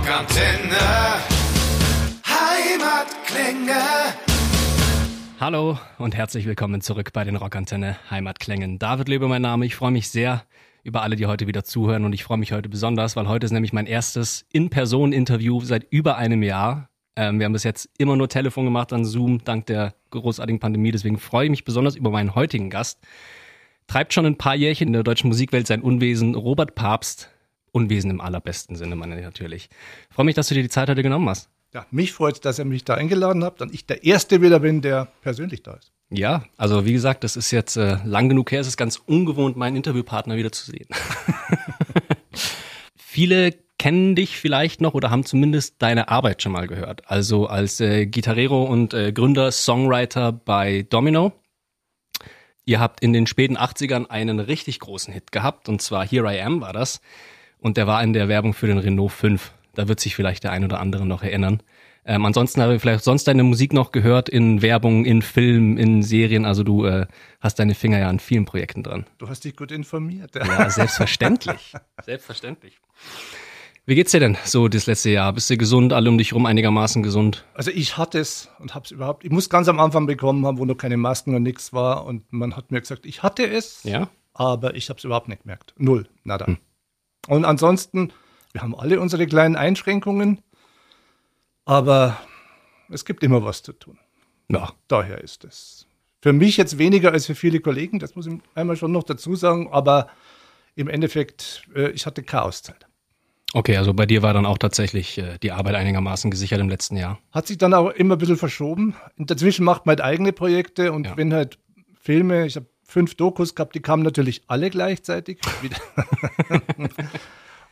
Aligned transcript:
Rockantenne. 0.00 0.78
Heimatklänge. 2.24 3.80
Hallo 5.38 5.78
und 5.98 6.16
herzlich 6.16 6.46
willkommen 6.46 6.80
zurück 6.80 7.12
bei 7.12 7.22
den 7.24 7.36
Rockantenne 7.36 7.98
Heimatklängen. 8.10 8.78
David 8.78 9.10
Löbe 9.10 9.28
mein 9.28 9.42
Name. 9.42 9.66
Ich 9.66 9.74
freue 9.74 9.90
mich 9.90 10.08
sehr 10.08 10.44
über 10.84 11.02
alle, 11.02 11.16
die 11.16 11.26
heute 11.26 11.46
wieder 11.46 11.64
zuhören 11.64 12.06
und 12.06 12.14
ich 12.14 12.24
freue 12.24 12.38
mich 12.38 12.52
heute 12.52 12.70
besonders, 12.70 13.14
weil 13.14 13.28
heute 13.28 13.44
ist 13.44 13.52
nämlich 13.52 13.74
mein 13.74 13.84
erstes 13.84 14.46
In-Person-Interview 14.52 15.60
seit 15.60 15.86
über 15.90 16.16
einem 16.16 16.42
Jahr. 16.42 16.88
Ähm, 17.14 17.38
wir 17.38 17.44
haben 17.44 17.52
bis 17.52 17.64
jetzt 17.64 17.90
immer 17.98 18.16
nur 18.16 18.30
Telefon 18.30 18.64
gemacht 18.64 18.94
an 18.94 19.04
Zoom, 19.04 19.44
dank 19.44 19.66
der 19.66 19.94
großartigen 20.08 20.60
Pandemie. 20.60 20.92
Deswegen 20.92 21.18
freue 21.18 21.44
ich 21.44 21.50
mich 21.50 21.64
besonders 21.64 21.94
über 21.94 22.10
meinen 22.10 22.34
heutigen 22.34 22.70
Gast. 22.70 23.00
Treibt 23.86 24.14
schon 24.14 24.24
ein 24.24 24.38
paar 24.38 24.54
Jährchen 24.54 24.86
in 24.86 24.94
der 24.94 25.02
deutschen 25.02 25.28
Musikwelt 25.28 25.66
sein 25.66 25.82
Unwesen. 25.82 26.34
Robert 26.34 26.74
Papst. 26.74 27.28
Unwesen 27.72 28.10
im 28.10 28.20
allerbesten 28.20 28.76
Sinne, 28.76 28.96
meine 28.96 29.18
ich 29.18 29.24
natürlich. 29.24 29.68
Ich 30.08 30.14
freue 30.14 30.26
mich, 30.26 30.34
dass 30.34 30.48
du 30.48 30.54
dir 30.54 30.62
die 30.62 30.68
Zeit 30.68 30.88
heute 30.88 31.02
genommen 31.02 31.28
hast. 31.28 31.48
Ja, 31.72 31.86
mich 31.90 32.12
freut 32.12 32.34
es, 32.34 32.40
dass 32.40 32.58
ihr 32.58 32.64
mich 32.64 32.84
da 32.84 32.94
eingeladen 32.94 33.44
habt 33.44 33.62
und 33.62 33.72
ich 33.72 33.86
der 33.86 34.02
Erste 34.04 34.42
wieder 34.42 34.60
bin, 34.60 34.82
der 34.82 35.08
persönlich 35.22 35.62
da 35.62 35.74
ist. 35.74 35.92
Ja, 36.10 36.44
also 36.56 36.84
wie 36.84 36.92
gesagt, 36.92 37.22
das 37.22 37.36
ist 37.36 37.52
jetzt 37.52 37.76
äh, 37.76 37.98
lang 38.04 38.28
genug 38.28 38.50
her. 38.50 38.60
Es 38.60 38.66
ist 38.66 38.76
ganz 38.76 38.96
ungewohnt, 38.96 39.56
meinen 39.56 39.76
Interviewpartner 39.76 40.36
wieder 40.36 40.50
zu 40.50 40.66
sehen. 40.68 40.88
Viele 42.96 43.54
kennen 43.78 44.16
dich 44.16 44.36
vielleicht 44.36 44.80
noch 44.80 44.94
oder 44.94 45.10
haben 45.10 45.24
zumindest 45.24 45.76
deine 45.78 46.08
Arbeit 46.08 46.42
schon 46.42 46.52
mal 46.52 46.66
gehört. 46.66 47.08
Also 47.08 47.46
als 47.46 47.80
äh, 47.80 48.06
Gitarrero 48.06 48.64
und 48.64 48.92
äh, 48.92 49.12
Gründer, 49.12 49.52
Songwriter 49.52 50.32
bei 50.32 50.84
Domino. 50.90 51.32
Ihr 52.66 52.80
habt 52.80 53.00
in 53.00 53.12
den 53.12 53.26
späten 53.26 53.56
80ern 53.56 54.06
einen 54.06 54.40
richtig 54.40 54.80
großen 54.80 55.14
Hit 55.14 55.32
gehabt 55.32 55.68
und 55.68 55.80
zwar 55.80 56.06
Here 56.06 56.30
I 56.30 56.40
Am 56.40 56.60
war 56.60 56.72
das. 56.72 57.00
Und 57.60 57.76
der 57.76 57.86
war 57.86 58.02
in 58.02 58.12
der 58.12 58.28
Werbung 58.28 58.54
für 58.54 58.66
den 58.66 58.78
Renault 58.78 59.12
5. 59.12 59.52
Da 59.74 59.88
wird 59.88 60.00
sich 60.00 60.16
vielleicht 60.16 60.44
der 60.44 60.52
ein 60.52 60.64
oder 60.64 60.80
andere 60.80 61.06
noch 61.06 61.22
erinnern. 61.22 61.62
Ähm, 62.04 62.24
ansonsten 62.24 62.62
habe 62.62 62.74
ich 62.74 62.80
vielleicht 62.80 63.04
sonst 63.04 63.24
deine 63.28 63.42
Musik 63.44 63.72
noch 63.72 63.92
gehört 63.92 64.28
in 64.28 64.62
Werbung, 64.62 65.04
in 65.04 65.20
Filmen, 65.22 65.76
in 65.76 66.02
Serien. 66.02 66.46
Also 66.46 66.62
du 66.62 66.86
äh, 66.86 67.06
hast 67.40 67.58
deine 67.58 67.74
Finger 67.74 67.98
ja 67.98 68.08
an 68.08 68.18
vielen 68.18 68.46
Projekten 68.46 68.82
dran. 68.82 69.06
Du 69.18 69.28
hast 69.28 69.44
dich 69.44 69.54
gut 69.54 69.70
informiert. 69.70 70.34
Ja, 70.34 70.70
selbstverständlich. 70.70 71.74
selbstverständlich. 72.04 72.80
Wie 73.86 73.94
geht's 73.94 74.12
dir 74.12 74.20
denn 74.20 74.36
so 74.44 74.68
das 74.68 74.86
letzte 74.86 75.10
Jahr? 75.10 75.32
Bist 75.32 75.50
du 75.50 75.56
gesund, 75.56 75.92
alle 75.92 76.08
um 76.08 76.16
dich 76.16 76.32
rum 76.32 76.46
einigermaßen 76.46 77.02
gesund? 77.02 77.44
Also 77.54 77.70
ich 77.70 77.96
hatte 77.98 78.18
es 78.18 78.48
und 78.58 78.74
habe 78.74 78.84
es 78.84 78.90
überhaupt, 78.92 79.24
ich 79.24 79.30
muss 79.30 79.50
ganz 79.50 79.68
am 79.68 79.80
Anfang 79.80 80.06
bekommen 80.06 80.46
haben, 80.46 80.58
wo 80.58 80.64
noch 80.64 80.76
keine 80.76 80.96
Masken 80.96 81.34
und 81.34 81.42
nichts 81.42 81.72
war 81.72 82.06
und 82.06 82.32
man 82.32 82.56
hat 82.56 82.70
mir 82.70 82.80
gesagt, 82.80 83.04
ich 83.04 83.22
hatte 83.22 83.46
es, 83.46 83.82
Ja? 83.84 84.08
aber 84.32 84.74
ich 84.74 84.88
habe 84.90 84.98
es 84.98 85.04
überhaupt 85.04 85.28
nicht 85.28 85.42
gemerkt. 85.42 85.74
Null, 85.76 86.08
nada. 86.24 86.56
Und 87.28 87.44
ansonsten, 87.44 88.12
wir 88.52 88.62
haben 88.62 88.74
alle 88.74 89.00
unsere 89.00 89.26
kleinen 89.26 89.56
Einschränkungen, 89.56 90.40
aber 91.64 92.18
es 92.90 93.04
gibt 93.04 93.22
immer 93.22 93.44
was 93.44 93.62
zu 93.62 93.72
tun. 93.72 93.98
Ja. 94.48 94.72
Daher 94.88 95.20
ist 95.20 95.44
es. 95.44 95.86
Für 96.22 96.32
mich 96.32 96.56
jetzt 96.56 96.78
weniger 96.78 97.12
als 97.12 97.26
für 97.26 97.34
viele 97.34 97.60
Kollegen, 97.60 97.98
das 97.98 98.14
muss 98.14 98.26
ich 98.26 98.34
einmal 98.54 98.76
schon 98.76 98.92
noch 98.92 99.04
dazu 99.04 99.36
sagen, 99.36 99.68
aber 99.72 100.08
im 100.74 100.88
Endeffekt, 100.88 101.64
äh, 101.74 101.90
ich 101.90 102.04
hatte 102.06 102.22
Chaoszeit. 102.22 102.86
Okay, 103.52 103.76
also 103.76 103.94
bei 103.94 104.06
dir 104.06 104.22
war 104.22 104.32
dann 104.32 104.46
auch 104.46 104.58
tatsächlich 104.58 105.18
äh, 105.18 105.38
die 105.42 105.50
Arbeit 105.50 105.74
einigermaßen 105.74 106.30
gesichert 106.30 106.60
im 106.60 106.68
letzten 106.68 106.96
Jahr. 106.96 107.18
Hat 107.32 107.46
sich 107.46 107.58
dann 107.58 107.74
auch 107.74 107.90
immer 107.90 108.14
ein 108.16 108.18
bisschen 108.18 108.36
verschoben. 108.36 108.94
Dazwischen 109.16 109.64
macht 109.64 109.86
man 109.86 109.92
halt 109.96 110.02
eigene 110.02 110.32
Projekte 110.32 110.92
und 110.92 111.06
Ja. 111.06 111.16
wenn 111.16 111.32
halt 111.32 111.58
Filme, 112.00 112.46
ich 112.46 112.56
habe 112.56 112.66
fünf 112.90 113.14
Dokus 113.14 113.54
gehabt, 113.54 113.74
die 113.74 113.80
kamen 113.80 114.02
natürlich 114.02 114.42
alle 114.46 114.70
gleichzeitig. 114.70 115.40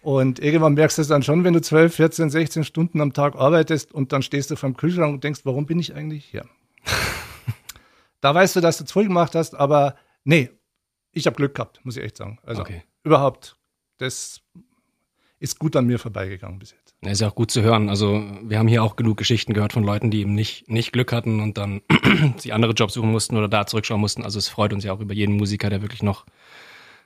Und 0.01 0.39
irgendwann 0.39 0.75
merkst 0.75 0.99
du 0.99 1.03
es 1.03 1.09
dann 1.09 1.23
schon, 1.23 1.43
wenn 1.43 1.55
du 1.55 1.61
12, 1.61 1.95
14, 1.95 2.31
16 2.31 2.65
Stunden 2.65 3.01
am 3.01 3.13
Tag 3.13 3.35
arbeitest 3.35 3.93
und 3.93 4.13
dann 4.13 4.23
stehst 4.23 4.51
du 4.51 4.57
vor 4.57 4.71
dem 4.71 4.77
Kühlschrank 4.77 5.13
und 5.13 5.25
denkst, 5.25 5.41
warum 5.43 5.67
bin 5.67 5.81
ich 5.81 5.93
eigentlich 5.95 6.25
hier? 6.25 6.49
da 8.21 8.33
weißt 8.33 8.57
du, 8.57 8.61
dass 8.61 8.79
du 8.79 8.85
zu 8.85 9.01
viel 9.01 9.09
gemacht 9.09 9.35
hast, 9.35 9.57
aber 9.57 9.97
nee, 10.23 10.51
ich 11.11 11.27
habe 11.27 11.35
Glück 11.35 11.57
gehabt, 11.57 11.81
muss 11.85 11.97
ich 11.97 12.05
echt 12.05 12.17
sagen. 12.17 12.39
Also 12.45 12.63
Okay. 12.63 12.85
überhaupt, 13.03 13.57
das 13.99 14.41
ist 15.41 15.59
gut 15.59 15.75
an 15.75 15.87
mir 15.87 15.99
vorbeigegangen 15.99 16.61
bis 16.61 16.71
jetzt. 16.71 16.88
Ja, 17.05 17.11
Ist 17.13 17.21
ja 17.21 17.29
auch 17.29 17.35
gut 17.35 17.51
zu 17.51 17.63
hören. 17.63 17.89
Also 17.89 18.23
wir 18.43 18.59
haben 18.59 18.67
hier 18.69 18.83
auch 18.83 18.97
genug 18.97 19.17
Geschichten 19.19 19.53
gehört 19.55 19.73
von 19.73 19.85
Leuten, 19.85 20.11
die 20.11 20.21
eben 20.21 20.35
nicht, 20.35 20.69
nicht 20.69 20.93
Glück 20.93 21.13
hatten 21.13 21.41
und 21.41 21.57
dann 21.57 21.83
sich 22.39 22.53
andere 22.53 22.73
Jobs 22.73 22.95
suchen 22.95 23.13
mussten 23.13 23.37
oder 23.37 23.49
da 23.49 23.67
zurückschauen 23.67 24.01
mussten. 24.01 24.25
Also 24.25 24.39
es 24.39 24.49
freut 24.49 24.73
uns 24.73 24.83
ja 24.85 24.93
auch 24.93 25.01
über 25.01 25.15
jeden 25.15 25.37
Musiker, 25.37 25.71
der 25.71 25.81
wirklich 25.83 26.03
noch 26.03 26.27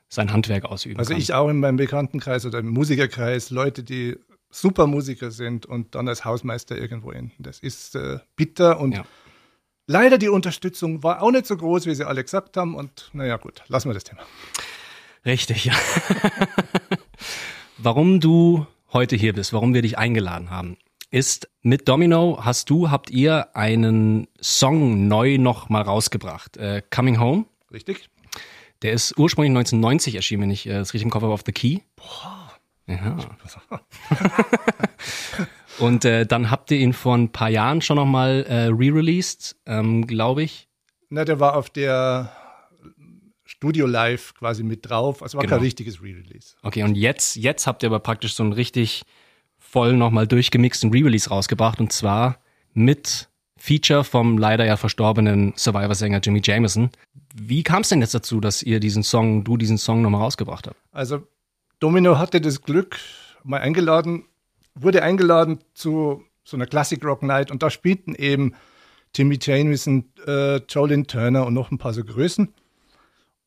sein 0.08 0.32
Handwerk 0.32 0.64
ausüben 0.64 0.98
Also 0.98 1.12
kann. 1.12 1.20
ich 1.20 1.32
auch 1.34 1.48
in 1.48 1.58
meinem 1.60 1.76
Bekanntenkreis 1.76 2.46
oder 2.46 2.58
im 2.60 2.68
Musikerkreis, 2.68 3.50
Leute, 3.50 3.82
die 3.82 4.16
super 4.50 4.86
Musiker 4.86 5.30
sind 5.30 5.64
und 5.66 5.94
dann 5.94 6.08
als 6.08 6.24
Hausmeister 6.24 6.76
irgendwo 6.76 7.10
enden. 7.12 7.42
Das 7.42 7.58
ist 7.60 7.94
äh, 7.94 8.18
bitter 8.36 8.78
und 8.80 8.92
Ja. 8.94 9.04
leider 9.86 10.18
die 10.18 10.28
Unterstützung 10.28 11.02
war 11.02 11.22
auch 11.22 11.30
nicht 11.30 11.46
so 11.46 11.56
groß, 11.56 11.86
wie 11.86 11.94
sie 11.94 12.06
alle 12.06 12.22
gesagt 12.22 12.56
haben. 12.58 12.74
Und 12.74 13.10
naja, 13.14 13.36
gut, 13.38 13.62
lassen 13.68 13.88
wir 13.88 13.94
das 13.94 14.04
Thema. 14.04 14.20
Richtig, 15.24 15.64
ja. 15.66 15.72
warum 17.78 18.20
du 18.20 18.66
heute 18.92 19.16
hier 19.16 19.32
bist, 19.32 19.52
warum 19.52 19.74
wir 19.74 19.82
dich 19.82 19.98
eingeladen 19.98 20.50
haben, 20.50 20.76
ist 21.10 21.50
mit 21.62 21.88
Domino 21.88 22.38
hast 22.42 22.70
du, 22.70 22.90
habt 22.90 23.10
ihr 23.10 23.54
einen 23.56 24.28
Song 24.40 25.08
neu 25.08 25.38
noch 25.38 25.68
mal 25.68 25.82
rausgebracht. 25.82 26.56
Äh, 26.56 26.82
Coming 26.90 27.20
Home. 27.20 27.44
Richtig? 27.72 28.08
Der 28.82 28.92
ist 28.92 29.18
ursprünglich 29.18 29.50
1990 29.50 30.16
erschienen, 30.16 30.42
wenn 30.42 30.50
ich 30.50 30.66
äh, 30.66 30.72
das 30.72 30.94
richtig 30.94 31.04
im 31.04 31.10
Kopf 31.10 31.22
habe, 31.22 31.32
auf 31.32 31.42
The 31.46 31.52
Key. 31.52 31.78
Boah. 31.96 32.52
Ja. 32.86 33.16
Und 35.78 36.04
äh, 36.04 36.26
dann 36.26 36.50
habt 36.50 36.70
ihr 36.70 36.78
ihn 36.78 36.92
vor 36.92 37.16
ein 37.16 37.30
paar 37.30 37.48
Jahren 37.48 37.80
schon 37.80 37.96
noch 37.96 38.06
mal 38.06 38.44
äh, 38.48 38.66
re-released, 38.66 39.56
ähm, 39.66 40.06
glaube 40.06 40.42
ich. 40.42 40.68
Na, 41.08 41.24
der 41.24 41.40
war 41.40 41.56
auf 41.56 41.70
der 41.70 42.32
Studio 43.62 43.86
Live 43.86 44.34
quasi 44.34 44.64
mit 44.64 44.88
drauf. 44.90 45.22
Also 45.22 45.38
war 45.38 45.44
Genau. 45.44 45.54
kein 45.54 45.62
richtiges 45.62 46.02
Re-Release. 46.02 46.56
Okay, 46.64 46.82
und 46.82 46.96
jetzt, 46.96 47.36
jetzt 47.36 47.68
habt 47.68 47.84
ihr 47.84 47.90
aber 47.90 48.00
praktisch 48.00 48.34
so 48.34 48.42
einen 48.42 48.52
richtig 48.52 49.04
voll 49.56 49.92
nochmal 49.96 50.26
durchgemixten 50.26 50.90
Re-Release 50.90 51.28
rausgebracht 51.28 51.78
und 51.78 51.92
zwar 51.92 52.40
mit 52.74 53.28
Feature 53.56 54.02
vom 54.02 54.36
leider 54.36 54.66
ja 54.66 54.76
verstorbenen 54.76 55.52
Survivor-Sänger 55.56 56.18
Jimmy 56.24 56.40
Jameson. 56.42 56.90
Wie 57.36 57.62
kam 57.62 57.82
es 57.82 57.88
denn 57.90 58.00
jetzt 58.00 58.14
dazu, 58.16 58.40
dass 58.40 58.64
ihr 58.64 58.80
diesen 58.80 59.04
Song, 59.04 59.44
du 59.44 59.56
diesen 59.56 59.78
Song 59.78 60.02
nochmal 60.02 60.22
rausgebracht 60.22 60.66
habt? 60.66 60.76
Also 60.90 61.22
Domino 61.78 62.18
hatte 62.18 62.40
das 62.40 62.62
Glück, 62.62 62.98
mal 63.44 63.60
eingeladen, 63.60 64.24
wurde 64.74 65.04
eingeladen 65.04 65.60
zu 65.74 66.24
so 66.42 66.56
einer 66.56 66.66
Classic 66.66 67.02
Rock 67.04 67.22
Night 67.22 67.52
und 67.52 67.62
da 67.62 67.70
spielten 67.70 68.16
eben 68.16 68.56
Timmy 69.12 69.38
Jameson, 69.40 70.10
äh, 70.26 70.56
Jolene 70.68 71.06
Turner 71.06 71.46
und 71.46 71.54
noch 71.54 71.70
ein 71.70 71.78
paar 71.78 71.92
so 71.94 72.02
Größen. 72.02 72.52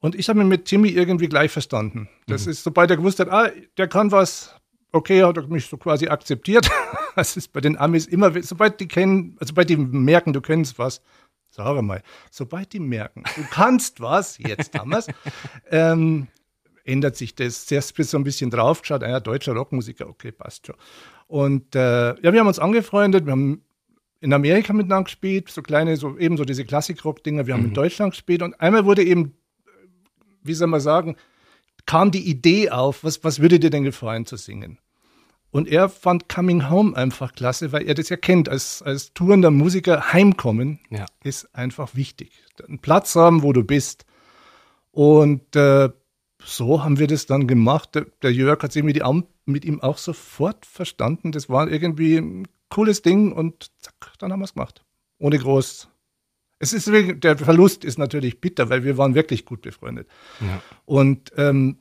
Und 0.06 0.14
ich 0.14 0.30
habe 0.30 0.38
mich 0.38 0.48
mit 0.48 0.66
Timmy 0.66 0.90
irgendwie 0.90 1.28
gleich 1.28 1.50
verstanden. 1.50 2.08
Das 2.28 2.46
ist, 2.46 2.64
sobald 2.64 2.92
er 2.92 2.98
gewusst 2.98 3.20
hat, 3.20 3.28
ah, 3.32 3.50
der 3.76 3.88
kann 3.88 4.12
was, 4.12 4.54
okay, 4.92 5.24
hat 5.24 5.38
er 5.38 5.48
mich 5.48 5.66
so 5.66 5.78
quasi 5.78 6.08
akzeptiert. 6.08 6.70
Das 7.16 7.38
ist 7.38 7.54
bei 7.54 7.62
den 7.62 7.78
Amis 7.78 8.08
immer, 8.08 8.30
sobald 8.44 8.78
die 8.82 8.90
kennen, 8.90 9.38
also 9.40 9.52
sobald 9.52 9.70
die 9.70 9.78
merken, 9.78 10.34
du 10.34 10.42
kennst 10.42 10.78
was, 10.78 11.02
sag 11.50 11.82
mal, 11.82 12.04
sobald 12.30 12.74
die 12.74 12.82
merken, 12.82 13.24
du 13.38 13.44
kannst 13.50 14.02
was, 14.02 14.38
jetzt 14.38 14.78
haben 14.78 14.92
wir's, 14.92 15.08
ähm, 15.72 16.28
ändert 16.84 17.16
sich 17.16 17.34
das. 17.34 17.68
Zuerst 17.68 17.96
bist 17.96 18.10
du 18.10 18.12
so 18.12 18.18
ein 18.20 18.26
bisschen 18.26 18.52
draufgeschaut, 18.52 19.02
ah 19.02 19.10
ja, 19.10 19.20
deutscher 19.22 19.54
Rockmusiker, 19.54 20.10
okay, 20.10 20.34
passt 20.34 20.68
schon. 20.68 20.76
Und 21.28 21.74
äh, 21.74 22.10
ja, 22.22 22.34
wir 22.34 22.40
haben 22.42 22.48
uns 22.48 22.60
angefreundet, 22.60 23.26
wir 23.26 23.32
haben 23.32 23.64
in 24.20 24.34
Amerika 24.34 24.74
miteinander 24.74 25.06
gespielt, 25.06 25.50
so 25.50 25.62
kleine, 25.62 25.96
so 25.96 26.18
ebenso 26.18 26.44
diese 26.44 26.66
Klassik-Rock-Dinger, 26.66 27.48
wir 27.48 27.54
haben 27.54 27.64
in 27.64 27.74
Deutschland 27.74 28.12
gespielt 28.12 28.42
und 28.42 28.60
einmal 28.60 28.84
wurde 28.84 29.04
eben, 29.06 29.38
wie 30.46 30.54
soll 30.54 30.68
man 30.68 30.80
sagen, 30.82 31.16
kam 31.86 32.12
die 32.12 32.28
Idee 32.30 32.70
auf, 32.72 33.04
was, 33.04 33.24
was 33.24 33.40
würde 33.40 33.60
dir 33.60 33.70
denn 33.70 33.84
gefallen 33.84 34.26
zu 34.26 34.38
singen? 34.38 34.80
Und 35.52 35.70
er 35.70 35.88
fand 35.88 36.28
Coming 36.28 36.70
Home 36.70 36.98
einfach 36.98 37.34
klasse, 37.34 37.72
weil 37.72 37.88
er 37.88 37.94
das 37.94 38.10
ja 38.10 38.18
kennt, 38.18 38.50
als, 38.50 38.82
als 38.82 39.14
tourender 39.14 39.52
Musiker 39.52 40.12
heimkommen 40.12 40.80
Ja. 40.90 41.06
ist 41.24 41.54
einfach 41.56 41.96
wichtig. 41.96 42.32
Einen 42.68 42.80
Platz 42.80 43.16
haben, 43.16 43.42
wo 43.42 43.54
du 43.54 43.64
bist. 43.64 44.06
Und 44.92 45.56
äh, 45.56 45.90
so 46.44 46.84
haben 46.84 47.00
wir 47.00 47.08
das 47.08 47.26
dann 47.26 47.48
gemacht. 47.48 47.96
Der, 47.96 48.06
der 48.22 48.34
Jörg 48.34 48.62
hat 48.64 48.72
sich 48.74 48.84
mit, 48.84 48.98
ihm- 48.98 49.26
mit 49.46 49.64
ihm 49.66 49.82
auch 49.82 49.98
sofort 49.98 50.66
verstanden. 50.66 51.32
Das 51.32 51.50
war 51.50 51.70
irgendwie 51.70 52.18
ein 52.18 52.48
cooles 52.70 53.02
Ding 53.02 53.32
und 53.32 53.72
zack, 53.80 54.14
dann 54.20 54.32
haben 54.34 54.40
wir 54.40 54.46
es 54.46 54.54
gemacht. 54.56 54.84
Ohne 55.20 55.38
groß. 55.38 55.88
Es 56.60 56.74
ist 56.74 56.88
der 56.88 57.38
Verlust 57.38 57.84
ist 57.84 57.98
natürlich 57.98 58.40
bitter, 58.40 58.70
weil 58.70 58.84
wir 58.84 58.98
waren 58.98 59.14
wirklich 59.14 59.46
gut 59.46 59.62
befreundet. 59.62 60.08
Ja. 60.40 60.62
Und 60.86 61.32
ähm, 61.38 61.80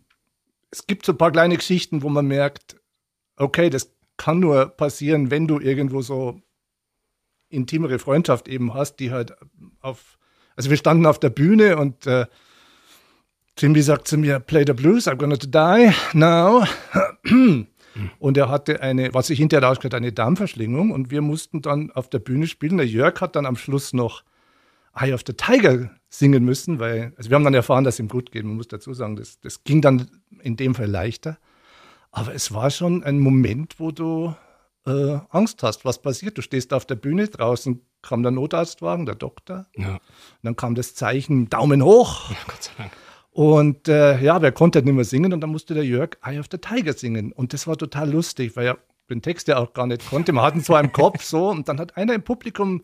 es 0.70 0.86
gibt 0.86 1.06
so 1.06 1.12
ein 1.12 1.18
paar 1.18 1.30
kleine 1.30 1.56
Geschichten, 1.56 2.02
wo 2.02 2.08
man 2.08 2.26
merkt, 2.26 2.76
okay, 3.36 3.70
das 3.70 3.92
kann 4.16 4.40
nur 4.40 4.66
passieren, 4.66 5.30
wenn 5.30 5.46
du 5.46 5.60
irgendwo 5.60 6.02
so 6.02 6.40
intimere 7.48 7.98
Freundschaft 7.98 8.48
eben 8.48 8.74
hast, 8.74 8.96
die 8.96 9.12
halt 9.12 9.34
auf, 9.80 10.18
also 10.56 10.70
wir 10.70 10.76
standen 10.76 11.06
auf 11.06 11.20
der 11.20 11.30
Bühne 11.30 11.76
und 11.76 12.06
äh, 12.06 12.26
Jimmy 13.56 13.82
sagt 13.82 14.08
zu 14.08 14.18
mir, 14.18 14.40
play 14.40 14.64
the 14.66 14.72
blues, 14.72 15.06
I'm 15.06 15.16
gonna 15.16 15.36
die 15.36 15.92
now. 16.18 16.64
Und 18.18 18.36
er 18.36 18.48
hatte 18.48 18.80
eine, 18.80 19.14
was 19.14 19.28
sich 19.28 19.38
hinterher 19.38 19.68
rausgehört, 19.68 19.94
eine 19.94 20.12
Darmverschlingung. 20.12 20.90
Und 20.90 21.12
wir 21.12 21.22
mussten 21.22 21.62
dann 21.62 21.92
auf 21.92 22.10
der 22.10 22.18
Bühne 22.18 22.48
spielen. 22.48 22.76
Der 22.76 22.86
Jörg 22.88 23.20
hat 23.20 23.36
dann 23.36 23.46
am 23.46 23.54
Schluss 23.54 23.92
noch 23.92 24.24
Eye 24.94 25.12
of 25.12 25.23
the 25.26 25.32
Tiger 25.32 25.91
singen 26.08 26.44
müssen, 26.44 26.79
weil, 26.79 27.12
also 27.17 27.31
wir 27.31 27.35
haben 27.35 27.44
dann 27.44 27.55
erfahren, 27.55 27.85
dass 27.85 27.94
es 27.94 28.00
ihm 28.00 28.08
gut 28.08 28.31
geht. 28.31 28.44
Man 28.44 28.56
muss 28.56 28.69
dazu 28.69 28.94
sagen, 28.94 29.17
das, 29.17 29.41
das 29.41 29.64
ging 29.64 29.81
dann 29.81 30.08
in 30.43 30.56
dem 30.56 30.75
Fall 30.75 30.88
leichter. 30.88 31.38
Aber 32.12 32.35
es 32.35 32.55
war 32.55 32.70
schon 32.70 33.02
ein 33.02 33.19
Moment, 33.19 33.81
wo 33.81 33.91
du 33.91 34.35
äh, 34.87 35.19
Angst 35.31 35.62
hast, 35.62 35.85
was 35.85 36.00
passiert. 36.00 36.38
Du 36.38 36.43
stehst 36.43 36.73
auf 36.73 36.87
der 36.87 36.94
Bühne, 36.94 37.26
draußen 37.26 37.81
kam 38.02 38.23
der 38.23 38.32
Notarztwagen, 38.32 39.06
der 39.06 39.17
Doktor. 39.17 39.67
Ja. 39.76 39.99
dann 40.43 40.56
kam 40.56 40.75
das 40.75 40.94
Zeichen 40.94 41.49
Daumen 41.49 41.82
hoch. 41.82 42.31
Ja, 42.31 42.37
Gott 42.46 42.62
sei 42.62 42.73
Dank. 42.79 42.93
Und 43.31 43.88
äh, 43.88 44.20
ja, 44.23 44.41
wer 44.43 44.52
konnte 44.52 44.81
nicht 44.82 44.94
mehr 44.94 45.05
singen 45.05 45.32
und 45.32 45.41
dann 45.41 45.50
musste 45.50 45.75
der 45.75 45.85
Jörg 45.85 46.11
Eye 46.23 46.38
of 46.38 46.46
the 46.52 46.58
Tiger 46.58 46.93
singen. 46.93 47.32
Und 47.32 47.52
das 47.52 47.67
war 47.67 47.76
total 47.76 48.12
lustig, 48.12 48.55
weil 48.55 48.67
er 48.67 48.79
den 49.11 49.23
Text 49.23 49.49
ja 49.49 49.56
auch 49.56 49.73
gar 49.73 49.88
nicht 49.88 50.08
konnte. 50.08 50.32
Man 50.32 50.44
hat 50.44 50.55
ihn 50.55 50.62
zwar 50.62 50.81
im 50.81 50.93
Kopf 50.93 51.25
so 51.25 51.50
und 51.50 51.69
dann 51.69 51.81
hat 51.81 51.96
einer 51.96 52.14
im 52.14 52.23
Publikum 52.23 52.82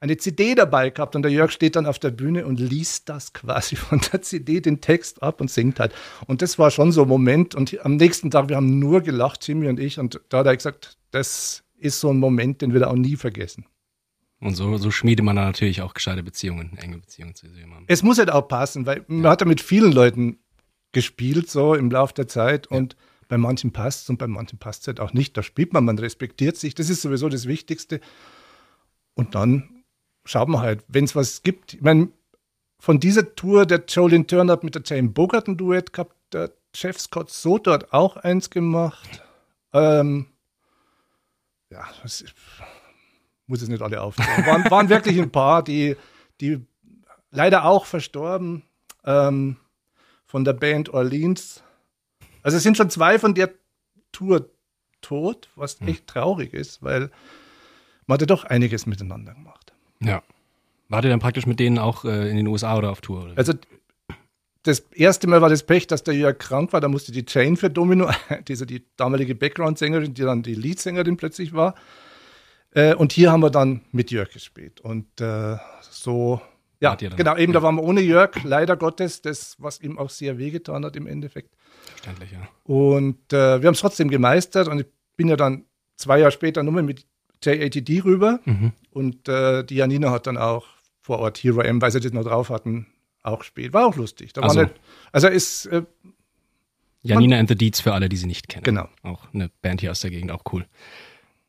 eine 0.00 0.16
CD 0.16 0.54
dabei 0.54 0.90
gehabt 0.90 1.16
und 1.16 1.22
der 1.22 1.32
Jörg 1.32 1.50
steht 1.50 1.76
dann 1.76 1.86
auf 1.86 1.98
der 1.98 2.10
Bühne 2.10 2.46
und 2.46 2.60
liest 2.60 3.08
das 3.08 3.32
quasi 3.32 3.76
von 3.76 4.00
der 4.12 4.22
CD 4.22 4.60
den 4.60 4.80
Text 4.80 5.22
ab 5.22 5.40
und 5.40 5.50
singt 5.50 5.80
halt. 5.80 5.92
Und 6.26 6.42
das 6.42 6.58
war 6.58 6.70
schon 6.70 6.92
so 6.92 7.02
ein 7.02 7.08
Moment. 7.08 7.54
Und 7.54 7.84
am 7.84 7.96
nächsten 7.96 8.30
Tag, 8.30 8.48
wir 8.48 8.56
haben 8.56 8.78
nur 8.78 9.00
gelacht, 9.00 9.46
Jimmy 9.46 9.68
und 9.68 9.80
ich. 9.80 9.98
Und 9.98 10.20
da 10.28 10.38
hat 10.38 10.46
er 10.46 10.56
gesagt, 10.56 10.98
das 11.10 11.64
ist 11.76 12.00
so 12.00 12.10
ein 12.10 12.18
Moment, 12.18 12.62
den 12.62 12.72
wir 12.72 12.80
da 12.80 12.88
auch 12.88 12.96
nie 12.96 13.16
vergessen. 13.16 13.66
Und 14.40 14.54
so, 14.54 14.76
so 14.76 14.92
schmiedet 14.92 15.24
man 15.24 15.34
dann 15.34 15.46
natürlich 15.46 15.82
auch 15.82 15.94
gescheite 15.94 16.22
Beziehungen, 16.22 16.76
enge 16.78 16.98
Beziehungen 16.98 17.34
zu 17.34 17.46
jemandem. 17.48 17.86
Es 17.88 18.04
muss 18.04 18.18
halt 18.18 18.30
auch 18.30 18.46
passen, 18.46 18.86
weil 18.86 18.98
ja. 18.98 19.04
man 19.08 19.30
hat 19.30 19.40
ja 19.40 19.46
mit 19.48 19.60
vielen 19.60 19.90
Leuten 19.90 20.38
gespielt, 20.92 21.50
so 21.50 21.74
im 21.74 21.90
Laufe 21.90 22.14
der 22.14 22.28
Zeit. 22.28 22.68
Und 22.68 22.94
bei 23.26 23.36
manchen 23.36 23.72
passt 23.72 24.04
es 24.04 24.10
und 24.10 24.18
bei 24.18 24.28
manchen 24.28 24.58
passt 24.58 24.82
es 24.82 24.86
halt 24.88 25.00
auch 25.00 25.12
nicht. 25.12 25.36
Da 25.36 25.42
spielt 25.42 25.72
man, 25.72 25.84
man 25.84 25.98
respektiert 25.98 26.56
sich. 26.56 26.76
Das 26.76 26.88
ist 26.88 27.02
sowieso 27.02 27.28
das 27.28 27.46
Wichtigste. 27.46 28.00
Und 29.14 29.34
dann 29.34 29.77
schaut 30.28 30.48
man 30.48 30.60
halt, 30.60 30.84
wenn 30.88 31.04
es 31.04 31.16
was 31.16 31.42
gibt. 31.42 31.74
Ich 31.74 31.80
meine, 31.80 32.08
von 32.78 33.00
dieser 33.00 33.34
Tour, 33.34 33.66
der 33.66 33.84
Jolene 33.88 34.26
Turner 34.26 34.52
hat 34.52 34.64
mit 34.64 34.74
der 34.74 34.82
Jane 34.84 35.08
Bogart 35.08 35.48
ein 35.48 35.56
Duett 35.56 35.92
gehabt, 35.92 36.14
der 36.32 36.52
Jeff 36.74 37.00
Scott 37.00 37.30
Soto 37.30 37.72
hat 37.72 37.92
auch 37.92 38.16
eins 38.18 38.50
gemacht. 38.50 39.22
Ähm, 39.72 40.26
ja, 41.70 41.88
das 42.02 42.24
muss 43.46 43.62
es 43.62 43.68
nicht 43.68 43.82
alle 43.82 44.02
aufzählen. 44.02 44.46
Waren, 44.46 44.70
waren 44.70 44.88
wirklich 44.90 45.18
ein 45.18 45.32
paar, 45.32 45.62
die, 45.62 45.96
die 46.40 46.64
leider 47.30 47.64
auch 47.64 47.86
verstorben 47.86 48.62
ähm, 49.04 49.56
von 50.26 50.44
der 50.44 50.52
Band 50.52 50.90
Orleans. 50.90 51.62
Also 52.42 52.58
es 52.58 52.62
sind 52.62 52.76
schon 52.76 52.90
zwei 52.90 53.18
von 53.18 53.34
der 53.34 53.50
Tour 54.12 54.50
tot, 55.00 55.48
was 55.56 55.80
hm. 55.80 55.88
echt 55.88 56.06
traurig 56.06 56.52
ist, 56.52 56.82
weil 56.82 57.10
man 58.06 58.16
hatte 58.16 58.26
doch 58.26 58.44
einiges 58.44 58.86
miteinander 58.86 59.32
gemacht. 59.32 59.57
Ja. 60.00 60.22
Wart 60.88 61.04
ihr 61.04 61.10
dann 61.10 61.20
praktisch 61.20 61.46
mit 61.46 61.60
denen 61.60 61.78
auch 61.78 62.04
äh, 62.04 62.30
in 62.30 62.36
den 62.36 62.46
USA 62.46 62.76
oder 62.76 62.90
auf 62.90 63.00
Tour? 63.00 63.24
Oder? 63.24 63.32
Also 63.36 63.52
das 64.62 64.80
erste 64.92 65.26
Mal 65.26 65.40
war 65.40 65.48
das 65.48 65.62
Pech, 65.62 65.86
dass 65.86 66.02
der 66.02 66.14
Jörg 66.14 66.38
krank 66.38 66.72
war. 66.72 66.80
Da 66.80 66.88
musste 66.88 67.12
die 67.12 67.24
Jane 67.26 67.56
für 67.56 67.70
Domino, 67.70 68.10
diese 68.48 68.66
die 68.66 68.84
damalige 68.96 69.34
Background-Sängerin, 69.34 70.14
die 70.14 70.22
dann 70.22 70.42
die 70.42 70.54
Leadsängerin 70.54 71.16
plötzlich 71.16 71.52
war. 71.52 71.74
Äh, 72.72 72.94
und 72.94 73.12
hier 73.12 73.32
haben 73.32 73.40
wir 73.40 73.50
dann 73.50 73.82
mit 73.92 74.10
Jörg 74.10 74.30
gespielt. 74.30 74.80
Und 74.80 75.20
äh, 75.20 75.56
so, 75.80 76.40
ja, 76.80 76.94
genau, 76.94 77.36
eben 77.36 77.52
ja. 77.52 77.60
da 77.60 77.62
waren 77.62 77.76
wir 77.76 77.82
ohne 77.82 78.00
Jörg, 78.00 78.30
leider 78.44 78.76
Gottes, 78.76 79.22
das, 79.22 79.56
was 79.58 79.80
ihm 79.80 79.98
auch 79.98 80.10
sehr 80.10 80.38
wehgetan 80.38 80.84
hat 80.84 80.96
im 80.96 81.06
Endeffekt. 81.06 81.54
Verständlich, 81.86 82.32
ja. 82.32 82.46
Und 82.64 83.32
äh, 83.32 83.60
wir 83.60 83.66
haben 83.66 83.74
es 83.74 83.80
trotzdem 83.80 84.10
gemeistert 84.10 84.68
und 84.68 84.80
ich 84.80 84.86
bin 85.16 85.28
ja 85.28 85.36
dann 85.36 85.64
zwei 85.96 86.18
Jahre 86.20 86.30
später 86.30 86.62
nur 86.62 86.82
mit 86.82 87.06
JATD 87.42 88.04
rüber 88.04 88.40
mhm. 88.44 88.72
und 88.90 89.28
äh, 89.28 89.64
die 89.64 89.76
Janina 89.76 90.10
hat 90.10 90.26
dann 90.26 90.36
auch 90.36 90.66
vor 91.00 91.20
Ort 91.20 91.38
Hero 91.38 91.60
M, 91.60 91.80
weil 91.80 91.90
sie 91.90 92.00
das 92.00 92.12
noch 92.12 92.24
drauf 92.24 92.50
hatten, 92.50 92.86
auch 93.22 93.40
gespielt. 93.40 93.72
War 93.72 93.86
auch 93.86 93.96
lustig. 93.96 94.32
Da 94.32 94.42
also, 94.42 94.62
nicht, 94.62 94.74
also 95.12 95.28
ist. 95.28 95.66
Äh, 95.66 95.82
Janina 97.02 97.36
man, 97.36 97.40
and 97.40 97.48
the 97.48 97.54
Deeds 97.54 97.80
für 97.80 97.94
alle, 97.94 98.08
die 98.08 98.16
sie 98.16 98.26
nicht 98.26 98.48
kennen. 98.48 98.64
Genau. 98.64 98.88
Auch 99.02 99.32
eine 99.32 99.50
Band 99.62 99.80
hier 99.80 99.90
aus 99.90 100.00
der 100.00 100.10
Gegend, 100.10 100.32
auch 100.32 100.42
cool. 100.52 100.66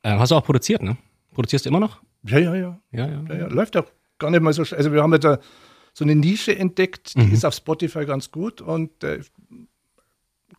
Äh, 0.04 0.12
hast 0.12 0.32
du 0.32 0.36
auch 0.36 0.46
produziert, 0.46 0.82
ne? 0.82 0.98
Produzierst 1.34 1.66
du 1.66 1.70
immer 1.70 1.80
noch? 1.80 2.02
Ja, 2.24 2.38
ja, 2.38 2.56
ja. 2.56 2.80
Ja, 2.92 3.08
ja. 3.08 3.24
ja, 3.28 3.36
ja. 3.36 3.48
Läuft 3.48 3.76
auch 3.76 3.86
gar 4.18 4.30
nicht 4.30 4.42
mal 4.42 4.54
so 4.54 4.64
Also 4.76 4.94
wir 4.94 5.02
haben 5.02 5.14
jetzt 5.14 5.24
da 5.24 5.40
so 5.94 6.06
eine 6.06 6.16
Nische 6.16 6.56
entdeckt, 6.58 7.16
die 7.16 7.22
mhm. 7.22 7.34
ist 7.34 7.46
auf 7.46 7.54
Spotify 7.54 8.06
ganz 8.06 8.32
gut 8.32 8.62
und 8.62 9.04
äh, 9.04 9.22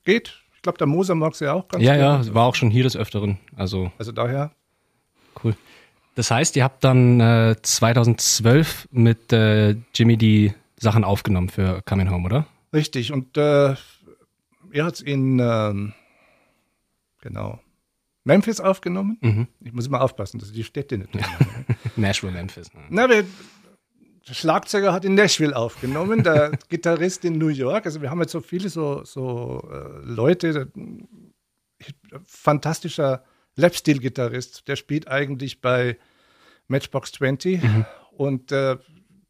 geht. 0.04 0.42
Ich 0.56 0.62
glaube, 0.62 0.78
der 0.78 0.86
Moser 0.86 1.14
mag 1.14 1.34
sie 1.34 1.46
ja 1.46 1.54
auch 1.54 1.68
ganz 1.68 1.82
ja, 1.82 1.94
gut. 1.94 2.00
Ja, 2.02 2.22
ja, 2.22 2.34
war 2.34 2.46
auch 2.46 2.54
schon 2.54 2.70
hier 2.70 2.82
des 2.82 2.96
Öfteren. 2.96 3.38
Also, 3.56 3.92
also 3.96 4.12
daher. 4.12 4.52
Cool. 5.42 5.54
Das 6.14 6.30
heißt, 6.30 6.56
ihr 6.56 6.64
habt 6.64 6.84
dann 6.84 7.20
äh, 7.20 7.56
2012 7.60 8.88
mit 8.90 9.32
äh, 9.32 9.76
Jimmy 9.94 10.16
die 10.16 10.52
Sachen 10.76 11.04
aufgenommen 11.04 11.48
für 11.48 11.82
Coming 11.82 12.10
Home, 12.10 12.26
oder? 12.26 12.46
Richtig. 12.72 13.12
Und 13.12 13.36
äh, 13.36 13.74
er 14.72 14.84
hat 14.84 14.94
es 14.94 15.00
in, 15.00 15.38
ähm, 15.38 15.92
genau, 17.20 17.60
Memphis 18.24 18.60
aufgenommen. 18.60 19.18
Mhm. 19.20 19.48
Ich 19.60 19.72
muss 19.72 19.86
immer 19.86 20.00
aufpassen, 20.02 20.38
dass 20.38 20.50
ich 20.50 20.54
die 20.54 20.64
Städte 20.64 20.98
nicht. 20.98 21.10
Nashville, 21.96 22.32
Memphis. 22.32 22.72
Ne? 22.74 22.80
Na, 22.90 23.06
der 23.06 23.24
Schlagzeuger 24.30 24.92
hat 24.92 25.04
in 25.04 25.14
Nashville 25.14 25.56
aufgenommen, 25.56 26.22
der 26.22 26.52
Gitarrist 26.68 27.24
in 27.24 27.38
New 27.38 27.48
York. 27.48 27.86
Also 27.86 28.02
wir 28.02 28.10
haben 28.10 28.20
jetzt 28.20 28.32
so 28.32 28.40
viele 28.40 28.68
so, 28.68 29.04
so 29.04 29.68
äh, 29.72 30.04
Leute, 30.04 30.70
fantastischer 32.26 33.24
Lapsteel-Gitarrist, 33.60 34.68
der 34.68 34.76
spielt 34.76 35.08
eigentlich 35.08 35.60
bei 35.60 35.96
Matchbox 36.68 37.12
20 37.12 37.62
mhm. 37.62 37.86
und 38.12 38.52
äh, 38.52 38.76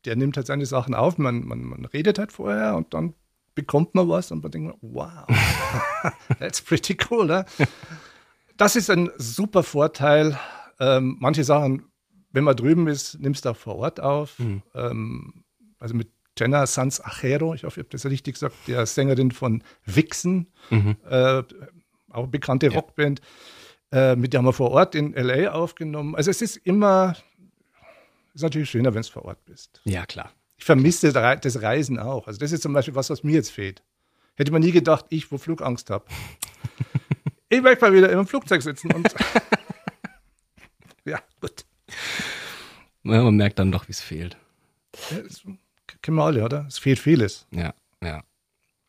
der 0.04 0.16
nimmt 0.16 0.36
halt 0.36 0.46
seine 0.46 0.66
Sachen 0.66 0.94
auf. 0.94 1.18
Man, 1.18 1.44
man, 1.44 1.62
man 1.62 1.84
redet 1.86 2.18
halt 2.18 2.32
vorher 2.32 2.76
und 2.76 2.94
dann 2.94 3.14
bekommt 3.54 3.94
man 3.94 4.08
was 4.08 4.30
und 4.30 4.42
man 4.42 4.52
denkt, 4.52 4.76
wow, 4.80 5.26
that's 6.38 6.62
pretty 6.62 6.96
cool. 7.10 7.26
Ne? 7.26 7.44
Das 8.56 8.76
ist 8.76 8.90
ein 8.90 9.10
super 9.16 9.62
Vorteil. 9.62 10.38
Ähm, 10.78 11.16
manche 11.20 11.44
Sachen, 11.44 11.84
wenn 12.32 12.44
man 12.44 12.56
drüben 12.56 12.86
ist, 12.86 13.18
nimmst 13.20 13.44
du 13.44 13.50
auch 13.50 13.56
vor 13.56 13.76
Ort 13.76 14.00
auf. 14.00 14.38
Mhm. 14.38 14.62
Ähm, 14.74 15.44
also 15.78 15.94
mit 15.94 16.10
Jenna 16.38 16.66
Sanz 16.66 17.00
Achero, 17.00 17.54
ich 17.54 17.64
hoffe, 17.64 17.80
ich 17.80 17.84
habe 17.84 17.90
das 17.90 18.06
richtig 18.06 18.34
gesagt, 18.34 18.54
der 18.66 18.86
Sängerin 18.86 19.30
von 19.30 19.62
Vixen, 19.84 20.46
mhm. 20.70 20.96
äh, 21.08 21.42
auch 22.10 22.26
bekannte 22.28 22.68
ja. 22.68 22.72
Rockband. 22.72 23.20
Äh, 23.92 24.16
mit 24.16 24.32
der 24.32 24.38
haben 24.38 24.44
wir 24.46 24.52
vor 24.52 24.70
Ort 24.70 24.94
in 24.94 25.12
LA 25.14 25.50
aufgenommen. 25.50 26.14
Also 26.14 26.30
es 26.30 26.42
ist 26.42 26.56
immer, 26.58 27.16
ist 28.34 28.42
natürlich 28.42 28.70
schöner, 28.70 28.94
wenn 28.94 29.02
du 29.02 29.08
vor 29.08 29.24
Ort 29.24 29.44
bist. 29.44 29.80
Ja, 29.84 30.06
klar. 30.06 30.32
Ich 30.56 30.64
vermisse 30.64 31.12
das 31.12 31.62
Reisen 31.62 31.98
auch. 31.98 32.26
Also 32.26 32.38
das 32.38 32.52
ist 32.52 32.62
zum 32.62 32.72
Beispiel 32.72 32.94
was, 32.94 33.10
was 33.10 33.24
mir 33.24 33.32
jetzt 33.32 33.50
fehlt. 33.50 33.82
Hätte 34.36 34.52
man 34.52 34.62
nie 34.62 34.72
gedacht, 34.72 35.06
ich, 35.08 35.32
wo 35.32 35.38
Flugangst 35.38 35.90
habe. 35.90 36.04
ich 37.48 37.60
möchte 37.62 37.84
mal 37.84 37.92
wieder 37.92 38.10
im 38.12 38.26
Flugzeug 38.26 38.62
sitzen 38.62 38.92
und 38.92 39.08
ja, 41.04 41.20
gut. 41.40 41.64
Ja, 43.02 43.22
man 43.22 43.36
merkt 43.36 43.58
dann 43.58 43.72
doch, 43.72 43.88
wie 43.88 43.92
es 43.92 44.00
fehlt. 44.00 44.36
Ja, 45.10 45.18
das 45.22 45.42
kennen 46.02 46.16
wir 46.16 46.24
alle, 46.24 46.44
oder? 46.44 46.66
Es 46.68 46.78
fehlt 46.78 46.98
vieles. 46.98 47.46
Ja, 47.50 47.74
ja. 48.02 48.22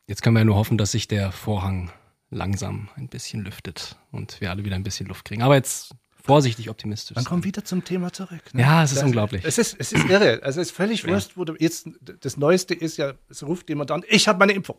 Jetzt 0.06 0.22
können 0.22 0.36
wir 0.36 0.40
ja 0.40 0.44
nur 0.44 0.56
hoffen, 0.56 0.78
dass 0.78 0.92
sich 0.92 1.08
der 1.08 1.32
Vorhang 1.32 1.90
langsam 2.32 2.88
ein 2.96 3.08
bisschen 3.08 3.44
lüftet 3.44 3.96
und 4.10 4.40
wir 4.40 4.50
alle 4.50 4.64
wieder 4.64 4.74
ein 4.74 4.82
bisschen 4.82 5.06
Luft 5.06 5.26
kriegen. 5.26 5.42
Aber 5.42 5.54
jetzt 5.54 5.94
vorsichtig 6.22 6.70
optimistisch. 6.70 7.14
Dann 7.14 7.24
kommen 7.24 7.44
wieder 7.44 7.64
zum 7.64 7.84
Thema 7.84 8.12
zurück. 8.12 8.42
Ne? 8.54 8.62
Ja, 8.62 8.82
es 8.82 8.92
ist 8.92 8.98
das, 8.98 9.04
unglaublich. 9.04 9.44
Es 9.44 9.58
ist, 9.58 9.76
es 9.78 9.92
ist 9.92 10.08
irre. 10.08 10.40
Also 10.42 10.60
es 10.60 10.68
ist 10.68 10.76
völlig 10.76 11.02
ja. 11.02 11.10
wurscht, 11.10 11.32
wo 11.36 11.44
du 11.44 11.54
jetzt 11.58 11.88
das 12.00 12.36
Neueste 12.36 12.74
ist 12.74 12.96
ja, 12.96 13.12
es 13.28 13.42
ruft 13.46 13.68
jemand 13.68 13.90
an, 13.90 14.02
ich 14.08 14.28
habe 14.28 14.38
meine 14.38 14.52
Impfung. 14.52 14.78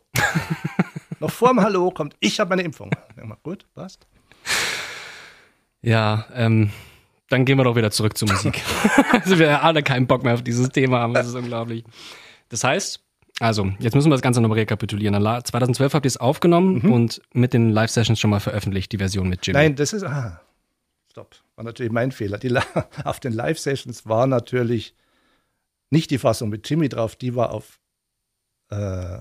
Noch 1.19 1.31
vor 1.31 1.49
dem 1.49 1.61
Hallo 1.61 1.91
kommt, 1.91 2.15
ich 2.19 2.39
habe 2.39 2.49
meine 2.49 2.63
Impfung. 2.63 2.91
Ja, 3.15 3.25
mal, 3.25 3.37
gut, 3.43 3.65
passt. 3.75 4.07
Ja, 5.81 6.25
ähm, 6.33 6.71
dann 7.29 7.45
gehen 7.45 7.57
wir 7.57 7.63
doch 7.65 7.75
wieder 7.75 7.91
zurück 7.91 8.17
zur 8.17 8.29
Musik. 8.29 8.61
also 9.11 9.37
wir 9.37 9.63
alle 9.63 9.83
keinen 9.83 10.07
Bock 10.07 10.23
mehr 10.23 10.33
auf 10.33 10.43
dieses 10.43 10.69
Thema 10.69 10.99
haben, 10.99 11.13
das 11.13 11.27
ist 11.27 11.35
unglaublich. 11.35 11.83
Das 12.49 12.63
heißt, 12.63 13.02
also, 13.39 13.71
jetzt 13.79 13.95
müssen 13.95 14.09
wir 14.09 14.15
das 14.15 14.21
Ganze 14.21 14.41
nochmal 14.41 14.59
rekapitulieren. 14.59 15.15
2012 15.15 15.93
habt 15.93 16.05
ihr 16.05 16.07
es 16.07 16.17
aufgenommen 16.17 16.81
mhm. 16.83 16.93
und 16.93 17.21
mit 17.33 17.53
den 17.53 17.69
Live-Sessions 17.71 18.19
schon 18.19 18.29
mal 18.29 18.39
veröffentlicht, 18.39 18.91
die 18.91 18.97
Version 18.97 19.27
mit 19.27 19.45
Jimmy. 19.45 19.57
Nein, 19.57 19.75
das 19.75 19.93
ist, 19.93 20.03
ah, 20.03 20.39
stopp, 21.09 21.35
war 21.55 21.65
natürlich 21.65 21.91
mein 21.91 22.11
Fehler. 22.11 22.37
Die, 22.37 22.55
auf 23.03 23.19
den 23.19 23.33
Live-Sessions 23.33 24.05
war 24.05 24.27
natürlich 24.27 24.95
nicht 25.89 26.11
die 26.11 26.17
Fassung 26.19 26.49
mit 26.49 26.69
Jimmy 26.69 26.89
drauf, 26.89 27.15
die 27.15 27.35
war 27.35 27.51
auf 27.51 27.79
äh, 28.69 29.19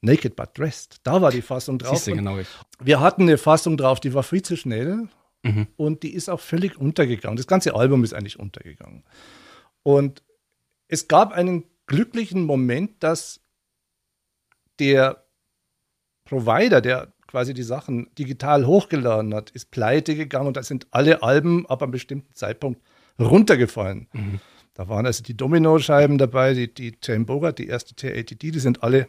Naked 0.00 0.36
But 0.36 0.56
Dressed. 0.56 0.98
Da 1.02 1.20
war 1.20 1.30
die 1.30 1.42
Fassung 1.42 1.78
drauf. 1.78 1.96
Siehste, 1.96 2.12
genau 2.12 2.38
ich. 2.38 2.48
Wir 2.80 3.00
hatten 3.00 3.22
eine 3.22 3.38
Fassung 3.38 3.76
drauf, 3.76 4.00
die 4.00 4.14
war 4.14 4.22
viel 4.22 4.42
zu 4.42 4.56
schnell 4.56 5.08
mhm. 5.42 5.66
und 5.76 6.02
die 6.02 6.14
ist 6.14 6.28
auch 6.28 6.40
völlig 6.40 6.78
untergegangen. 6.78 7.36
Das 7.36 7.46
ganze 7.46 7.74
Album 7.74 8.04
ist 8.04 8.14
eigentlich 8.14 8.38
untergegangen. 8.38 9.04
Und 9.82 10.22
es 10.88 11.08
gab 11.08 11.32
einen 11.32 11.64
glücklichen 11.86 12.44
Moment, 12.44 13.02
dass 13.02 13.40
der 14.78 15.24
Provider, 16.24 16.80
der 16.80 17.12
quasi 17.26 17.54
die 17.54 17.62
Sachen 17.62 18.08
digital 18.14 18.66
hochgeladen 18.66 19.34
hat, 19.34 19.50
ist 19.50 19.70
pleite 19.70 20.14
gegangen 20.14 20.46
und 20.46 20.56
da 20.56 20.62
sind 20.62 20.86
alle 20.90 21.22
Alben 21.22 21.66
ab 21.66 21.82
einem 21.82 21.92
bestimmten 21.92 22.34
Zeitpunkt 22.34 22.80
runtergefallen. 23.18 24.08
Mhm. 24.12 24.40
Da 24.74 24.88
waren 24.88 25.06
also 25.06 25.22
die 25.22 25.36
Domino-Scheiben 25.36 26.18
dabei, 26.18 26.54
die, 26.54 26.72
die 26.72 26.96
Jane 27.02 27.24
Bogart, 27.24 27.58
die 27.58 27.68
erste 27.68 27.94
T-80D, 27.94 28.50
die 28.52 28.58
sind 28.58 28.82
alle 28.82 29.08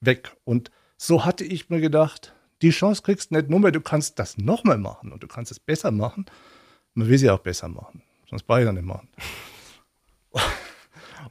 weg. 0.00 0.36
Und 0.44 0.70
so 0.96 1.24
hatte 1.24 1.44
ich 1.44 1.70
mir 1.70 1.80
gedacht, 1.80 2.34
die 2.62 2.70
Chance 2.70 3.02
kriegst 3.02 3.30
du 3.30 3.36
nicht 3.36 3.48
nur 3.48 3.60
mehr, 3.60 3.72
du 3.72 3.80
kannst 3.80 4.18
das 4.18 4.36
nochmal 4.36 4.78
machen 4.78 5.12
und 5.12 5.22
du 5.22 5.26
kannst 5.26 5.50
es 5.50 5.60
besser 5.60 5.90
machen. 5.90 6.26
Man 6.94 7.08
will 7.08 7.18
sie 7.18 7.30
auch 7.30 7.40
besser 7.40 7.68
machen, 7.68 8.02
sonst 8.28 8.44
brauche 8.44 8.62
ich 8.62 8.72
nicht 8.72 8.84
machen. 8.84 9.08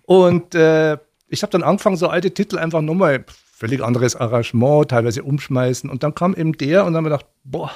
Und 0.04 0.56
äh, 0.56 0.98
ich 1.28 1.42
habe 1.42 1.52
dann 1.52 1.64
angefangen, 1.64 1.98
so 1.98 2.08
alte 2.08 2.34
Titel 2.34 2.58
einfach 2.58 2.82
nochmal, 2.82 3.26
völlig 3.28 3.84
anderes 3.84 4.16
Arrangement, 4.16 4.90
teilweise 4.90 5.24
umschmeißen. 5.24 5.90
Und 5.90 6.04
dann 6.04 6.16
kam 6.16 6.36
eben 6.36 6.54
der 6.54 6.86
und 6.86 6.94
dann 6.94 6.98
haben 6.98 7.06
wir 7.06 7.18
gedacht, 7.18 7.32
boah, 7.44 7.72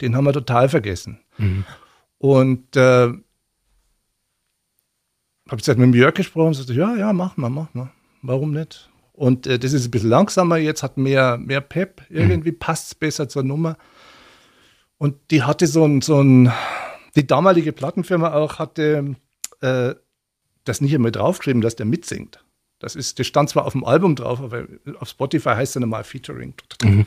den 0.00 0.16
haben 0.16 0.24
wir 0.24 0.32
total 0.32 0.68
vergessen. 0.68 1.20
Mhm. 1.38 1.64
Und 2.18 2.76
äh, 2.76 3.12
habe 5.48 5.58
jetzt 5.58 5.68
halt 5.68 5.78
mit 5.78 5.94
Jörg 5.94 6.14
gesprochen 6.14 6.48
und 6.48 6.54
sagte, 6.54 6.74
ja, 6.74 6.96
ja, 6.96 7.12
mach 7.12 7.36
mal, 7.36 7.50
mach 7.50 7.72
mal. 7.74 7.90
Warum 8.22 8.52
nicht? 8.52 8.90
Und 9.12 9.46
äh, 9.46 9.58
das 9.58 9.72
ist 9.72 9.86
ein 9.86 9.90
bisschen 9.90 10.10
langsamer 10.10 10.56
jetzt, 10.56 10.82
hat 10.82 10.96
mehr, 10.96 11.38
mehr 11.38 11.60
Pep, 11.60 12.02
irgendwie 12.08 12.52
mhm. 12.52 12.58
passt 12.58 12.86
es 12.88 12.94
besser 12.94 13.28
zur 13.28 13.42
Nummer. 13.42 13.76
Und 14.98 15.16
die 15.30 15.42
hatte 15.42 15.66
so 15.66 15.84
ein, 15.84 16.00
so 16.00 16.20
ein, 16.20 16.52
die 17.16 17.26
damalige 17.26 17.72
Plattenfirma 17.72 18.32
auch 18.32 18.58
hatte 18.58 19.14
äh, 19.60 19.94
das 20.64 20.80
nicht 20.80 20.94
einmal 20.94 21.12
draufgeschrieben, 21.12 21.62
dass 21.62 21.76
der 21.76 21.86
mitsingt. 21.86 22.44
Das, 22.78 22.96
ist, 22.96 23.18
das 23.18 23.26
stand 23.26 23.48
zwar 23.48 23.64
auf 23.64 23.72
dem 23.72 23.84
Album 23.84 24.16
drauf, 24.16 24.40
aber 24.40 24.66
auf 24.98 25.08
Spotify 25.08 25.50
heißt 25.50 25.76
er 25.76 25.80
normal 25.80 26.04
Featuring. 26.04 26.54
Mhm. 26.82 27.06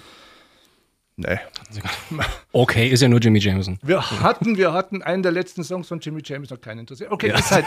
Nee. 1.18 1.40
Okay, 2.52 2.88
ist 2.88 3.02
ja 3.02 3.10
nur 3.10 3.20
Jimmy 3.20 3.40
Jameson. 3.40 3.78
Wir 3.82 4.10
hatten, 4.22 4.56
wir 4.56 4.72
hatten 4.72 5.02
einen 5.02 5.24
der 5.24 5.34
letzten 5.34 5.64
Songs 5.64 5.90
von 5.90 6.00
Jimmy 6.00 6.22
Jameson, 6.24 6.60
keinen 6.62 6.80
interessiert. 6.80 7.12
Okay, 7.12 7.30
ja. 7.30 7.38
ist 7.38 7.52
halt. 7.52 7.66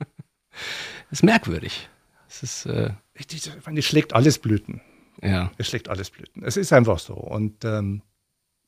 ist 1.10 1.22
merkwürdig. 1.22 1.88
Es 2.28 2.42
ist. 2.42 2.66
Äh 2.66 2.90
ich, 3.14 3.32
ich, 3.32 3.50
ich 3.72 3.86
schlägt 3.86 4.12
alles 4.12 4.40
Blüten. 4.40 4.80
Ja. 5.22 5.52
Es 5.58 5.68
schlägt 5.68 5.88
alles 5.88 6.10
Blüten. 6.10 6.42
Es 6.42 6.56
ist 6.56 6.72
einfach 6.72 6.98
so. 6.98 7.14
Und 7.14 7.64
ähm, 7.64 8.02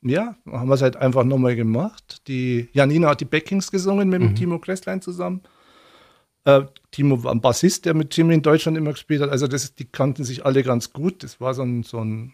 ja, 0.03 0.37
haben 0.47 0.69
wir 0.69 0.75
es 0.75 0.83
halt 0.83 0.97
einfach 0.97 1.25
nochmal 1.25 1.57
gemacht. 1.57 2.29
Die 2.29 2.69
Janina 2.73 3.09
hat 3.09 3.21
die 3.21 3.25
Backings 3.25 3.71
gesungen 3.71 4.09
mit 4.09 4.21
mhm. 4.23 4.35
Timo 4.35 4.59
Kresslein 4.59 5.01
zusammen. 5.01 5.43
Äh, 6.45 6.63
Timo 6.91 7.23
war 7.25 7.33
ein 7.33 7.41
Bassist, 7.41 7.85
der 7.85 7.95
mit 7.95 8.17
Jimmy 8.17 8.35
in 8.35 8.43
Deutschland 8.43 8.77
immer 8.77 8.93
gespielt 8.93 9.23
hat. 9.23 9.31
Also 9.31 9.47
das, 9.47 9.75
die 9.75 9.85
kannten 9.85 10.25
sich 10.25 10.45
alle 10.45 10.63
ganz 10.63 10.93
gut. 10.93 11.23
Das 11.23 11.41
war 11.41 11.55
so 11.55 11.63
ein, 11.63 11.83
so 11.83 12.01
ein, 12.01 12.33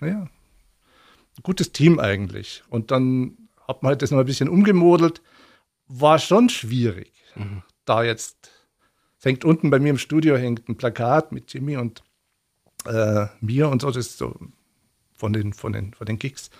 naja, 0.00 0.28
gutes 1.42 1.72
Team 1.72 1.98
eigentlich. 1.98 2.62
Und 2.68 2.90
dann 2.90 3.36
hat 3.66 3.82
man 3.82 3.90
halt 3.90 4.02
das 4.02 4.10
noch 4.10 4.18
ein 4.18 4.26
bisschen 4.26 4.48
umgemodelt. 4.48 5.22
War 5.86 6.18
schon 6.18 6.48
schwierig. 6.48 7.12
Mhm. 7.34 7.62
Da 7.84 8.02
jetzt, 8.02 8.50
hängt 9.22 9.44
unten 9.44 9.70
bei 9.70 9.78
mir 9.78 9.90
im 9.90 9.98
Studio 9.98 10.36
hängt 10.36 10.68
ein 10.68 10.76
Plakat 10.76 11.32
mit 11.32 11.52
Jimmy 11.52 11.76
und 11.76 12.02
äh, 12.86 13.26
mir 13.40 13.68
und 13.68 13.82
so, 13.82 13.88
das 13.88 14.06
ist 14.08 14.18
so 14.18 14.34
von 15.14 15.32
den, 15.32 15.52
von 15.52 15.72
den, 15.72 15.94
von 15.94 16.06
den 16.06 16.18
Gigs. 16.18 16.50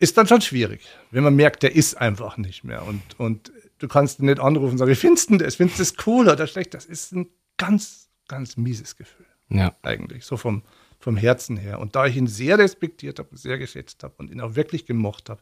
Ist 0.00 0.16
dann 0.16 0.26
schon 0.28 0.40
schwierig, 0.40 0.82
wenn 1.10 1.24
man 1.24 1.34
merkt, 1.34 1.62
der 1.62 1.74
ist 1.74 1.94
einfach 1.94 2.36
nicht 2.36 2.62
mehr. 2.62 2.84
Und, 2.86 3.02
und 3.18 3.52
du 3.78 3.88
kannst 3.88 4.20
ihn 4.20 4.26
nicht 4.26 4.38
anrufen 4.38 4.72
und 4.72 4.78
sagen, 4.78 4.90
wie 4.90 4.96
findest 4.96 5.30
du 5.30 5.38
das? 5.38 5.56
Findest 5.56 5.78
du 5.78 5.82
das 5.82 6.06
cool 6.06 6.28
oder 6.28 6.46
schlecht? 6.46 6.74
Das 6.74 6.84
ist 6.84 7.12
ein 7.12 7.28
ganz, 7.56 8.08
ganz 8.28 8.56
mieses 8.56 8.96
Gefühl. 8.96 9.26
Ja. 9.48 9.74
Eigentlich, 9.82 10.24
so 10.24 10.36
vom, 10.36 10.62
vom 11.00 11.16
Herzen 11.16 11.56
her. 11.56 11.80
Und 11.80 11.96
da 11.96 12.06
ich 12.06 12.16
ihn 12.16 12.26
sehr 12.28 12.58
respektiert 12.58 13.18
habe, 13.18 13.36
sehr 13.36 13.58
geschätzt 13.58 14.04
habe 14.04 14.14
und 14.18 14.30
ihn 14.30 14.40
auch 14.40 14.54
wirklich 14.54 14.86
gemocht 14.86 15.30
habe, 15.30 15.40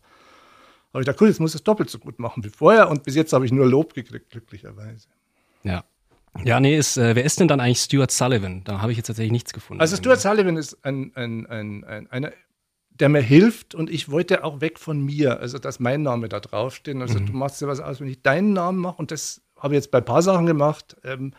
habe 0.93 1.03
ich 1.03 1.07
gedacht, 1.07 1.21
cool, 1.21 1.29
jetzt 1.29 1.41
muss 1.41 1.51
ich 1.51 1.57
es 1.57 1.65
doppelt 1.65 1.91
so 1.91 1.99
gut 1.99 2.19
machen 2.19 2.43
wie 2.43 2.49
vorher. 2.49 2.89
Und 2.89 3.03
bis 3.03 3.15
jetzt 3.15 3.35
habe 3.35 3.45
ich 3.45 3.53
nur 3.53 3.67
Lob 3.67 3.93
gekriegt, 3.93 4.31
glücklicherweise. 4.31 5.09
Ja. 5.65 5.85
Ja, 6.45 6.61
nee, 6.61 6.77
ist, 6.77 6.97
äh, 6.97 7.15
wer 7.15 7.25
ist 7.25 7.41
denn 7.41 7.49
dann 7.49 7.61
eigentlich 7.61 7.81
Stuart 7.81 8.11
Sullivan? 8.11 8.63
Da 8.65 8.81
habe 8.81 8.93
ich 8.93 8.99
jetzt 8.99 9.07
tatsächlich 9.07 9.33
nichts 9.33 9.53
gefunden. 9.53 9.81
Also 9.81 9.97
Stuart 9.97 10.21
Sullivan 10.21 10.57
ist 10.57 10.85
ein, 10.85 11.13
ein, 11.15 11.47
ein, 11.47 11.85
ein, 11.85 12.11
eine 12.11 12.33
der 13.01 13.09
mir 13.09 13.21
hilft 13.21 13.75
und 13.75 13.91
ich 13.91 14.11
wollte 14.11 14.45
auch 14.45 14.61
weg 14.61 14.79
von 14.79 15.01
mir, 15.01 15.41
also 15.41 15.59
dass 15.59 15.81
mein 15.81 16.03
Name 16.03 16.29
da 16.29 16.41
draufsteht. 16.41 16.97
Also 16.97 17.19
mhm. 17.19 17.27
du 17.27 17.33
machst 17.33 17.61
dir 17.61 17.69
was 17.69 17.81
aus, 17.81 18.01
wenn 18.01 18.09
ich 18.09 18.23
deinen 18.23 18.53
Namen 18.53 18.79
mache 18.79 18.97
und 18.97 19.11
das 19.11 19.43
habe 19.59 19.75
ich 19.75 19.79
jetzt 19.79 19.91
bei 19.91 19.99
ein 19.99 20.05
paar 20.05 20.23
Sachen 20.23 20.47
gemacht, 20.47 20.97
ähm, 21.05 21.33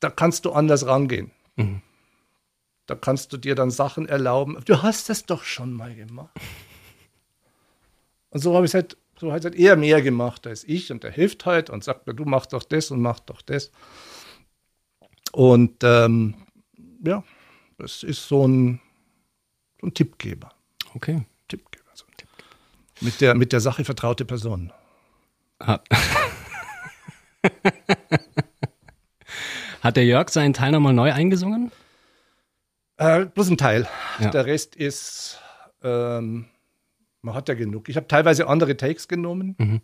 da 0.00 0.10
kannst 0.10 0.44
du 0.44 0.52
anders 0.52 0.86
rangehen. 0.86 1.30
Mhm. 1.56 1.82
Da 2.86 2.94
kannst 2.94 3.32
du 3.32 3.36
dir 3.36 3.54
dann 3.54 3.70
Sachen 3.70 4.06
erlauben. 4.06 4.58
Du 4.64 4.82
hast 4.82 5.10
das 5.10 5.26
doch 5.26 5.44
schon 5.44 5.72
mal 5.72 5.94
gemacht. 5.94 6.30
Und 8.30 8.40
so 8.40 8.54
habe 8.54 8.64
ich 8.64 8.70
es 8.70 8.74
halt, 8.74 8.96
so 9.18 9.32
halt 9.32 9.54
eher 9.54 9.76
mehr 9.76 10.00
gemacht 10.00 10.46
als 10.46 10.64
ich 10.64 10.92
und 10.92 11.02
der 11.02 11.10
hilft 11.10 11.44
halt 11.44 11.70
und 11.70 11.84
sagt 11.84 12.06
mir, 12.06 12.14
du 12.14 12.24
machst 12.24 12.52
doch 12.52 12.62
das 12.62 12.90
und 12.90 13.00
mach 13.00 13.20
doch 13.20 13.42
das. 13.42 13.70
Und 15.32 15.82
ähm, 15.82 16.34
ja, 17.04 17.22
das 17.76 18.02
ist 18.02 18.26
so 18.26 18.46
ein 18.46 18.80
ein 19.82 19.94
Tippgeber. 19.94 20.52
Okay. 20.94 21.22
Tippgeber, 21.48 21.90
so 21.94 22.04
ein 22.06 22.16
Tippgeber. 22.16 22.48
Mit 23.00 23.20
der, 23.20 23.34
mit 23.34 23.52
der 23.52 23.60
Sache 23.60 23.84
vertraute 23.84 24.24
Person. 24.24 24.72
Hat, 25.60 25.84
Hat 29.80 29.96
der 29.96 30.04
Jörg 30.04 30.28
seinen 30.28 30.52
Teil 30.52 30.72
nochmal 30.72 30.92
neu 30.92 31.12
eingesungen? 31.12 31.70
Äh, 32.96 33.26
bloß 33.26 33.50
ein 33.50 33.58
Teil. 33.58 33.88
Ja. 34.18 34.30
Der 34.30 34.46
Rest 34.46 34.74
ist, 34.74 35.38
ähm, 35.82 36.46
man 37.22 37.34
hat 37.34 37.48
ja 37.48 37.54
genug. 37.54 37.88
Ich 37.88 37.96
habe 37.96 38.08
teilweise 38.08 38.48
andere 38.48 38.76
Takes 38.76 39.08
genommen. 39.08 39.54
Mhm. 39.58 39.80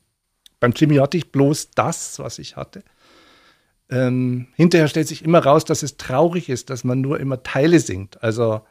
Beim 0.60 0.72
Jimmy 0.72 0.96
hatte 0.96 1.16
ich 1.16 1.30
bloß 1.30 1.70
das, 1.72 2.18
was 2.18 2.38
ich 2.38 2.56
hatte. 2.56 2.82
Ähm, 3.90 4.48
hinterher 4.56 4.88
stellt 4.88 5.08
sich 5.08 5.24
immer 5.24 5.44
raus, 5.44 5.64
dass 5.64 5.82
es 5.82 5.96
traurig 5.96 6.48
ist, 6.48 6.70
dass 6.70 6.84
man 6.84 7.00
nur 7.00 7.20
immer 7.20 7.42
Teile 7.42 7.78
singt. 7.80 8.22
Also 8.22 8.66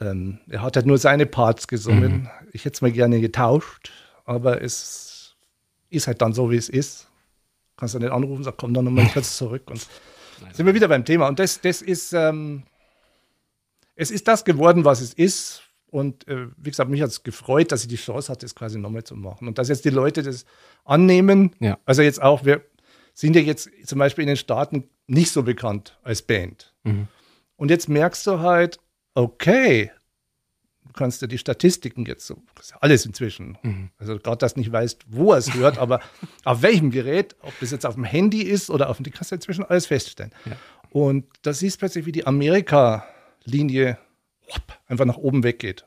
ähm, 0.00 0.38
er 0.48 0.62
hat 0.62 0.76
halt 0.76 0.86
nur 0.86 0.98
seine 0.98 1.26
Parts 1.26 1.68
gesungen. 1.68 2.22
Mhm. 2.22 2.28
Ich 2.52 2.64
hätte 2.64 2.74
es 2.74 2.82
mir 2.82 2.92
gerne 2.92 3.20
getauscht, 3.20 3.92
aber 4.24 4.62
es 4.62 5.36
ist 5.90 6.06
halt 6.06 6.22
dann 6.22 6.32
so, 6.32 6.50
wie 6.50 6.56
es 6.56 6.68
ist. 6.68 7.08
Kannst 7.76 7.94
du 7.94 7.98
nicht 7.98 8.10
anrufen, 8.10 8.42
sag, 8.42 8.56
komm 8.56 8.74
dann 8.74 8.84
nochmal 8.84 9.08
kurz 9.12 9.36
zurück. 9.36 9.70
Und 9.70 9.86
Nein. 10.42 10.54
sind 10.54 10.66
wir 10.66 10.74
wieder 10.74 10.88
beim 10.88 11.04
Thema. 11.04 11.28
Und 11.28 11.38
das, 11.38 11.60
das 11.60 11.82
ist, 11.82 12.12
ähm, 12.12 12.64
es 13.94 14.10
ist 14.10 14.28
das 14.28 14.44
geworden, 14.44 14.84
was 14.84 15.00
es 15.00 15.12
ist. 15.12 15.62
Und 15.90 16.26
äh, 16.28 16.46
wie 16.56 16.70
gesagt, 16.70 16.88
mich 16.88 17.02
hat 17.02 17.10
es 17.10 17.22
gefreut, 17.22 17.72
dass 17.72 17.82
ich 17.82 17.88
die 17.88 17.96
Chance 17.96 18.30
hatte, 18.30 18.46
es 18.46 18.54
quasi 18.54 18.78
nochmal 18.78 19.04
zu 19.04 19.16
machen. 19.16 19.48
Und 19.48 19.58
dass 19.58 19.68
jetzt 19.68 19.84
die 19.84 19.90
Leute 19.90 20.22
das 20.22 20.44
annehmen. 20.84 21.54
Ja. 21.58 21.78
Also 21.84 22.02
jetzt 22.02 22.22
auch, 22.22 22.44
wir 22.44 22.62
sind 23.12 23.34
ja 23.34 23.42
jetzt 23.42 23.68
zum 23.84 23.98
Beispiel 23.98 24.22
in 24.22 24.28
den 24.28 24.36
Staaten 24.36 24.88
nicht 25.06 25.32
so 25.32 25.42
bekannt 25.42 25.98
als 26.02 26.22
Band. 26.22 26.74
Mhm. 26.84 27.08
Und 27.56 27.70
jetzt 27.70 27.88
merkst 27.88 28.26
du 28.26 28.38
halt, 28.38 28.78
okay, 29.14 29.90
du 30.84 30.92
kannst 30.92 31.22
ja 31.22 31.28
die 31.28 31.38
Statistiken 31.38 32.04
jetzt 32.06 32.26
so, 32.26 32.36
das 32.54 32.66
ist 32.66 32.70
ja 32.72 32.78
alles 32.80 33.06
inzwischen. 33.06 33.58
Mhm. 33.62 33.90
Also 33.98 34.18
gerade, 34.18 34.38
dass 34.38 34.54
du 34.54 34.60
nicht 34.60 34.72
weißt, 34.72 35.04
wo 35.08 35.32
er 35.32 35.38
es 35.38 35.54
hört, 35.54 35.78
aber 35.78 36.00
auf 36.44 36.62
welchem 36.62 36.90
Gerät, 36.90 37.36
ob 37.42 37.52
das 37.60 37.70
jetzt 37.70 37.86
auf 37.86 37.94
dem 37.94 38.04
Handy 38.04 38.42
ist 38.42 38.70
oder 38.70 38.88
auf 38.88 38.96
dem, 38.96 39.12
kannst 39.12 39.30
du 39.30 39.36
inzwischen 39.36 39.64
alles 39.64 39.86
feststellen. 39.86 40.32
Ja. 40.44 40.56
Und 40.90 41.26
da 41.42 41.52
siehst 41.52 41.76
du 41.76 41.78
plötzlich, 41.80 42.06
wie 42.06 42.12
die 42.12 42.26
Amerika-Linie 42.26 43.98
einfach 44.86 45.04
nach 45.04 45.16
oben 45.16 45.44
weggeht. 45.44 45.86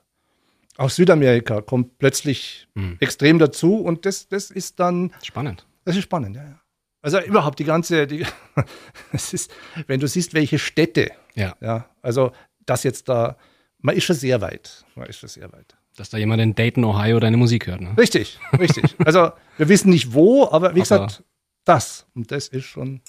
Auch 0.77 0.89
Südamerika 0.89 1.61
kommt 1.61 1.99
plötzlich 1.99 2.67
mhm. 2.73 2.97
extrem 2.99 3.37
dazu 3.37 3.77
und 3.77 4.05
das, 4.05 4.27
das 4.27 4.49
ist 4.49 4.79
dann. 4.79 5.13
Spannend. 5.21 5.67
Das 5.85 5.95
ist 5.95 6.03
spannend, 6.03 6.35
ja, 6.35 6.43
ja. 6.43 6.59
Also 7.01 7.19
überhaupt 7.19 7.59
die 7.59 7.65
ganze, 7.65 8.07
die, 8.07 8.25
es 9.11 9.33
ist, 9.33 9.51
wenn 9.87 9.99
du 9.99 10.07
siehst, 10.07 10.33
welche 10.33 10.57
Städte, 10.57 11.11
ja, 11.35 11.55
ja 11.59 11.89
also 12.01 12.31
das 12.65 12.83
jetzt 12.83 13.09
da, 13.09 13.37
man 13.79 13.95
ist 13.95 14.03
schon 14.05 14.15
sehr 14.15 14.41
weit. 14.41 14.85
Man 14.95 15.07
ist 15.07 15.19
schon 15.19 15.29
sehr 15.29 15.51
weit. 15.51 15.75
Dass 15.95 16.09
da 16.09 16.17
jemand 16.17 16.41
in 16.41 16.55
Dayton, 16.55 16.83
Ohio 16.85 17.19
deine 17.19 17.37
Musik 17.37 17.67
hört, 17.67 17.81
ne? 17.81 17.95
Richtig, 17.97 18.39
richtig. 18.57 18.95
Also 19.05 19.31
wir 19.57 19.69
wissen 19.69 19.89
nicht 19.89 20.13
wo, 20.13 20.45
aber 20.45 20.69
wie 20.69 20.79
aber 20.79 20.79
gesagt, 20.79 21.23
das. 21.65 22.07
Und 22.15 22.31
das 22.31 22.47
ist 22.47 22.65
schon. 22.65 23.01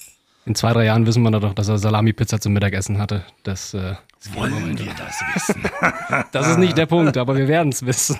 In 0.45 0.53
zwei, 0.53 0.73
drei 0.73 0.85
Jahren 0.85 1.07
wissen 1.07 1.23
wir 1.23 1.31
doch, 1.31 1.53
dass 1.53 1.69
er 1.69 1.79
Salami-Pizza 1.79 2.39
zum 2.39 2.53
Mittagessen 2.53 2.99
hatte. 2.99 3.25
Das 3.41 3.73
äh, 3.73 3.95
wollen 4.33 4.77
wir 4.77 4.93
das 4.93 5.19
wissen. 5.33 5.63
das 6.31 6.47
ist 6.47 6.59
nicht 6.59 6.77
der 6.77 6.85
Punkt, 6.85 7.17
aber 7.17 7.35
wir 7.35 7.47
werden 7.47 7.69
es 7.69 7.83
wissen. 7.83 8.17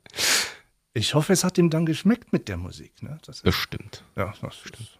ich 0.92 1.14
hoffe, 1.14 1.32
es 1.32 1.42
hat 1.42 1.56
ihm 1.56 1.70
dann 1.70 1.86
geschmeckt 1.86 2.34
mit 2.34 2.48
der 2.48 2.58
Musik. 2.58 3.02
Ne? 3.02 3.18
Das 3.24 3.36
ist, 3.36 3.44
Bestimmt. 3.44 4.04
Ja, 4.14 4.34
das 4.42 4.56
stimmt. 4.56 4.98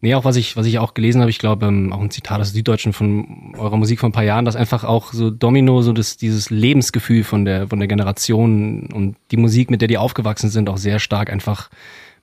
Nee, 0.00 0.14
auch 0.14 0.24
was 0.24 0.36
ich, 0.36 0.56
was 0.56 0.66
ich 0.66 0.78
auch 0.78 0.94
gelesen 0.94 1.20
habe, 1.20 1.30
ich 1.30 1.38
glaube, 1.38 1.66
ähm, 1.66 1.92
auch 1.92 2.00
ein 2.00 2.10
Zitat 2.10 2.40
aus 2.40 2.52
Süddeutschen 2.52 2.92
von 2.92 3.54
eurer 3.58 3.76
Musik 3.76 4.00
von 4.00 4.10
ein 4.10 4.12
paar 4.12 4.24
Jahren, 4.24 4.44
dass 4.44 4.56
einfach 4.56 4.84
auch 4.84 5.12
so 5.12 5.30
Domino, 5.30 5.82
so 5.82 5.92
das, 5.92 6.16
dieses 6.16 6.50
Lebensgefühl 6.50 7.24
von 7.24 7.44
der, 7.44 7.68
von 7.68 7.78
der 7.78 7.88
Generation 7.88 8.90
und 8.92 9.16
die 9.30 9.36
Musik, 9.36 9.70
mit 9.70 9.80
der 9.80 9.88
die 9.88 9.98
aufgewachsen 9.98 10.50
sind, 10.50 10.68
auch 10.68 10.78
sehr 10.78 10.98
stark 10.98 11.30
einfach 11.30 11.70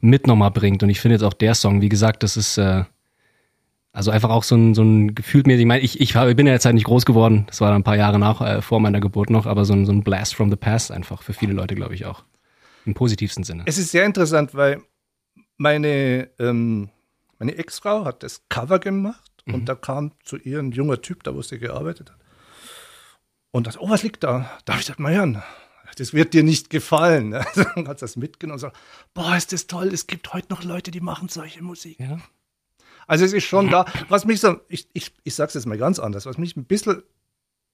mit 0.02 0.28
nochmal 0.28 0.52
bringt. 0.52 0.84
Und 0.84 0.90
ich 0.90 1.00
finde 1.00 1.16
jetzt 1.16 1.24
auch 1.24 1.34
der 1.34 1.56
Song, 1.56 1.82
wie 1.82 1.90
gesagt, 1.90 2.24
das 2.24 2.36
ist, 2.38 2.58
äh, 2.58 2.84
Also 3.94 4.12
einfach 4.12 4.30
auch 4.30 4.44
so 4.44 4.56
ein, 4.56 4.75
so 4.75 4.84
ein 4.84 5.16
gefühltmäßig, 5.16 5.62
ich 5.62 5.68
meine, 5.68 5.82
ich, 5.82 6.02
ich 6.02 6.14
bin 6.36 6.48
ja 6.48 6.54
jetzt 6.54 6.66
halt 6.66 6.75
nicht 6.75 6.84
groß 6.86 7.06
geworden, 7.06 7.46
das 7.48 7.62
war 7.62 7.74
ein 7.74 7.84
paar 7.84 7.96
Jahre 7.96 8.20
nach, 8.20 8.42
äh, 8.42 8.62
vor 8.62 8.82
meiner 8.82 9.00
Geburt 9.00 9.30
noch, 9.30 9.46
aber 9.46 9.64
so 9.64 9.74
ein, 9.74 9.86
so 9.86 9.94
ein 9.94 10.04
Blast 10.04 10.36
from 10.36 10.50
the 10.50 10.58
Past 10.58 10.92
einfach 10.92 11.24
für 11.24 11.32
viele 11.32 11.54
Leute, 11.54 11.75
glaube 11.75 11.94
ich 11.94 12.06
auch. 12.06 12.25
Im 12.86 12.94
positivsten 12.94 13.46
Sinne. 13.46 13.64
Es 13.66 13.78
ist 13.78 13.92
sehr 13.92 14.06
interessant, 14.06 14.54
weil 14.54 14.82
meine, 15.58 16.28
ähm, 16.40 16.90
meine 17.39 17.56
Ex-Frau 17.56 18.06
hat 18.06 18.24
das 18.24 18.48
Cover 18.50 18.80
gemacht 18.80 19.44
mhm. 19.46 19.54
und 19.54 19.65
da 19.65 19.75
kam 19.75 20.12
zu 20.24 20.38
ihr 20.38 20.60
ein 20.60 20.72
junger 20.72 21.01
Typ, 21.01 21.24
da 21.24 21.36
wo 21.36 21.42
sie 21.42 21.60
gearbeitet 21.60 22.12
hat. 22.12 22.20
Und 23.51 23.68
das, 23.68 23.80
oh, 23.80 23.89
was 23.89 24.04
liegt 24.04 24.24
da? 24.24 24.51
Da 24.65 24.74
habe 24.74 24.82
ich 24.82 24.88
gesagt, 24.88 25.00
mal 25.00 25.15
hören, 25.15 25.42
das 25.98 26.13
wird 26.13 26.34
dir 26.34 26.44
nicht 26.44 26.70
gefallen. 26.70 27.32
Dann 27.56 27.88
hat 27.88 28.01
das 28.01 28.18
mitgenommen 28.18 28.56
und 28.56 28.60
sagt, 28.60 28.77
boah, 29.13 29.36
ist 29.36 29.54
das 29.54 29.68
toll, 29.68 29.88
es 29.88 30.08
gibt 30.08 30.34
heute 30.34 30.48
noch 30.50 30.63
Leute, 30.63 30.92
die 30.92 31.00
machen 31.00 31.30
solche 31.30 31.63
Musik. 31.63 32.00
Ja. 32.00 32.20
Also 33.08 33.24
es 33.24 33.34
ist 33.34 33.46
schon 33.46 33.70
da, 33.70 33.86
was 34.10 34.25
mich 34.25 34.42
so, 34.42 34.60
ich, 34.68 34.89
ich, 34.94 35.13
ich 35.24 35.36
sag's 35.36 35.54
jetzt 35.54 35.68
mal 35.68 35.77
ganz 35.77 36.00
anders, 36.00 36.25
was 36.25 36.38
mich 36.38 36.58
ein 36.58 36.65
bisschen 36.65 37.04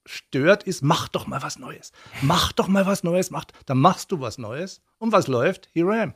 stört, 0.05 0.63
ist, 0.63 0.83
mach 0.83 1.07
doch 1.07 1.27
mal 1.27 1.41
was 1.41 1.57
Neues. 1.57 1.91
Mach 2.21 2.51
doch 2.51 2.67
mal 2.67 2.85
was 2.85 3.03
Neues, 3.03 3.31
mach, 3.31 3.45
dann 3.65 3.79
machst 3.79 4.11
du 4.11 4.19
was 4.19 4.37
Neues. 4.37 4.81
Und 4.97 5.11
was 5.11 5.27
läuft? 5.27 5.69
Hero 5.73 5.91
M. 5.91 6.13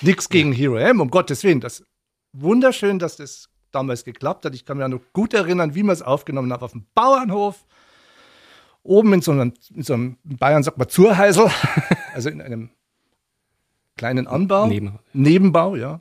Nichts 0.00 0.28
gegen 0.28 0.52
Hero 0.52 0.76
M, 0.76 1.00
um 1.00 1.10
Gottes 1.10 1.44
Willen. 1.44 1.60
Das 1.60 1.84
wunderschön, 2.32 2.98
dass 2.98 3.16
das 3.16 3.48
damals 3.70 4.04
geklappt 4.04 4.44
hat. 4.44 4.54
Ich 4.54 4.64
kann 4.64 4.78
mich 4.78 4.88
noch 4.88 5.00
gut 5.12 5.34
erinnern, 5.34 5.74
wie 5.74 5.82
man 5.82 5.92
es 5.92 6.02
aufgenommen 6.02 6.52
hat 6.52 6.62
auf 6.62 6.72
dem 6.72 6.86
Bauernhof. 6.94 7.66
Oben 8.82 9.12
in 9.12 9.22
so 9.22 9.32
einem, 9.32 9.52
in 9.74 9.82
so 9.82 9.94
einem 9.94 10.16
in 10.24 10.36
Bayern 10.36 10.62
sagt 10.62 10.78
man 10.78 10.88
Zurheisel, 10.88 11.50
also 12.14 12.30
in 12.30 12.40
einem 12.40 12.70
kleinen 13.96 14.26
Anbau. 14.26 14.66
Neben. 14.66 14.98
Nebenbau, 15.12 15.76
ja. 15.76 16.00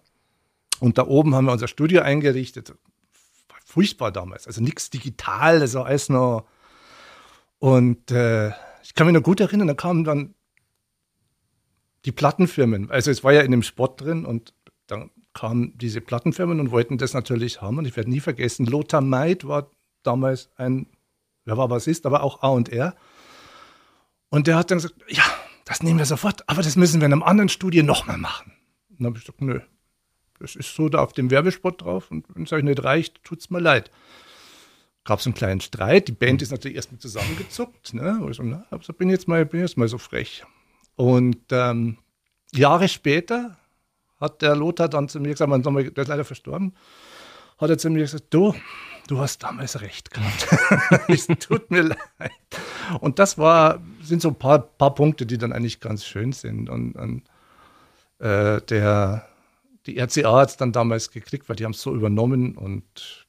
Und 0.80 0.98
da 0.98 1.08
oben 1.08 1.36
haben 1.36 1.46
wir 1.46 1.52
unser 1.52 1.68
Studio 1.68 2.02
eingerichtet. 2.02 2.70
War 3.50 3.58
furchtbar 3.66 4.12
damals. 4.12 4.48
Also 4.48 4.62
nichts 4.62 4.90
digital, 4.90 5.60
das 5.60 5.74
war 5.74 5.88
alles 5.88 6.10
noch. 6.10 6.46
Und 7.60 8.12
äh, 8.12 8.50
ich 8.84 8.94
kann 8.94 9.08
mich 9.08 9.16
noch 9.16 9.24
gut 9.24 9.40
erinnern, 9.40 9.68
da 9.68 9.74
kamen 9.74 10.04
dann 10.04 10.36
die 12.06 12.12
Plattenfirmen. 12.12 12.92
Also 12.92 13.12
es 13.12 13.24
war 13.24 13.34
ja 13.34 13.42
in 13.42 13.52
dem 13.52 13.64
Spot 13.64 13.88
drin 13.88 14.24
und 14.26 14.54
kamen 15.38 15.78
diese 15.78 16.02
Plattenfirmen 16.02 16.60
und 16.60 16.72
wollten 16.72 16.98
das 16.98 17.14
natürlich 17.14 17.62
haben. 17.62 17.78
Und 17.78 17.86
ich 17.86 17.96
werde 17.96 18.10
nie 18.10 18.20
vergessen, 18.20 18.66
Lothar 18.66 19.02
Maid 19.02 19.48
war 19.48 19.70
damals 20.02 20.50
ein, 20.56 20.88
wer 21.46 21.58
war 21.58 21.70
was 21.70 21.86
ist, 21.86 22.08
aber 22.08 22.24
auch 22.24 22.42
A 22.42 22.50
und 22.50 22.70
R. 22.70 22.96
Und 24.30 24.48
der 24.48 24.56
hat 24.56 24.72
dann 24.72 24.80
gesagt, 24.80 24.96
ja, 25.08 25.24
das 25.64 25.84
nehmen 25.84 26.00
wir 26.00 26.06
sofort, 26.06 26.50
aber 26.50 26.64
das 26.64 26.76
müssen 26.76 27.02
wir 27.02 27.06
in 27.06 27.14
einem 27.14 27.22
anderen 27.22 27.50
Studio 27.50 27.84
nochmal 27.84 28.18
machen. 28.18 28.52
Und 28.90 29.00
dann 29.00 29.06
habe 29.08 29.18
ich 29.20 29.26
gesagt, 29.26 29.42
nö, 29.42 29.60
das 30.40 30.56
ist 30.56 30.74
so 30.74 30.90
da 30.90 31.04
auf 31.04 31.14
dem 31.14 31.30
Werbespot 31.30 31.84
drauf 31.84 32.10
und 32.10 32.26
wenn 32.34 32.44
es 32.44 32.52
euch 32.52 32.64
nicht 32.64 32.84
reicht, 32.84 33.24
tut 33.24 33.40
es 33.40 33.52
mir 33.52 33.60
leid. 33.60 33.92
Gab 35.04 35.20
es 35.20 35.28
einen 35.28 35.36
kleinen 35.36 35.62
Streit. 35.62 36.08
Die 36.08 36.14
Band 36.14 36.42
ist 36.42 36.52
natürlich 36.52 36.78
erstmal 36.78 37.00
zusammengezuckt. 37.00 37.94
Ne? 37.94 38.22
Also, 38.26 38.42
na, 38.44 38.66
also 38.72 38.92
bin 38.92 39.10
jetzt 39.10 39.28
mal, 39.28 39.46
bin 39.46 39.62
jetzt 39.62 39.78
mal 39.78 39.88
so 39.88 40.00
frech. 40.00 40.44
Und 40.96 41.38
ähm, 41.52 42.00
Jahre 42.54 42.90
später 42.90 43.57
hat 44.20 44.42
der 44.42 44.56
Lothar 44.56 44.90
dann 44.90 45.10
zu 45.10 45.20
mir 45.20 45.32
gesagt, 45.32 45.50
mein 45.50 45.64
Sommer, 45.64 45.84
der 45.84 46.02
ist 46.02 46.08
leider 46.08 46.26
verstorben, 46.26 46.74
hat 47.58 47.70
er 47.70 47.78
zu 47.78 47.90
mir 47.90 48.00
gesagt, 48.00 48.26
du, 48.30 48.54
du 49.08 49.20
hast 49.20 49.44
damals 49.44 49.82
recht 49.82 50.12
gehabt. 50.12 50.48
es 51.08 51.28
tut 51.40 51.72
mir 51.72 51.84
leid. 51.84 52.32
Und 53.00 53.20
das 53.20 53.38
war, 53.38 53.80
sind 54.02 54.22
so 54.22 54.30
ein 54.30 54.36
paar, 54.36 54.60
paar 54.60 54.94
Punkte, 54.94 55.26
die 55.26 55.38
dann 55.38 55.54
eigentlich 55.54 55.80
ganz 55.80 56.06
schön 56.06 56.32
sind. 56.34 56.70
Und, 56.70 56.94
und 56.94 57.24
äh, 58.20 58.62
der 58.62 59.28
die 59.88 60.00
RCA 60.00 60.40
hat 60.40 60.50
es 60.50 60.58
dann 60.58 60.72
damals 60.72 61.12
gekriegt, 61.12 61.50
weil 61.50 61.56
die 61.56 61.66
haben 61.66 61.72
es 61.72 61.82
so 61.82 61.96
übernommen 61.96 62.56
und 62.56 63.26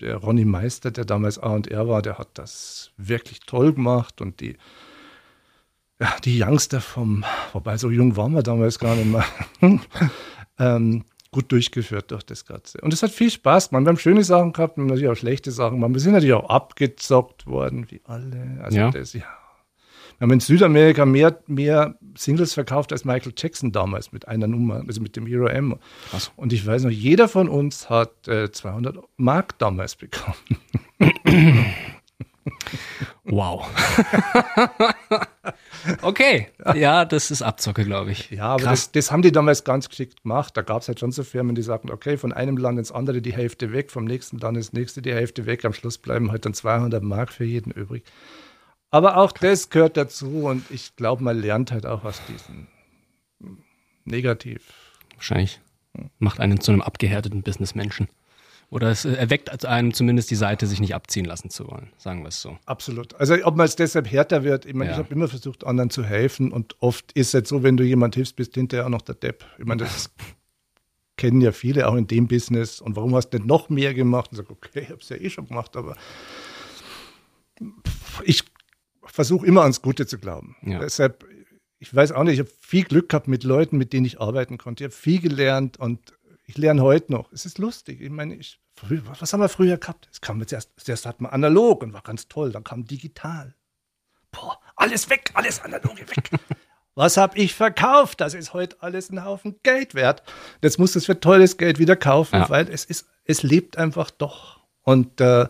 der 0.00 0.16
Ronny 0.16 0.44
Meister, 0.44 0.90
der 0.90 1.04
damals 1.04 1.38
A&R 1.38 1.88
war, 1.88 2.02
der 2.02 2.18
hat 2.18 2.28
das 2.34 2.90
wirklich 2.96 3.40
toll 3.40 3.72
gemacht 3.72 4.20
und 4.20 4.40
die, 4.40 4.56
ja, 6.00 6.14
die 6.24 6.42
Youngster 6.42 6.80
vom, 6.80 7.24
wobei 7.52 7.78
so 7.78 7.90
jung 7.90 8.16
waren 8.16 8.34
wir 8.34 8.42
damals 8.42 8.78
gar 8.78 8.94
nicht 8.94 9.06
mehr, 9.06 9.24
ähm, 10.58 11.04
gut 11.30 11.50
durchgeführt 11.50 12.10
durch 12.10 12.24
das 12.24 12.44
Ganze. 12.44 12.80
Und 12.80 12.92
es 12.92 13.02
hat 13.02 13.10
viel 13.10 13.30
Spaß 13.30 13.70
gemacht. 13.70 13.84
Wir 13.84 13.88
haben 13.88 13.98
schöne 13.98 14.22
Sachen 14.22 14.52
gehabt, 14.52 14.76
wir 14.76 14.82
haben 14.82 14.88
natürlich 14.88 15.10
auch 15.10 15.16
schlechte 15.16 15.50
Sachen 15.50 15.80
gemacht. 15.80 15.94
Wir 15.94 16.00
sind 16.00 16.12
natürlich 16.12 16.34
auch 16.34 16.48
abgezockt 16.48 17.46
worden, 17.46 17.90
wie 17.90 18.02
alle. 18.04 18.60
Also 18.62 18.78
ja. 18.78 18.90
das, 18.90 19.14
ja, 19.14 19.24
wir 20.22 20.26
haben 20.26 20.34
in 20.34 20.40
Südamerika 20.40 21.04
mehr, 21.04 21.36
mehr 21.48 21.96
Singles 22.16 22.54
verkauft 22.54 22.92
als 22.92 23.04
Michael 23.04 23.32
Jackson 23.36 23.72
damals 23.72 24.12
mit 24.12 24.28
einer 24.28 24.46
Nummer, 24.46 24.84
also 24.86 25.00
mit 25.00 25.16
dem 25.16 25.26
Hero 25.26 25.46
M. 25.46 25.78
Krass. 26.10 26.30
Und 26.36 26.52
ich 26.52 26.64
weiß 26.64 26.84
noch, 26.84 26.90
jeder 26.90 27.26
von 27.28 27.48
uns 27.48 27.90
hat 27.90 28.28
äh, 28.28 28.52
200 28.52 28.98
Mark 29.16 29.58
damals 29.58 29.96
bekommen. 29.96 30.36
Wow. 33.24 33.66
okay, 36.02 36.48
ja, 36.74 37.04
das 37.04 37.30
ist 37.30 37.42
Abzocke, 37.42 37.84
glaube 37.84 38.12
ich. 38.12 38.30
Ja, 38.30 38.46
aber 38.46 38.64
das, 38.64 38.92
das, 38.92 39.10
haben 39.10 39.22
die 39.22 39.32
damals 39.32 39.64
ganz 39.64 39.88
geschickt 39.88 40.22
gemacht. 40.22 40.56
Da 40.56 40.62
gab 40.62 40.82
es 40.82 40.88
halt 40.88 41.00
schon 41.00 41.12
so 41.12 41.24
Firmen, 41.24 41.54
die 41.54 41.62
sagten, 41.62 41.90
okay, 41.90 42.16
von 42.16 42.32
einem 42.32 42.56
Land 42.56 42.78
ins 42.78 42.92
andere 42.92 43.22
die 43.22 43.32
Hälfte 43.32 43.72
weg, 43.72 43.90
vom 43.90 44.04
nächsten 44.04 44.38
Land 44.38 44.56
ins 44.56 44.72
nächste 44.72 45.02
die 45.02 45.12
Hälfte 45.12 45.46
weg. 45.46 45.64
Am 45.64 45.72
Schluss 45.72 45.98
bleiben 45.98 46.30
halt 46.30 46.44
dann 46.44 46.54
200 46.54 47.02
Mark 47.02 47.32
für 47.32 47.44
jeden 47.44 47.70
übrig. 47.70 48.04
Aber 48.90 49.16
auch 49.16 49.32
das 49.32 49.70
gehört 49.70 49.96
dazu 49.96 50.44
und 50.44 50.70
ich 50.70 50.96
glaube, 50.96 51.24
man 51.24 51.40
lernt 51.40 51.72
halt 51.72 51.86
auch 51.86 52.04
aus 52.04 52.20
diesen 52.28 52.68
negativ. 54.04 54.72
Wahrscheinlich 55.16 55.60
macht 56.18 56.40
einen 56.40 56.60
zu 56.60 56.72
einem 56.72 56.82
abgehärteten 56.82 57.42
Businessmenschen. 57.42 58.08
Oder 58.72 58.88
es 58.88 59.04
erweckt 59.04 59.66
einem 59.66 59.92
zumindest 59.92 60.30
die 60.30 60.34
Seite, 60.34 60.66
sich 60.66 60.80
nicht 60.80 60.94
abziehen 60.94 61.26
lassen 61.26 61.50
zu 61.50 61.68
wollen, 61.68 61.92
sagen 61.98 62.22
wir 62.22 62.28
es 62.28 62.40
so. 62.40 62.56
Absolut. 62.64 63.12
Also 63.16 63.34
ob 63.44 63.54
man 63.54 63.66
es 63.66 63.76
deshalb 63.76 64.10
härter 64.10 64.44
wird, 64.44 64.64
ich 64.64 64.72
meine, 64.72 64.92
ja. 64.92 64.96
ich 64.96 65.04
habe 65.04 65.12
immer 65.12 65.28
versucht, 65.28 65.66
anderen 65.66 65.90
zu 65.90 66.02
helfen 66.02 66.50
und 66.50 66.76
oft 66.80 67.12
ist 67.12 67.28
es 67.28 67.34
halt 67.34 67.46
so, 67.46 67.62
wenn 67.62 67.76
du 67.76 67.84
jemand 67.84 68.14
hilfst, 68.14 68.34
bist 68.34 68.54
hinterher 68.54 68.86
auch 68.86 68.90
noch 68.90 69.02
der 69.02 69.14
Depp. 69.14 69.44
Ich 69.58 69.66
meine, 69.66 69.82
das 69.82 70.10
kennen 71.18 71.42
ja 71.42 71.52
viele 71.52 71.86
auch 71.86 71.96
in 71.96 72.06
dem 72.06 72.28
Business. 72.28 72.80
Und 72.80 72.96
warum 72.96 73.14
hast 73.14 73.28
du 73.28 73.36
nicht 73.36 73.46
noch 73.46 73.68
mehr 73.68 73.92
gemacht? 73.92 74.30
Und 74.30 74.38
sag, 74.38 74.48
okay, 74.48 74.80
ich 74.80 74.88
habe 74.88 75.00
es 75.02 75.08
ja 75.10 75.16
eh 75.16 75.28
schon 75.28 75.48
gemacht, 75.48 75.76
aber 75.76 75.94
ich 78.24 78.42
versuche 79.04 79.44
immer 79.44 79.60
ans 79.60 79.82
Gute 79.82 80.06
zu 80.06 80.16
glauben. 80.16 80.56
Ja. 80.62 80.78
Deshalb, 80.78 81.26
ich 81.78 81.94
weiß 81.94 82.12
auch 82.12 82.24
nicht, 82.24 82.34
ich 82.34 82.40
habe 82.40 82.50
viel 82.58 82.84
Glück 82.84 83.10
gehabt 83.10 83.28
mit 83.28 83.44
Leuten, 83.44 83.76
mit 83.76 83.92
denen 83.92 84.06
ich 84.06 84.18
arbeiten 84.18 84.56
konnte. 84.56 84.82
Ich 84.84 84.90
habe 84.90 84.98
viel 84.98 85.20
gelernt 85.20 85.78
und 85.78 86.14
ich 86.46 86.56
lerne 86.56 86.80
heute 86.80 87.12
noch. 87.12 87.30
Es 87.32 87.44
ist 87.44 87.58
lustig. 87.58 88.00
Ich 88.00 88.10
meine, 88.10 88.34
ich, 88.34 88.61
was 88.88 89.32
haben 89.32 89.40
wir 89.40 89.48
früher 89.48 89.76
gehabt? 89.76 90.08
Es 90.10 90.20
kam 90.20 90.40
jetzt 90.40 90.52
erst, 90.52 90.70
zuerst 90.76 91.06
hat 91.06 91.20
man 91.20 91.32
analog 91.32 91.82
und 91.82 91.92
war 91.92 92.02
ganz 92.02 92.28
toll. 92.28 92.52
Dann 92.52 92.64
kam 92.64 92.84
digital. 92.84 93.54
Boah, 94.30 94.58
alles 94.76 95.08
weg, 95.10 95.30
alles 95.34 95.62
analoge 95.62 96.08
weg. 96.08 96.30
was 96.94 97.16
habe 97.16 97.38
ich 97.38 97.54
verkauft? 97.54 98.20
Das 98.20 98.34
ist 98.34 98.52
heute 98.54 98.76
alles 98.80 99.10
ein 99.10 99.24
Haufen 99.24 99.56
Geld 99.62 99.94
wert. 99.94 100.22
Jetzt 100.62 100.78
muss 100.78 100.96
es 100.96 101.06
für 101.06 101.20
tolles 101.20 101.56
Geld 101.56 101.78
wieder 101.78 101.96
kaufen, 101.96 102.36
ja. 102.36 102.50
weil 102.50 102.68
es 102.68 102.84
ist, 102.84 103.06
es 103.24 103.42
lebt 103.42 103.78
einfach 103.78 104.10
doch. 104.10 104.60
Und 104.82 105.20
äh, 105.20 105.46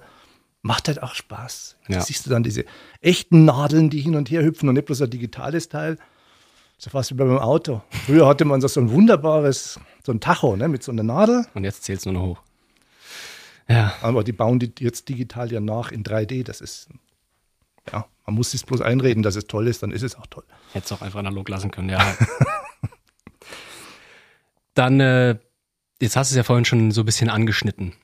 macht 0.60 0.88
halt 0.88 1.02
auch 1.02 1.14
Spaß. 1.14 1.76
Ja. 1.88 1.98
Da 1.98 2.04
siehst 2.04 2.26
du 2.26 2.30
dann 2.30 2.42
diese 2.42 2.64
echten 3.00 3.44
Nadeln, 3.44 3.90
die 3.90 4.00
hin 4.00 4.14
und 4.14 4.30
her 4.30 4.42
hüpfen 4.42 4.68
und 4.68 4.74
nicht 4.74 4.86
bloß 4.86 5.02
ein 5.02 5.10
digitales 5.10 5.68
Teil. 5.68 5.98
So 6.78 6.90
fast 6.90 7.10
wie 7.12 7.14
beim 7.14 7.38
Auto. 7.38 7.82
Früher 8.06 8.26
hatte 8.26 8.44
man 8.44 8.60
so 8.60 8.80
ein 8.80 8.90
wunderbares, 8.90 9.78
so 10.04 10.12
ein 10.12 10.20
Tacho 10.20 10.56
ne, 10.56 10.68
mit 10.68 10.82
so 10.82 10.90
einer 10.90 11.04
Nadel. 11.04 11.46
Und 11.54 11.64
jetzt 11.64 11.84
zählt 11.84 12.00
es 12.00 12.06
nur 12.06 12.14
noch 12.14 12.22
hoch. 12.22 12.42
Ja. 13.68 13.94
Aber 14.02 14.24
die 14.24 14.32
bauen 14.32 14.58
die 14.58 14.72
jetzt 14.78 15.08
digital 15.08 15.52
ja 15.52 15.60
nach 15.60 15.92
in 15.92 16.04
3D. 16.04 16.44
Das 16.44 16.60
ist, 16.60 16.88
ja, 17.90 18.06
man 18.26 18.34
muss 18.34 18.50
sich 18.50 18.64
bloß 18.64 18.80
einreden, 18.80 19.22
dass 19.22 19.36
es 19.36 19.46
toll 19.46 19.66
ist, 19.66 19.82
dann 19.82 19.92
ist 19.92 20.02
es 20.02 20.16
auch 20.16 20.26
toll. 20.26 20.44
Hätte 20.72 20.86
es 20.86 20.92
auch 20.92 21.02
einfach 21.02 21.18
analog 21.18 21.48
lassen 21.48 21.70
können, 21.70 21.88
ja. 21.88 22.00
dann, 24.74 25.00
äh, 25.00 25.38
jetzt 26.00 26.16
hast 26.16 26.30
du 26.30 26.34
es 26.34 26.36
ja 26.36 26.42
vorhin 26.42 26.64
schon 26.64 26.90
so 26.90 27.02
ein 27.02 27.06
bisschen 27.06 27.28
angeschnitten 27.28 27.94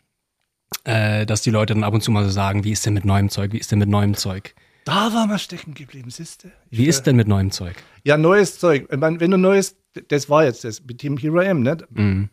äh, 0.84 1.26
dass 1.26 1.42
die 1.42 1.50
Leute 1.50 1.74
dann 1.74 1.84
ab 1.84 1.94
und 1.94 2.02
zu 2.02 2.10
mal 2.10 2.24
so 2.24 2.30
sagen, 2.30 2.64
wie 2.64 2.72
ist 2.72 2.84
denn 2.86 2.94
mit 2.94 3.04
neuem 3.04 3.28
Zeug, 3.28 3.52
wie 3.52 3.58
ist 3.58 3.70
denn 3.70 3.78
mit 3.78 3.88
neuem 3.88 4.14
Zeug? 4.14 4.54
Da 4.84 5.12
war 5.12 5.26
mal 5.26 5.38
stecken 5.38 5.74
geblieben, 5.74 6.10
siehste. 6.10 6.50
Wie 6.70 6.86
ist 6.86 7.02
denn 7.02 7.16
mit 7.16 7.28
neuem 7.28 7.50
Zeug? 7.50 7.76
Ja, 8.04 8.16
neues 8.16 8.58
Zeug. 8.58 8.88
Meine, 8.96 9.20
wenn 9.20 9.30
du 9.30 9.36
neues, 9.36 9.76
das 10.08 10.30
war 10.30 10.44
jetzt 10.44 10.64
das 10.64 10.82
mit 10.82 10.98
Team 10.98 11.18
Hero 11.18 11.40
M, 11.40 11.62
ne? 11.62 11.76
Mhm. 11.90 12.30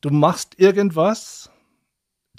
Du 0.00 0.10
machst 0.10 0.58
irgendwas, 0.58 1.50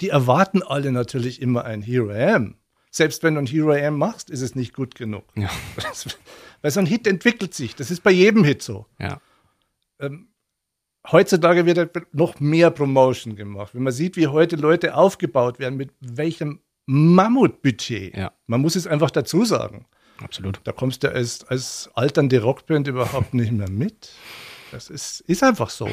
die 0.00 0.10
erwarten 0.10 0.62
alle 0.62 0.92
natürlich 0.92 1.40
immer 1.40 1.64
ein 1.64 1.82
Hero 1.82 2.10
M. 2.10 2.56
Selbst 2.90 3.22
wenn 3.22 3.34
du 3.34 3.40
ein 3.40 3.46
Hero 3.46 3.72
M 3.72 3.98
machst, 3.98 4.30
ist 4.30 4.40
es 4.40 4.54
nicht 4.54 4.72
gut 4.72 4.94
genug. 4.94 5.24
Ja. 5.34 5.50
Weil 6.62 6.70
so 6.70 6.80
ein 6.80 6.86
Hit 6.86 7.06
entwickelt 7.06 7.54
sich. 7.54 7.74
Das 7.74 7.90
ist 7.90 8.02
bei 8.02 8.10
jedem 8.10 8.44
Hit 8.44 8.62
so. 8.62 8.86
Ja. 8.98 9.20
Ähm, 10.00 10.28
heutzutage 11.10 11.66
wird 11.66 11.78
halt 11.78 12.14
noch 12.14 12.40
mehr 12.40 12.70
Promotion 12.70 13.36
gemacht. 13.36 13.74
Wenn 13.74 13.82
man 13.82 13.92
sieht, 13.92 14.16
wie 14.16 14.28
heute 14.28 14.56
Leute 14.56 14.94
aufgebaut 14.94 15.58
werden, 15.58 15.76
mit 15.76 15.90
welchem 16.00 16.60
Mammutbudget. 16.86 18.16
Ja. 18.16 18.32
Man 18.46 18.60
muss 18.60 18.76
es 18.76 18.86
einfach 18.86 19.10
dazu 19.10 19.44
sagen. 19.44 19.86
Absolut. 20.22 20.60
Da 20.64 20.72
kommst 20.72 21.02
du 21.02 21.12
als, 21.12 21.44
als 21.44 21.90
alternde 21.94 22.40
Rockband 22.40 22.88
überhaupt 22.88 23.34
nicht 23.34 23.52
mehr 23.52 23.68
mit. 23.68 24.10
Das 24.70 24.88
ist, 24.88 25.20
ist 25.20 25.42
einfach 25.42 25.70
so. 25.70 25.88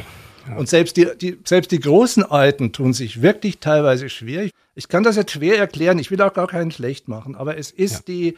Ja. 0.48 0.58
Und 0.58 0.68
selbst 0.70 0.98
die, 0.98 1.08
die, 1.20 1.40
selbst 1.46 1.72
die 1.72 1.80
großen 1.80 2.24
Alten 2.24 2.74
tun 2.74 2.94
sich 2.94 3.22
wirklich 3.22 3.60
teilweise 3.60 4.10
schwer. 4.10 4.50
Ich 4.76 4.88
kann 4.88 5.04
das 5.04 5.16
jetzt 5.16 5.32
schwer 5.32 5.58
erklären, 5.58 6.00
ich 6.00 6.12
will 6.12 6.22
auch 6.22 6.34
gar 6.34 6.48
keinen 6.48 6.72
schlecht 6.72 7.08
machen, 7.08 7.36
aber 7.36 7.58
es 7.58 7.72
ist 7.72 7.94
ja. 7.94 8.02
die, 8.08 8.38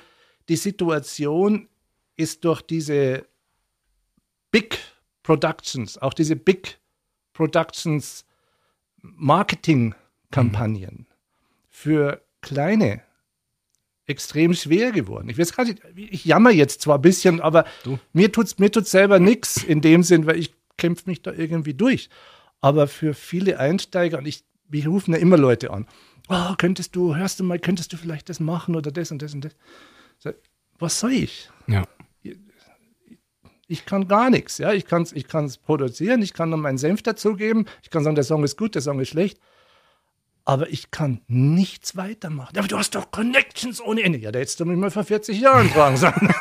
die 0.49 0.55
Situation 0.55 1.67
ist 2.17 2.45
durch 2.45 2.61
diese 2.61 3.25
Big 4.51 4.77
Productions, 5.23 5.97
auch 5.97 6.13
diese 6.13 6.35
Big 6.35 6.77
Productions 7.33 8.25
Marketing-Kampagnen 9.01 10.95
mhm. 10.99 11.05
für 11.69 12.21
kleine 12.41 13.01
extrem 14.07 14.53
schwer 14.53 14.91
geworden. 14.91 15.29
Ich 15.29 15.37
weiß 15.37 15.55
gar 15.55 15.65
nicht, 15.65 15.81
ich 15.95 16.25
jammer 16.25 16.51
jetzt 16.51 16.81
zwar 16.81 16.99
ein 16.99 17.01
bisschen, 17.01 17.41
aber 17.41 17.65
du. 17.83 17.97
mir 18.13 18.31
tut's 18.31 18.59
mir 18.59 18.71
tut's 18.71 18.91
selber 18.91 19.19
nichts 19.19 19.63
in 19.63 19.81
dem 19.81 20.03
Sinn, 20.03 20.27
weil 20.27 20.37
ich 20.37 20.53
kämpfe 20.77 21.09
mich 21.09 21.21
da 21.21 21.31
irgendwie 21.31 21.73
durch. 21.73 22.09
Aber 22.61 22.87
für 22.87 23.13
viele 23.13 23.59
Einsteiger 23.59 24.17
und 24.17 24.27
ich, 24.27 24.43
wir 24.67 24.87
rufen 24.87 25.13
ja 25.13 25.19
immer 25.19 25.37
Leute 25.37 25.71
an. 25.71 25.87
Oh, 26.29 26.55
könntest 26.57 26.95
du, 26.95 27.15
hörst 27.15 27.39
du 27.39 27.43
mal, 27.43 27.59
könntest 27.59 27.93
du 27.93 27.97
vielleicht 27.97 28.29
das 28.29 28.39
machen 28.39 28.75
oder 28.75 28.91
das 28.91 29.11
und 29.11 29.21
das 29.21 29.33
und 29.33 29.45
das. 29.45 30.35
Was 30.79 30.99
soll 30.99 31.11
ich? 31.11 31.49
Ja. 31.67 31.83
Ich 33.67 33.85
kann 33.85 34.07
gar 34.07 34.29
nichts. 34.29 34.57
Ja, 34.57 34.73
ich 34.73 34.85
kann 34.85 35.03
es 35.03 35.11
ich 35.11 35.27
kann's 35.27 35.57
produzieren, 35.57 36.21
ich 36.21 36.33
kann 36.33 36.49
noch 36.49 36.57
meinen 36.57 36.77
Senf 36.77 37.01
dazugeben, 37.01 37.65
ich 37.81 37.89
kann 37.89 38.03
sagen, 38.03 38.15
der 38.15 38.23
Song 38.23 38.43
ist 38.43 38.57
gut, 38.57 38.75
der 38.75 38.81
Song 38.81 38.99
ist 38.99 39.09
schlecht 39.09 39.39
aber 40.45 40.69
ich 40.69 40.91
kann 40.91 41.21
nichts 41.27 41.97
weitermachen. 41.97 42.57
Aber 42.57 42.67
du 42.67 42.77
hast 42.77 42.93
doch 42.93 43.09
Connections 43.11 43.81
ohne 43.81 44.03
Ende. 44.03 44.19
Ja, 44.19 44.31
da 44.31 44.39
hättest 44.39 44.59
du 44.59 44.65
mich 44.65 44.77
mal 44.77 44.91
vor 44.91 45.03
40 45.03 45.39
Jahren 45.39 45.69
fragen 45.69 45.97
sollen. 45.97 46.33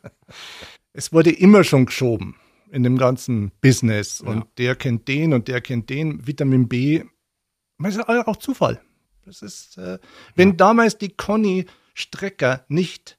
es 0.94 1.12
wurde 1.12 1.30
immer 1.30 1.62
schon 1.62 1.86
geschoben 1.86 2.36
in 2.72 2.82
dem 2.82 2.98
ganzen 2.98 3.52
Business. 3.60 4.20
Und 4.20 4.38
ja. 4.38 4.46
der 4.58 4.76
kennt 4.76 5.06
den 5.06 5.32
und 5.32 5.46
der 5.46 5.60
kennt 5.60 5.90
den. 5.90 6.26
Vitamin 6.26 6.68
B, 6.68 7.04
das 7.78 7.96
ist 7.96 8.08
auch 8.08 8.36
Zufall. 8.36 8.80
Das 9.24 9.42
ist, 9.42 9.78
äh, 9.78 9.98
wenn 10.34 10.50
ja. 10.50 10.54
damals 10.56 10.98
die 10.98 11.10
Conny 11.10 11.66
Strecker 11.94 12.64
nicht, 12.68 13.18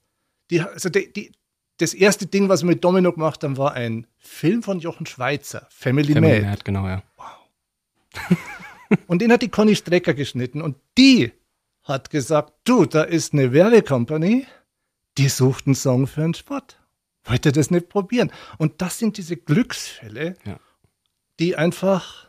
die, 0.50 0.60
also 0.60 0.88
die, 0.88 1.12
die, 1.12 1.32
das 1.78 1.94
erste 1.94 2.26
Ding, 2.26 2.48
was 2.48 2.62
wir 2.62 2.70
mit 2.70 2.84
Domino 2.84 3.12
gemacht 3.12 3.42
haben, 3.42 3.56
war 3.56 3.72
ein 3.72 4.06
Film 4.18 4.62
von 4.62 4.80
Jochen 4.80 5.06
Schweizer, 5.06 5.66
Family, 5.70 6.12
Family 6.12 6.40
Mad. 6.40 6.46
Mad. 6.46 6.60
Genau, 6.64 6.86
ja. 6.86 7.02
Wow. 7.16 8.38
Und 9.06 9.22
den 9.22 9.32
hat 9.32 9.42
die 9.42 9.48
Conny 9.48 9.74
Strecker 9.74 10.14
geschnitten. 10.14 10.60
Und 10.60 10.76
die 10.98 11.32
hat 11.82 12.10
gesagt, 12.10 12.52
du, 12.64 12.84
da 12.84 13.02
ist 13.02 13.32
eine 13.32 13.52
Werbecompany, 13.52 14.46
die 15.16 15.28
sucht 15.28 15.66
einen 15.66 15.74
Song 15.74 16.06
für 16.06 16.22
einen 16.22 16.34
Spot. 16.34 16.60
Wollt 17.24 17.46
ihr 17.46 17.52
das 17.52 17.70
nicht 17.70 17.88
probieren? 17.88 18.30
Und 18.58 18.82
das 18.82 18.98
sind 18.98 19.16
diese 19.16 19.36
Glücksfälle, 19.36 20.34
ja. 20.44 20.60
die 21.40 21.56
einfach 21.56 22.28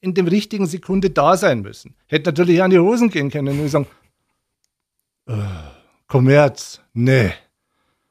in 0.00 0.12
dem 0.12 0.28
richtigen 0.28 0.66
Sekunde 0.66 1.10
da 1.10 1.36
sein 1.36 1.62
müssen. 1.62 1.94
Hätte 2.06 2.30
natürlich 2.30 2.62
an 2.62 2.70
die 2.70 2.78
Hosen 2.78 3.08
gehen 3.08 3.30
können 3.30 3.58
und 3.58 3.68
sagen, 3.68 3.86
äh, 5.26 5.32
Kommerz, 6.06 6.82
nee, 6.92 7.32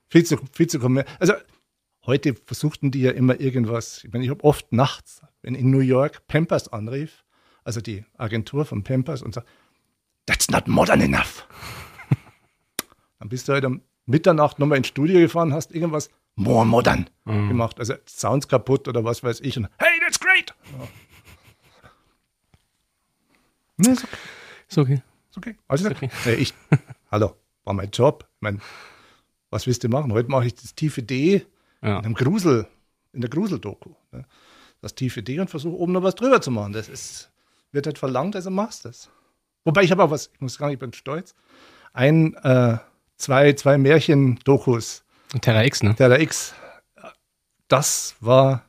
viel 0.08 0.26
zu, 0.26 0.38
viel 0.52 0.68
zu 0.68 0.80
Kommerz. 0.80 1.08
Also 1.20 1.34
heute 2.08 2.34
versuchten 2.34 2.90
die 2.90 3.02
ja 3.02 3.12
immer 3.12 3.40
irgendwas. 3.40 4.04
Ich 4.04 4.12
meine, 4.12 4.26
ich 4.26 4.32
habe 4.32 4.44
oft 4.44 4.74
nachts, 4.74 5.22
wenn 5.44 5.54
in 5.54 5.70
New 5.70 5.80
York 5.80 6.26
Pampers 6.28 6.74
anrief, 6.74 7.24
also 7.64 7.80
die 7.80 8.04
Agentur 8.18 8.66
von 8.66 8.84
Pampers, 8.84 9.22
und 9.22 9.36
sagt, 9.36 9.48
that's 10.26 10.50
not 10.50 10.68
modern 10.68 11.02
enough. 11.02 11.48
Dann 13.20 13.30
bist 13.30 13.48
du 13.48 13.54
halt 13.54 13.66
um 13.66 13.82
Mitternacht 14.06 14.60
nochmal 14.60 14.78
ins 14.78 14.88
Studio 14.88 15.20
gefahren, 15.20 15.54
hast 15.54 15.74
irgendwas 15.74 16.10
more 16.36 16.66
modern 16.66 17.10
mhm. 17.26 17.50
gemacht. 17.50 17.80
Also 17.80 17.96
Sounds 18.08 18.48
kaputt 18.48 18.88
oder 18.88 19.04
was 19.04 19.24
weiß 19.24 19.42
ich. 19.42 19.58
Und 19.58 19.70
hey, 19.78 20.00
that's 20.02 20.20
great! 20.20 20.54
Ja. 20.78 20.88
Nee, 23.78 23.92
ist 23.92 24.04
okay. 24.04 24.18
Ist 24.70 24.78
okay. 24.78 25.02
Ist 25.30 25.38
okay. 25.38 25.56
Also, 25.68 25.88
ist 25.88 25.96
okay. 25.96 26.10
Nee, 26.26 26.34
ich, 26.34 26.54
hallo, 27.12 27.36
war 27.64 27.74
mein 27.74 27.90
Job. 27.90 28.28
Ich 28.36 28.42
mein, 28.42 28.62
was 29.50 29.68
willst 29.68 29.84
du 29.84 29.90
machen? 29.90 30.12
Heute 30.14 30.30
mache 30.30 30.46
ich 30.46 30.56
das 30.56 30.76
tiefe 30.76 31.04
D 31.04 31.46
ja. 31.82 32.00
in 32.00 32.06
einem 32.06 32.14
Grusel, 32.14 32.68
in 33.14 33.22
der 33.22 33.30
Gruseldoku. 33.30 33.92
Ne? 34.12 34.26
Das 34.82 34.96
tiefe 34.96 35.24
D 35.24 35.40
und 35.40 35.50
versuche 35.50 35.78
oben 35.78 35.94
noch 35.94 36.04
was 36.04 36.16
drüber 36.16 36.42
zu 36.42 36.52
machen. 36.52 36.74
Das 36.74 36.90
ist 36.90 37.32
wird 37.74 37.88
halt 37.88 37.98
verlangt, 37.98 38.36
also 38.36 38.50
machst 38.50 38.86
du 38.86 38.90
es. 38.90 39.10
Wobei 39.66 39.84
ich 39.84 39.92
habe 39.92 40.04
auch 40.04 40.12
was, 40.12 40.30
ich 40.34 40.42
muss 40.42 40.60
nicht, 40.60 40.74
ich 40.74 40.80
bin 40.80 40.94
stolz. 40.94 41.36
Ein, 41.92 42.36
äh, 42.36 42.78
zwei, 43.24 43.54
zwei 43.54 43.78
Märchen-Dokus. 43.78 45.04
Terra 45.42 45.64
X, 45.64 45.82
ne? 45.82 45.96
Terra 45.96 46.20
X. 46.20 46.54
Das 47.70 48.16
war, 48.20 48.66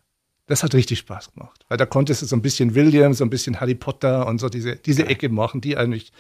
das 0.47 0.62
hat 0.62 0.75
richtig 0.75 1.01
Spaß 1.01 1.35
gemacht. 1.35 1.64
Weil 1.69 1.77
da 1.77 1.87
konntest 1.87 2.23
du 2.23 2.27
so 2.27 2.37
ein 2.37 2.43
bisschen 2.43 2.75
William, 2.75 3.12
so 3.12 3.25
ein 3.25 3.31
bisschen 3.31 3.61
Harry 3.61 3.75
Potter 3.75 4.27
und 4.27 4.38
so 4.38 4.49
diese, 4.49 4.77
diese 4.77 5.07
Ecke 5.07 5.29
machen, 5.29 5.61
die 5.61 5.77
eigentlich 5.77 6.12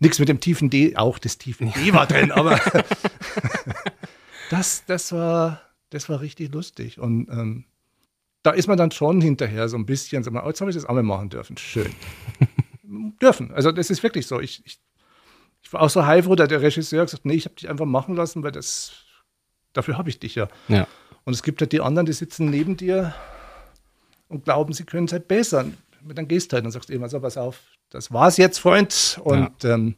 nichts 0.00 0.18
mit 0.18 0.28
dem 0.28 0.40
tiefen 0.40 0.70
D, 0.70 0.96
auch 0.96 1.18
das 1.18 1.38
tiefen 1.38 1.72
D 1.72 1.92
war 1.92 2.06
drin, 2.06 2.32
aber 2.32 2.58
das, 4.50 4.84
das 4.86 5.12
war, 5.12 5.60
das 5.90 6.08
war 6.08 6.20
richtig 6.20 6.52
lustig. 6.52 6.98
Und 6.98 7.28
ähm, 7.28 7.64
da 8.42 8.50
ist 8.50 8.66
man 8.66 8.78
dann 8.78 8.90
schon 8.90 9.20
hinterher 9.20 9.68
so 9.68 9.76
ein 9.76 9.86
bisschen, 9.86 10.24
so 10.24 10.30
mal, 10.30 10.42
oh, 10.44 10.48
jetzt 10.48 10.60
habe 10.60 10.70
ich 10.70 10.76
das 10.76 10.86
einmal 10.86 11.04
machen 11.04 11.28
dürfen. 11.28 11.56
Schön. 11.56 11.94
dürfen. 13.20 13.52
Also 13.52 13.72
das 13.72 13.90
ist 13.90 14.02
wirklich 14.02 14.26
so. 14.26 14.40
Ich, 14.40 14.62
ich, 14.64 14.78
ich 15.64 15.72
war 15.72 15.80
auch 15.80 15.90
so 15.90 16.06
heilfroh, 16.06 16.36
der 16.36 16.50
Regisseur 16.50 17.00
hat 17.00 17.08
gesagt, 17.08 17.24
nee, 17.24 17.34
ich 17.34 17.46
habe 17.46 17.54
dich 17.54 17.68
einfach 17.68 17.86
machen 17.86 18.14
lassen, 18.14 18.42
weil 18.42 18.52
das, 18.52 18.92
dafür 19.72 19.98
habe 19.98 20.10
ich 20.10 20.20
dich 20.20 20.34
ja. 20.34 20.48
ja. 20.68 20.86
Und 21.24 21.32
es 21.32 21.42
gibt 21.42 21.60
halt 21.60 21.72
die 21.72 21.80
anderen, 21.80 22.06
die 22.06 22.12
sitzen 22.12 22.50
neben 22.50 22.76
dir 22.76 23.14
und 24.28 24.44
glauben, 24.44 24.74
sie 24.74 24.84
können 24.84 25.06
es 25.06 25.12
halt 25.12 25.26
besser. 25.26 25.64
Und 26.06 26.18
dann 26.18 26.28
gehst 26.28 26.52
du 26.52 26.56
halt 26.56 26.66
und 26.66 26.70
sagst 26.70 26.90
immer 26.90 27.08
so, 27.08 27.18
pass 27.18 27.38
auf, 27.38 27.60
das 27.88 28.12
war's 28.12 28.36
jetzt, 28.36 28.58
Freund. 28.58 29.18
Und 29.24 29.64
ja. 29.64 29.74
ähm, 29.74 29.96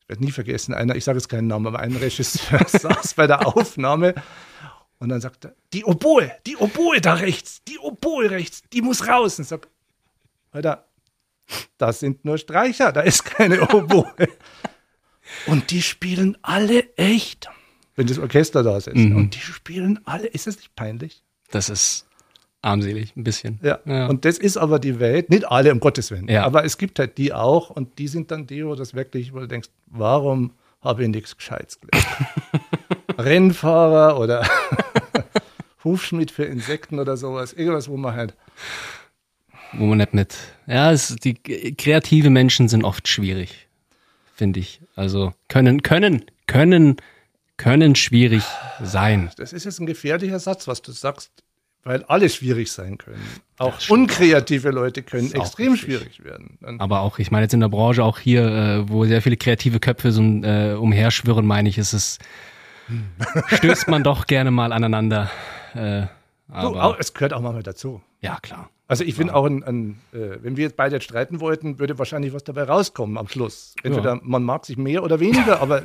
ich 0.00 0.08
werde 0.08 0.24
nie 0.24 0.30
vergessen, 0.30 0.72
einer, 0.72 0.94
ich 0.94 1.02
sage 1.02 1.18
jetzt 1.18 1.28
keinen 1.28 1.48
Namen, 1.48 1.66
aber 1.66 1.80
ein 1.80 1.96
Regisseur 1.96 2.60
saß 2.68 3.14
bei 3.14 3.26
der 3.26 3.46
Aufnahme 3.46 4.14
und 4.98 5.08
dann 5.08 5.20
sagt 5.20 5.46
er, 5.46 5.54
die 5.72 5.84
Oboe, 5.84 6.30
die 6.46 6.56
Oboe 6.56 7.00
da 7.00 7.14
rechts, 7.14 7.64
die 7.64 7.78
Oboe 7.78 8.30
rechts, 8.30 8.62
die 8.72 8.82
muss 8.82 9.08
raus. 9.08 9.38
Und 9.38 9.46
sagt, 9.46 9.68
Alter, 10.52 10.86
das 11.78 12.00
sind 12.00 12.24
nur 12.24 12.38
Streicher, 12.38 12.92
da 12.92 13.00
ist 13.00 13.24
keine 13.24 13.62
Oboe. 13.68 14.12
Und 15.46 15.70
die 15.70 15.82
spielen 15.82 16.36
alle 16.42 16.94
echt, 16.96 17.48
wenn 17.96 18.06
das 18.06 18.18
Orchester 18.18 18.62
da 18.62 18.76
ist. 18.76 18.92
Mhm. 18.92 19.16
Und 19.16 19.34
die 19.34 19.40
spielen 19.40 20.00
alle, 20.04 20.26
ist 20.26 20.46
das 20.46 20.56
nicht 20.56 20.74
peinlich? 20.74 21.22
Das 21.50 21.68
ist 21.68 22.06
armselig, 22.62 23.14
ein 23.16 23.24
bisschen. 23.24 23.58
Ja. 23.62 23.78
ja. 23.84 24.06
Und 24.06 24.24
das 24.24 24.38
ist 24.38 24.56
aber 24.56 24.78
die 24.78 24.98
Welt, 24.98 25.30
nicht 25.30 25.46
alle, 25.46 25.72
um 25.72 25.80
Gottes 25.80 26.10
Willen. 26.10 26.28
Ja. 26.28 26.44
Aber 26.44 26.64
es 26.64 26.78
gibt 26.78 26.98
halt 26.98 27.18
die 27.18 27.32
auch 27.32 27.70
und 27.70 27.98
die 27.98 28.08
sind 28.08 28.30
dann 28.30 28.46
die, 28.46 28.66
wo 28.66 28.74
das 28.74 28.94
wirklich, 28.94 29.32
wo 29.32 29.40
du 29.40 29.48
denkst, 29.48 29.68
warum 29.86 30.52
habe 30.80 31.02
ich 31.02 31.08
nichts 31.08 31.36
Gescheites 31.36 31.78
gelernt? 31.80 32.06
Rennfahrer 33.18 34.18
oder 34.18 34.46
Hufschmied 35.84 36.30
für 36.30 36.44
Insekten 36.44 36.98
oder 36.98 37.16
sowas. 37.16 37.52
Irgendwas, 37.52 37.88
wo 37.88 37.96
man 37.96 38.14
halt. 38.14 38.34
Wo 39.78 39.86
man 39.86 39.98
nicht 39.98 40.14
mit. 40.14 40.36
Ja, 40.66 40.92
es, 40.92 41.16
die 41.16 41.34
kreative 41.34 42.30
Menschen 42.30 42.68
sind 42.68 42.84
oft 42.84 43.08
schwierig, 43.08 43.68
finde 44.34 44.60
ich. 44.60 44.80
Also 44.96 45.32
können, 45.48 45.82
können, 45.82 46.24
können, 46.46 46.96
können 47.56 47.94
schwierig 47.94 48.44
sein. 48.82 49.30
Das 49.36 49.52
ist 49.52 49.64
jetzt 49.64 49.80
ein 49.80 49.86
gefährlicher 49.86 50.38
Satz, 50.38 50.68
was 50.68 50.82
du 50.82 50.92
sagst, 50.92 51.30
weil 51.82 52.02
alle 52.04 52.28
schwierig 52.28 52.72
sein 52.72 52.98
können. 52.98 53.22
Auch 53.58 53.74
unkreative 53.88 54.70
Leute 54.70 55.02
können 55.02 55.32
extrem 55.32 55.76
schwierig 55.76 56.24
werden. 56.24 56.58
Dann 56.60 56.80
Aber 56.80 57.00
auch, 57.00 57.18
ich 57.18 57.30
meine 57.30 57.44
jetzt 57.44 57.54
in 57.54 57.60
der 57.60 57.68
Branche, 57.68 58.02
auch 58.02 58.18
hier, 58.18 58.46
äh, 58.46 58.88
wo 58.88 59.04
sehr 59.04 59.22
viele 59.22 59.36
kreative 59.36 59.80
Köpfe 59.80 60.12
so 60.12 60.22
äh, 60.22 60.74
umherschwirren, 60.74 61.46
meine 61.46 61.68
ich, 61.68 61.78
ist 61.78 61.92
es 61.92 62.18
stößt 63.46 63.88
man 63.88 64.02
doch 64.02 64.26
gerne 64.26 64.50
mal 64.50 64.72
aneinander. 64.72 65.30
Äh, 65.74 66.06
du, 66.48 66.78
auch, 66.78 66.98
es 66.98 67.14
gehört 67.14 67.32
auch 67.32 67.40
manchmal 67.40 67.62
dazu. 67.62 68.02
Ja, 68.20 68.38
klar. 68.42 68.70
Also 68.86 69.04
ich 69.04 69.14
finde 69.14 69.34
auch, 69.34 69.46
ein, 69.46 69.62
ein, 69.62 70.00
äh, 70.12 70.42
wenn 70.42 70.56
wir 70.56 70.64
jetzt 70.64 70.76
beide 70.76 70.96
jetzt 70.96 71.04
streiten 71.04 71.40
wollten, 71.40 71.78
würde 71.78 71.98
wahrscheinlich 71.98 72.34
was 72.34 72.44
dabei 72.44 72.64
rauskommen 72.64 73.16
am 73.16 73.28
Schluss. 73.28 73.74
Entweder 73.82 74.16
ja. 74.16 74.20
man 74.22 74.42
mag 74.42 74.66
sich 74.66 74.76
mehr 74.76 75.02
oder 75.02 75.20
weniger, 75.20 75.60
aber 75.62 75.82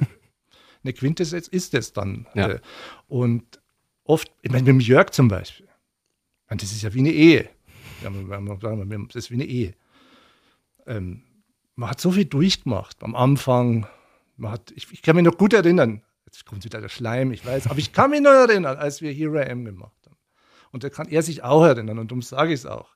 eine 0.83 0.93
Quintessenz 0.93 1.47
ist 1.47 1.73
es 1.73 1.93
dann. 1.93 2.27
Ja. 2.33 2.49
Äh, 2.49 2.59
und 3.07 3.62
oft, 4.03 4.29
ich 4.41 4.51
meine, 4.51 4.63
mit 4.63 4.67
dem 4.67 4.79
Jörg 4.81 5.12
zum 5.12 5.29
Beispiel, 5.29 5.67
das 6.49 6.63
ist 6.63 6.81
ja 6.81 6.93
wie 6.93 6.99
eine 6.99 7.12
Ehe. 7.12 7.49
Das 8.01 9.15
ist 9.15 9.31
wie 9.31 9.35
eine 9.35 9.45
Ehe. 9.45 9.73
Ähm, 10.85 11.23
man 11.75 11.91
hat 11.91 12.01
so 12.01 12.12
viel 12.12 12.25
durchgemacht 12.25 13.03
am 13.03 13.15
Anfang. 13.15 13.88
Man 14.35 14.51
hat, 14.51 14.71
ich, 14.75 14.91
ich 14.91 15.01
kann 15.01 15.15
mich 15.15 15.25
noch 15.25 15.38
gut 15.38 15.53
erinnern, 15.53 16.01
Jetzt 16.31 16.45
kommt 16.45 16.63
wieder 16.63 16.79
der 16.79 16.89
Schleim, 16.89 17.31
ich 17.31 17.43
weiß. 17.43 17.67
Aber 17.67 17.79
ich 17.79 17.91
kann 17.91 18.12
mich 18.12 18.21
nur 18.21 18.31
erinnern, 18.31 18.77
als 18.77 19.01
wir 19.01 19.12
Hero 19.12 19.38
M 19.38 19.65
gemacht 19.65 19.91
haben. 19.93 19.98
Und 20.71 20.84
da 20.84 20.89
kann 20.89 21.08
er 21.08 21.23
sich 21.23 21.43
auch 21.43 21.63
erinnern 21.63 21.99
und 21.99 22.12
darum 22.12 22.21
sage 22.21 22.53
ich 22.53 22.60
es 22.62 22.65
auch. 22.65 22.95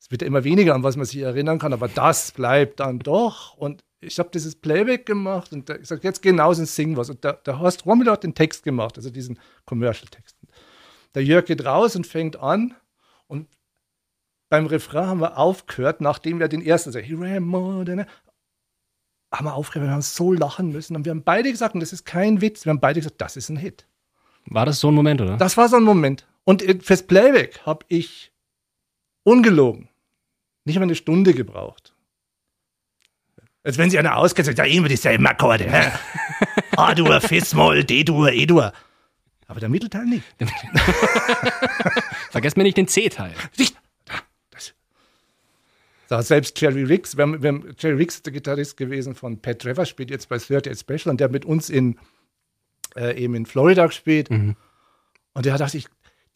Es 0.00 0.10
wird 0.10 0.22
ja 0.22 0.28
immer 0.28 0.44
weniger, 0.44 0.74
an 0.74 0.82
was 0.82 0.96
man 0.96 1.06
sich 1.06 1.20
erinnern 1.20 1.58
kann, 1.58 1.72
aber 1.72 1.88
das 1.88 2.32
bleibt 2.32 2.80
dann 2.80 2.98
doch. 3.00 3.54
Und 3.54 3.82
ich 4.00 4.18
habe 4.18 4.30
dieses 4.32 4.54
Playback 4.54 5.06
gemacht 5.06 5.52
und 5.52 5.68
ich 5.70 5.88
sage, 5.88 6.02
jetzt 6.04 6.22
genauso 6.22 6.64
sing 6.64 6.96
was. 6.96 7.10
Und 7.10 7.24
der, 7.24 7.34
der 7.34 7.58
Horst 7.58 7.84
Rommel 7.84 8.10
hat 8.10 8.22
den 8.22 8.34
Text 8.34 8.62
gemacht, 8.62 8.96
also 8.96 9.10
diesen 9.10 9.38
Commercial-Text. 9.64 10.36
Der 11.14 11.24
Jörg 11.24 11.46
geht 11.46 11.64
raus 11.64 11.96
und 11.96 12.06
fängt 12.06 12.36
an 12.36 12.74
und 13.26 13.48
beim 14.50 14.66
Refrain 14.66 15.06
haben 15.06 15.20
wir 15.20 15.36
aufgehört, 15.36 16.00
nachdem 16.00 16.38
wir 16.38 16.48
den 16.48 16.62
ersten, 16.62 16.90
also, 16.90 17.00
Here 17.00 17.28
I 17.28 17.36
am 17.36 17.44
more 17.44 17.84
than 17.84 18.00
a, 18.00 18.06
haben 19.32 19.44
wir 19.46 19.54
aufgehört, 19.54 19.88
wir 19.88 19.92
haben 19.92 20.02
so 20.02 20.32
lachen 20.32 20.70
müssen. 20.70 20.96
Und 20.96 21.04
wir 21.04 21.10
haben 21.10 21.22
beide 21.22 21.50
gesagt, 21.50 21.74
und 21.74 21.80
das 21.80 21.92
ist 21.92 22.04
kein 22.04 22.40
Witz, 22.40 22.64
wir 22.64 22.70
haben 22.70 22.80
beide 22.80 23.00
gesagt, 23.00 23.20
das 23.20 23.36
ist 23.36 23.48
ein 23.50 23.56
Hit. 23.56 23.86
War 24.46 24.64
das 24.64 24.80
so 24.80 24.88
ein 24.88 24.94
Moment, 24.94 25.20
oder? 25.20 25.36
Das 25.36 25.56
war 25.56 25.68
so 25.68 25.76
ein 25.76 25.82
Moment. 25.82 26.26
Und 26.48 26.64
fürs 26.82 27.02
Playback 27.02 27.60
habe 27.66 27.84
ich 27.88 28.32
ungelogen 29.22 29.90
nicht 30.64 30.76
mal 30.76 30.84
eine 30.84 30.94
Stunde 30.94 31.34
gebraucht. 31.34 31.94
Als 33.62 33.76
wenn 33.76 33.90
sie 33.90 33.98
einer 33.98 34.16
auskennt, 34.16 34.46
sagt, 34.46 34.56
ja, 34.56 34.64
immer 34.64 34.88
dieselben 34.88 35.26
Akkorde. 35.26 35.70
A-Dur, 36.74 37.20
Fis-Moll, 37.20 37.84
D-Dur, 37.84 38.32
E-Dur. 38.32 38.72
Aber 39.46 39.60
der 39.60 39.68
Mittelteil 39.68 40.06
nicht. 40.06 40.24
Vergesst 42.30 42.56
mir 42.56 42.62
nicht 42.62 42.78
den 42.78 42.88
C-Teil. 42.88 43.34
So, 46.08 46.18
selbst 46.22 46.58
Jerry 46.58 46.84
Riggs, 46.84 47.14
wir 47.14 47.24
haben, 47.24 47.42
wir 47.42 47.48
haben, 47.48 47.76
Jerry 47.78 47.96
Riggs, 47.96 48.22
der 48.22 48.32
Gitarrist 48.32 48.78
gewesen 48.78 49.14
von 49.14 49.38
Pat 49.42 49.58
Trevor, 49.58 49.84
spielt 49.84 50.10
jetzt 50.10 50.30
bei 50.30 50.36
38 50.36 50.80
Special 50.80 51.10
und 51.10 51.20
der 51.20 51.26
hat 51.26 51.32
mit 51.32 51.44
uns 51.44 51.68
in, 51.68 51.98
äh, 52.96 53.22
eben 53.22 53.34
in 53.34 53.44
Florida 53.44 53.84
gespielt. 53.84 54.30
Mhm. 54.30 54.56
Und 55.34 55.44
der 55.44 55.52
hat 55.52 55.60
gesagt, 55.60 55.74
ich, 55.74 55.86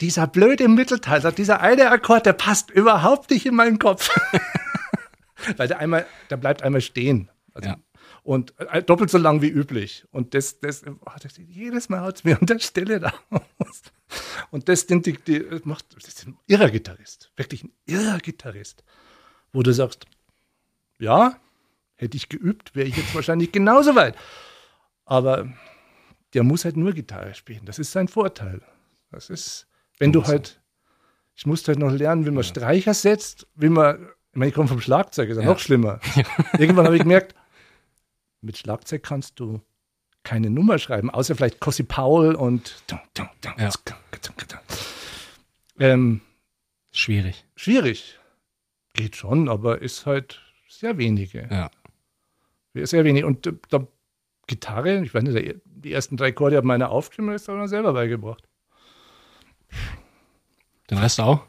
dieser 0.03 0.27
blöde 0.27 0.67
Mittelteil, 0.67 1.31
dieser 1.31 1.61
eine 1.61 1.89
Akkord, 1.89 2.25
der 2.25 2.33
passt 2.33 2.69
überhaupt 2.69 3.29
nicht 3.29 3.45
in 3.45 3.55
meinen 3.55 3.79
Kopf. 3.79 4.09
Weil 5.57 5.69
der 5.69 5.79
einmal, 5.79 6.05
der 6.29 6.35
bleibt 6.35 6.61
einmal 6.61 6.81
stehen. 6.81 7.29
Also, 7.53 7.69
ja. 7.69 7.77
Und 8.21 8.53
äh, 8.59 8.83
doppelt 8.83 9.09
so 9.09 9.17
lang 9.17 9.41
wie 9.41 9.47
üblich. 9.47 10.05
Und 10.11 10.33
das, 10.33 10.59
das, 10.59 10.83
oh, 10.85 11.11
das 11.21 11.37
jedes 11.37 11.87
Mal 11.87 12.01
haut 12.01 12.17
es 12.17 12.23
mir 12.25 12.37
an 12.37 12.45
der 12.45 12.59
Stelle 12.59 13.01
raus. 13.01 13.81
Und 14.51 14.67
das, 14.67 14.87
den, 14.87 15.01
die, 15.01 15.13
die, 15.13 15.45
macht, 15.63 15.95
das 15.95 16.05
ist 16.09 16.27
ein 16.27 16.37
irrer 16.47 16.69
Gitarrist. 16.69 17.31
Wirklich 17.37 17.63
ein 17.63 17.71
irrer 17.85 18.17
Gitarrist. 18.17 18.83
Wo 19.53 19.63
du 19.63 19.73
sagst, 19.73 20.05
ja, 20.99 21.37
hätte 21.95 22.17
ich 22.17 22.27
geübt, 22.27 22.75
wäre 22.75 22.87
ich 22.87 22.97
jetzt 22.97 23.15
wahrscheinlich 23.15 23.53
genauso 23.53 23.95
weit. 23.95 24.17
Aber 25.05 25.47
der 26.33 26.43
muss 26.43 26.65
halt 26.65 26.75
nur 26.75 26.91
Gitarre 26.91 27.33
spielen. 27.35 27.65
Das 27.65 27.79
ist 27.79 27.93
sein 27.93 28.09
Vorteil. 28.09 28.61
Das 29.11 29.29
ist, 29.29 29.67
wenn 29.99 30.11
du 30.11 30.25
halt, 30.25 30.61
ich 31.35 31.45
musste 31.45 31.69
halt 31.69 31.79
noch 31.79 31.91
lernen, 31.91 32.25
wie 32.25 32.31
man 32.31 32.43
ja. 32.43 32.49
Streicher 32.49 32.93
setzt, 32.93 33.47
wie 33.55 33.69
man, 33.69 34.09
ich 34.31 34.37
meine, 34.37 34.49
ich 34.49 34.55
komme 34.55 34.67
vom 34.67 34.81
Schlagzeug, 34.81 35.29
ist 35.29 35.37
ja, 35.37 35.43
ja. 35.43 35.49
noch 35.49 35.59
schlimmer. 35.59 35.99
Irgendwann 36.57 36.85
habe 36.85 36.95
ich 36.95 37.03
gemerkt, 37.03 37.35
mit 38.41 38.57
Schlagzeug 38.57 39.03
kannst 39.03 39.39
du 39.39 39.61
keine 40.23 40.49
Nummer 40.49 40.79
schreiben, 40.79 41.09
außer 41.09 41.35
vielleicht 41.35 41.59
Cossi 41.59 41.83
Paul 41.83 42.35
und 42.35 42.83
ja. 45.77 45.83
ähm, 45.93 46.21
schwierig. 46.91 47.45
Schwierig. 47.55 48.19
Geht 48.93 49.15
schon, 49.15 49.49
aber 49.49 49.81
ist 49.81 50.05
halt 50.05 50.41
sehr 50.69 50.97
wenige. 50.97 51.47
Ja. 51.51 51.71
Sehr 52.73 53.03
wenig. 53.03 53.23
Und 53.23 53.47
äh, 53.47 53.53
da, 53.69 53.87
Gitarre, 54.47 55.03
ich 55.03 55.13
weiß 55.13 55.23
nicht, 55.23 55.61
die 55.65 55.93
ersten 55.93 56.17
drei 56.17 56.31
Chorde 56.31 56.57
haben 56.57 56.67
meine 56.67 56.89
Aufstimmung 56.89 57.33
ist 57.33 57.49
aber 57.49 57.67
selber 57.67 57.93
beigebracht. 57.93 58.47
Den 60.89 60.97
Rest 60.97 61.19
auch? 61.19 61.41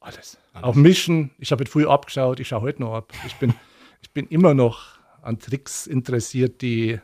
Alles. 0.00 0.38
Alles. 0.52 0.64
Auch 0.64 0.74
Mischen. 0.74 1.30
Ich 1.38 1.52
habe 1.52 1.66
früh 1.66 1.86
abgeschaut, 1.86 2.40
ich 2.40 2.48
schaue 2.48 2.62
heute 2.62 2.82
noch 2.82 2.94
ab. 2.94 3.12
Ich 3.26 3.36
bin, 3.36 3.54
ich 4.02 4.12
bin 4.12 4.26
immer 4.28 4.54
noch 4.54 4.98
an 5.22 5.38
Tricks 5.38 5.86
interessiert, 5.86 6.62
die. 6.62 7.00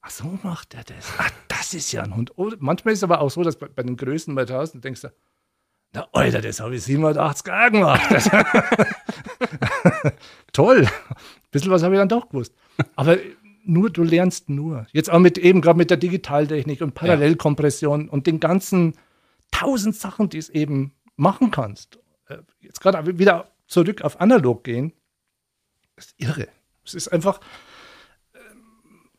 Ach, 0.00 0.10
so 0.10 0.38
macht 0.42 0.74
er 0.74 0.84
das. 0.84 1.12
Ach, 1.18 1.30
das 1.48 1.74
ist 1.74 1.92
ja 1.92 2.02
ein 2.02 2.14
Hund. 2.14 2.32
Oh, 2.36 2.50
manchmal 2.58 2.94
ist 2.94 3.00
es 3.00 3.04
aber 3.04 3.20
auch 3.20 3.30
so, 3.30 3.42
dass 3.42 3.56
bei, 3.56 3.68
bei 3.68 3.82
den 3.82 3.96
Größen 3.96 4.34
bei 4.34 4.42
1000 4.42 4.84
denkst 4.84 5.02
du, 5.02 5.12
na, 5.92 6.06
Alter, 6.12 6.42
das 6.42 6.60
habe 6.60 6.76
ich 6.76 6.82
87 6.82 7.46
Jahre 7.46 7.70
gemacht. 7.70 8.02
Toll. 10.52 10.84
Ein 10.84 11.50
bisschen 11.50 11.70
was 11.70 11.82
habe 11.82 11.94
ich 11.94 11.98
dann 11.98 12.08
doch 12.08 12.28
gewusst. 12.28 12.54
Aber 12.94 13.16
nur, 13.64 13.90
du 13.90 14.02
lernst 14.02 14.50
nur. 14.50 14.86
Jetzt 14.92 15.10
auch 15.10 15.18
mit 15.18 15.38
eben 15.38 15.60
gerade 15.60 15.78
mit 15.78 15.90
der 15.90 15.96
Digitaltechnik 15.96 16.82
und 16.82 16.94
Parallelkompression 16.94 18.06
ja. 18.06 18.10
und 18.10 18.26
den 18.26 18.38
ganzen 18.38 18.94
tausend 19.50 19.96
Sachen, 19.96 20.28
die 20.28 20.38
es 20.38 20.48
eben 20.48 20.94
machen 21.16 21.50
kannst. 21.50 21.98
Äh, 22.26 22.38
jetzt 22.60 22.80
gerade 22.80 23.18
wieder 23.18 23.50
zurück 23.66 24.02
auf 24.02 24.20
analog 24.20 24.64
gehen, 24.64 24.92
ist 25.96 26.14
irre. 26.16 26.48
Es 26.84 26.94
ist 26.94 27.08
einfach, 27.08 27.40
ähm, 28.34 29.10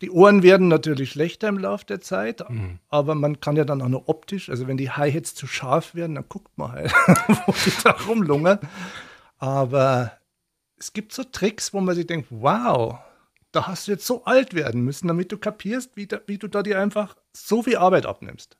die 0.00 0.10
Ohren 0.10 0.42
werden 0.42 0.68
natürlich 0.68 1.10
schlechter 1.10 1.48
im 1.48 1.58
Laufe 1.58 1.86
der 1.86 2.00
Zeit, 2.00 2.48
mhm. 2.48 2.78
aber 2.88 3.14
man 3.14 3.40
kann 3.40 3.56
ja 3.56 3.64
dann 3.64 3.82
auch 3.82 3.88
noch 3.88 4.08
optisch, 4.08 4.48
also 4.48 4.66
wenn 4.68 4.76
die 4.76 4.90
Hi-Hats 4.90 5.34
zu 5.34 5.46
scharf 5.46 5.94
werden, 5.94 6.14
dann 6.14 6.28
guckt 6.28 6.56
man 6.56 6.72
halt, 6.72 6.92
wo 7.46 7.52
die 7.52 7.72
da 7.82 7.92
rumlungern. 7.92 8.60
Aber 9.38 10.12
es 10.76 10.92
gibt 10.92 11.12
so 11.12 11.24
Tricks, 11.24 11.72
wo 11.72 11.80
man 11.80 11.94
sich 11.94 12.06
denkt, 12.06 12.28
wow, 12.30 12.98
da 13.52 13.66
hast 13.66 13.88
du 13.88 13.92
jetzt 13.92 14.06
so 14.06 14.24
alt 14.24 14.54
werden 14.54 14.82
müssen, 14.82 15.08
damit 15.08 15.32
du 15.32 15.38
kapierst, 15.38 15.96
wie, 15.96 16.06
da, 16.06 16.20
wie 16.26 16.38
du 16.38 16.48
da 16.48 16.62
dir 16.62 16.80
einfach 16.80 17.16
so 17.32 17.62
viel 17.62 17.76
Arbeit 17.76 18.06
abnimmst. 18.06 18.56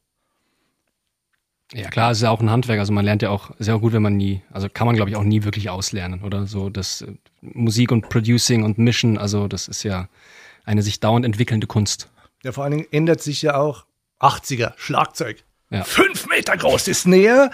Ja, 1.73 1.89
klar, 1.89 2.11
es 2.11 2.19
ist 2.19 2.23
ja 2.23 2.31
auch 2.31 2.41
ein 2.41 2.51
Handwerk. 2.51 2.81
Also 2.81 2.93
man 2.93 3.05
lernt 3.05 3.23
ja 3.23 3.31
auch 3.31 3.51
sehr 3.59 3.79
gut, 3.79 3.93
wenn 3.93 4.03
man 4.03 4.17
nie, 4.17 4.43
also 4.51 4.69
kann 4.69 4.87
man, 4.87 4.97
glaube 4.97 5.11
ich, 5.11 5.17
auch 5.17 5.23
nie 5.23 5.45
wirklich 5.45 5.71
auslernen, 5.71 6.23
oder? 6.23 6.47
So 6.47 6.69
das 6.69 7.03
äh, 7.03 7.13
Musik 7.41 7.93
und 7.93 8.09
Producing 8.09 8.65
und 8.65 8.79
Mischen, 8.79 9.19
also 9.19 9.47
das 9.47 9.69
ist 9.69 9.83
ja 9.85 10.09
eine 10.65 10.83
sich 10.83 11.01
dauernd 11.01 11.25
entwickelnde 11.25 11.67
Kunst. 11.67 12.11
Ja, 12.43 12.53
vor 12.53 12.65
allen 12.65 12.73
Dingen 12.73 12.87
ändert 12.91 13.23
sich 13.23 13.43
ja 13.43 13.57
auch 13.57 13.85
80er 14.21 14.73
Schlagzeug. 14.77 15.45
Ja. 15.71 15.85
Fünf 15.85 16.27
Meter 16.29 16.57
groß 16.57 16.89
ist 16.89 17.07
Nähe, 17.07 17.51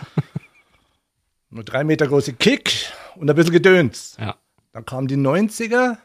nur 1.51 1.65
drei 1.65 1.85
Meter 1.85 2.07
große 2.07 2.33
Kick 2.33 2.91
und 3.17 3.29
ein 3.29 3.37
bisschen 3.37 3.53
Gedöns. 3.53 4.17
Ja. 4.19 4.37
Dann 4.73 4.87
kamen 4.87 5.09
die 5.09 5.17
90er, 5.17 5.99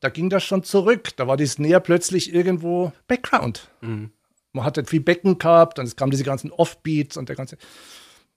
da 0.00 0.08
ging 0.08 0.30
das 0.30 0.44
schon 0.44 0.62
zurück. 0.62 1.10
Da 1.16 1.26
war 1.26 1.36
die 1.36 1.46
Snare 1.46 1.80
plötzlich 1.80 2.34
irgendwo 2.34 2.92
Background. 3.06 3.70
Mhm. 3.80 4.10
Man 4.52 4.64
hatte 4.64 4.84
viel 4.84 5.00
Becken 5.00 5.38
gehabt 5.38 5.78
und 5.78 5.86
es 5.86 5.96
kamen 5.96 6.10
diese 6.10 6.24
ganzen 6.24 6.50
Offbeats 6.50 7.16
und 7.16 7.28
der 7.28 7.36
ganze. 7.36 7.56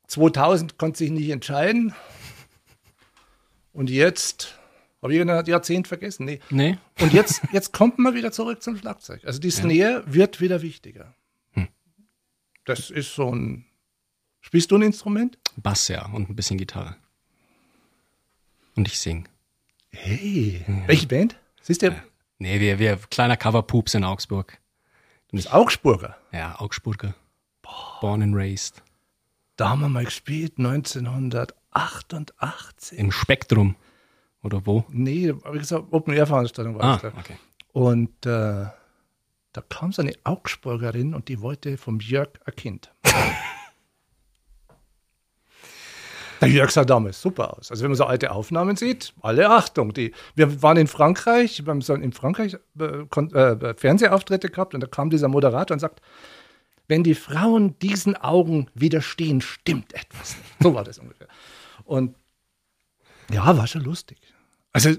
2000 0.08 0.78
konnte 0.78 1.00
sich 1.00 1.12
nicht 1.12 1.30
entscheiden. 1.30 1.94
Und 3.72 3.90
jetzt 3.90 4.60
habe 5.02 5.16
ich 5.16 5.22
ein 5.22 5.46
Jahrzehnt 5.46 5.88
vergessen. 5.88 6.26
Nee. 6.26 6.40
nee. 6.50 6.78
Und 7.02 7.14
jetzt, 7.14 7.42
jetzt 7.52 7.74
kommt 7.74 8.00
man 8.00 8.14
wieder 8.14 8.32
zurück 8.32 8.62
zum 8.62 8.78
Schlagzeug. 8.78 9.26
Also 9.26 9.40
die 9.40 9.50
Snare 9.50 10.04
ja. 10.06 10.14
wird 10.14 10.40
wieder 10.40 10.62
wichtiger. 10.62 11.16
Hm. 11.52 11.68
Das 12.66 12.90
ist 12.90 13.14
so 13.14 13.34
ein. 13.34 13.66
Spielst 14.42 14.72
du 14.72 14.76
ein 14.76 14.82
Instrument? 14.82 15.38
Bass, 15.56 15.88
ja, 15.88 16.06
und 16.06 16.30
ein 16.30 16.36
bisschen 16.36 16.58
Gitarre. 16.58 16.96
Und 18.76 18.88
ich 18.88 19.00
sing. 19.00 19.28
Hey, 19.90 20.64
ja. 20.68 20.88
welche 20.88 21.08
Band? 21.08 21.38
Siehst 21.62 21.82
du? 21.82 21.88
Ja. 21.88 22.04
Nee, 22.40 22.60
wir, 22.60 22.80
wir 22.80 22.98
kleiner 23.10 23.38
Cover-Pups 23.38 23.94
in 23.94 24.04
Augsburg. 24.04 24.60
Du 25.34 25.38
bist 25.38 25.52
Augsburger? 25.52 26.16
Ja, 26.32 26.60
Augsburger. 26.60 27.16
Boah. 27.64 27.98
Born 28.02 28.22
and 28.22 28.36
raised. 28.36 28.84
Da 29.56 29.70
haben 29.70 29.82
wir 29.82 29.90
mal 29.90 30.06
gespielt, 30.06 30.60
1988. 30.60 33.00
Im 33.00 33.12
Spektrum. 33.12 33.76
Oder 34.44 34.64
wo? 34.68 34.86
Nee, 34.90 35.34
wie 35.34 35.58
gesagt, 35.58 35.86
Open-Air-Veranstaltung 35.90 36.76
war 36.76 36.84
ah, 36.84 37.00
das 37.02 37.02
da. 37.02 37.08
Okay. 37.18 37.38
Und 37.72 38.28
äh, 38.28 38.68
da 39.54 39.62
kam 39.70 39.92
so 39.92 40.04
eine 40.04 40.14
Augsburgerin 40.24 41.16
und 41.16 41.30
die 41.30 41.42
wollte 41.42 41.80
vom 41.80 42.00
Jörg 42.00 42.30
ein 42.46 42.56
Kind. 42.56 42.94
Der 46.46 46.54
Jörg 46.54 46.72
sah 46.72 46.86
damals 46.86 47.22
super 47.22 47.58
aus. 47.58 47.72
Also 47.72 47.84
wenn 47.84 47.92
man 47.92 47.98
so 47.98 48.06
alte 48.06 48.32
Aufnahmen 48.32 48.76
sieht, 48.76 49.14
alle 49.22 49.50
Achtung. 49.50 49.94
Die, 49.94 50.14
wir 50.36 50.62
waren 50.62 50.78
in 50.78 50.88
Frankreich, 50.88 51.66
wir 51.66 51.72
haben 51.72 51.82
so 51.82 51.94
in 51.94 52.14
Frankreich 52.14 52.58
äh, 52.80 52.84
äh, 52.84 53.74
Fernsehauftritte 53.76 54.50
gehabt 54.50 54.74
und 54.74 54.82
da 54.82 54.88
kam 54.88 55.10
dieser 55.10 55.28
Moderator 55.28 55.76
und 55.76 55.80
sagt, 55.80 56.02
wenn 56.88 57.04
die 57.04 57.16
Frauen 57.16 57.78
diesen 57.80 58.16
Augen 58.16 58.68
widerstehen, 58.74 59.42
stimmt 59.42 59.94
etwas. 59.94 60.36
So 60.60 60.74
war 60.76 60.84
das 60.84 61.00
ungefähr. 61.00 61.28
Und 61.86 62.16
ja, 63.32 63.58
war 63.58 63.68
schon 63.68 63.82
lustig. 63.82 64.18
Also, 64.74 64.92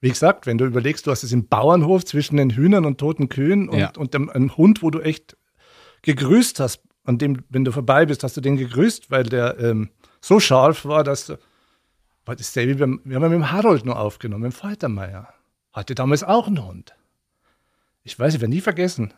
wie 0.00 0.08
gesagt, 0.08 0.46
wenn 0.46 0.58
du 0.58 0.64
überlegst, 0.64 1.06
du 1.06 1.10
hast 1.10 1.22
es 1.22 1.32
im 1.32 1.46
Bauernhof 1.46 2.04
zwischen 2.04 2.36
den 2.36 2.50
Hühnern 2.50 2.84
und 2.86 2.98
toten 2.98 3.28
Kühen 3.28 3.68
und, 3.68 3.78
ja. 3.78 3.92
und 3.96 4.14
dem, 4.14 4.30
einem 4.30 4.56
Hund, 4.56 4.82
wo 4.82 4.90
du 4.90 5.00
echt 5.00 5.36
gegrüßt 6.02 6.60
hast, 6.60 6.82
an 7.04 7.18
dem, 7.18 7.44
wenn 7.48 7.64
du 7.64 7.72
vorbei 7.72 8.06
bist, 8.06 8.24
hast 8.24 8.36
du 8.36 8.40
den 8.40 8.56
gegrüßt, 8.56 9.10
weil 9.10 9.24
der 9.24 9.58
ähm, 9.58 9.90
so 10.20 10.40
scharf 10.40 10.84
war, 10.84 11.04
dass 11.04 11.32
war 12.30 12.36
das 12.36 12.54
wie 12.54 12.74
beim, 12.74 13.00
wir 13.04 13.16
haben 13.16 13.22
mit 13.22 13.32
dem 13.32 13.50
Harold 13.50 13.84
nur 13.84 13.98
aufgenommen, 13.98 14.42
mit 14.44 14.52
dem 14.52 14.56
Faltermeier. 14.56 15.32
Hatte 15.72 15.94
damals 15.94 16.22
auch 16.22 16.46
einen 16.46 16.64
Hund. 16.64 16.94
Ich 18.02 18.18
weiß, 18.18 18.34
ich 18.34 18.40
werde 18.40 18.54
nie 18.54 18.60
vergessen. 18.60 19.14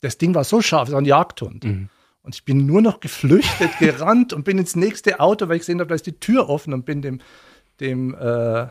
Das 0.00 0.18
Ding 0.18 0.34
war 0.34 0.44
so 0.44 0.60
scharf, 0.60 0.88
es 0.88 0.92
war 0.92 1.00
ein 1.00 1.06
Jagdhund. 1.06 1.64
Mhm. 1.64 1.88
Und 2.22 2.34
ich 2.34 2.44
bin 2.44 2.66
nur 2.66 2.82
noch 2.82 3.00
geflüchtet, 3.00 3.70
gerannt 3.78 4.32
und 4.32 4.44
bin 4.44 4.58
ins 4.58 4.76
nächste 4.76 5.20
Auto, 5.20 5.48
weil 5.48 5.56
ich 5.56 5.62
gesehen 5.62 5.80
habe, 5.80 5.88
da 5.88 5.94
ist 5.94 6.06
die 6.06 6.18
Tür 6.18 6.48
offen 6.48 6.74
und 6.74 6.84
bin 6.84 7.00
dem, 7.00 7.20
dem, 7.80 8.14
äh, 8.14 8.66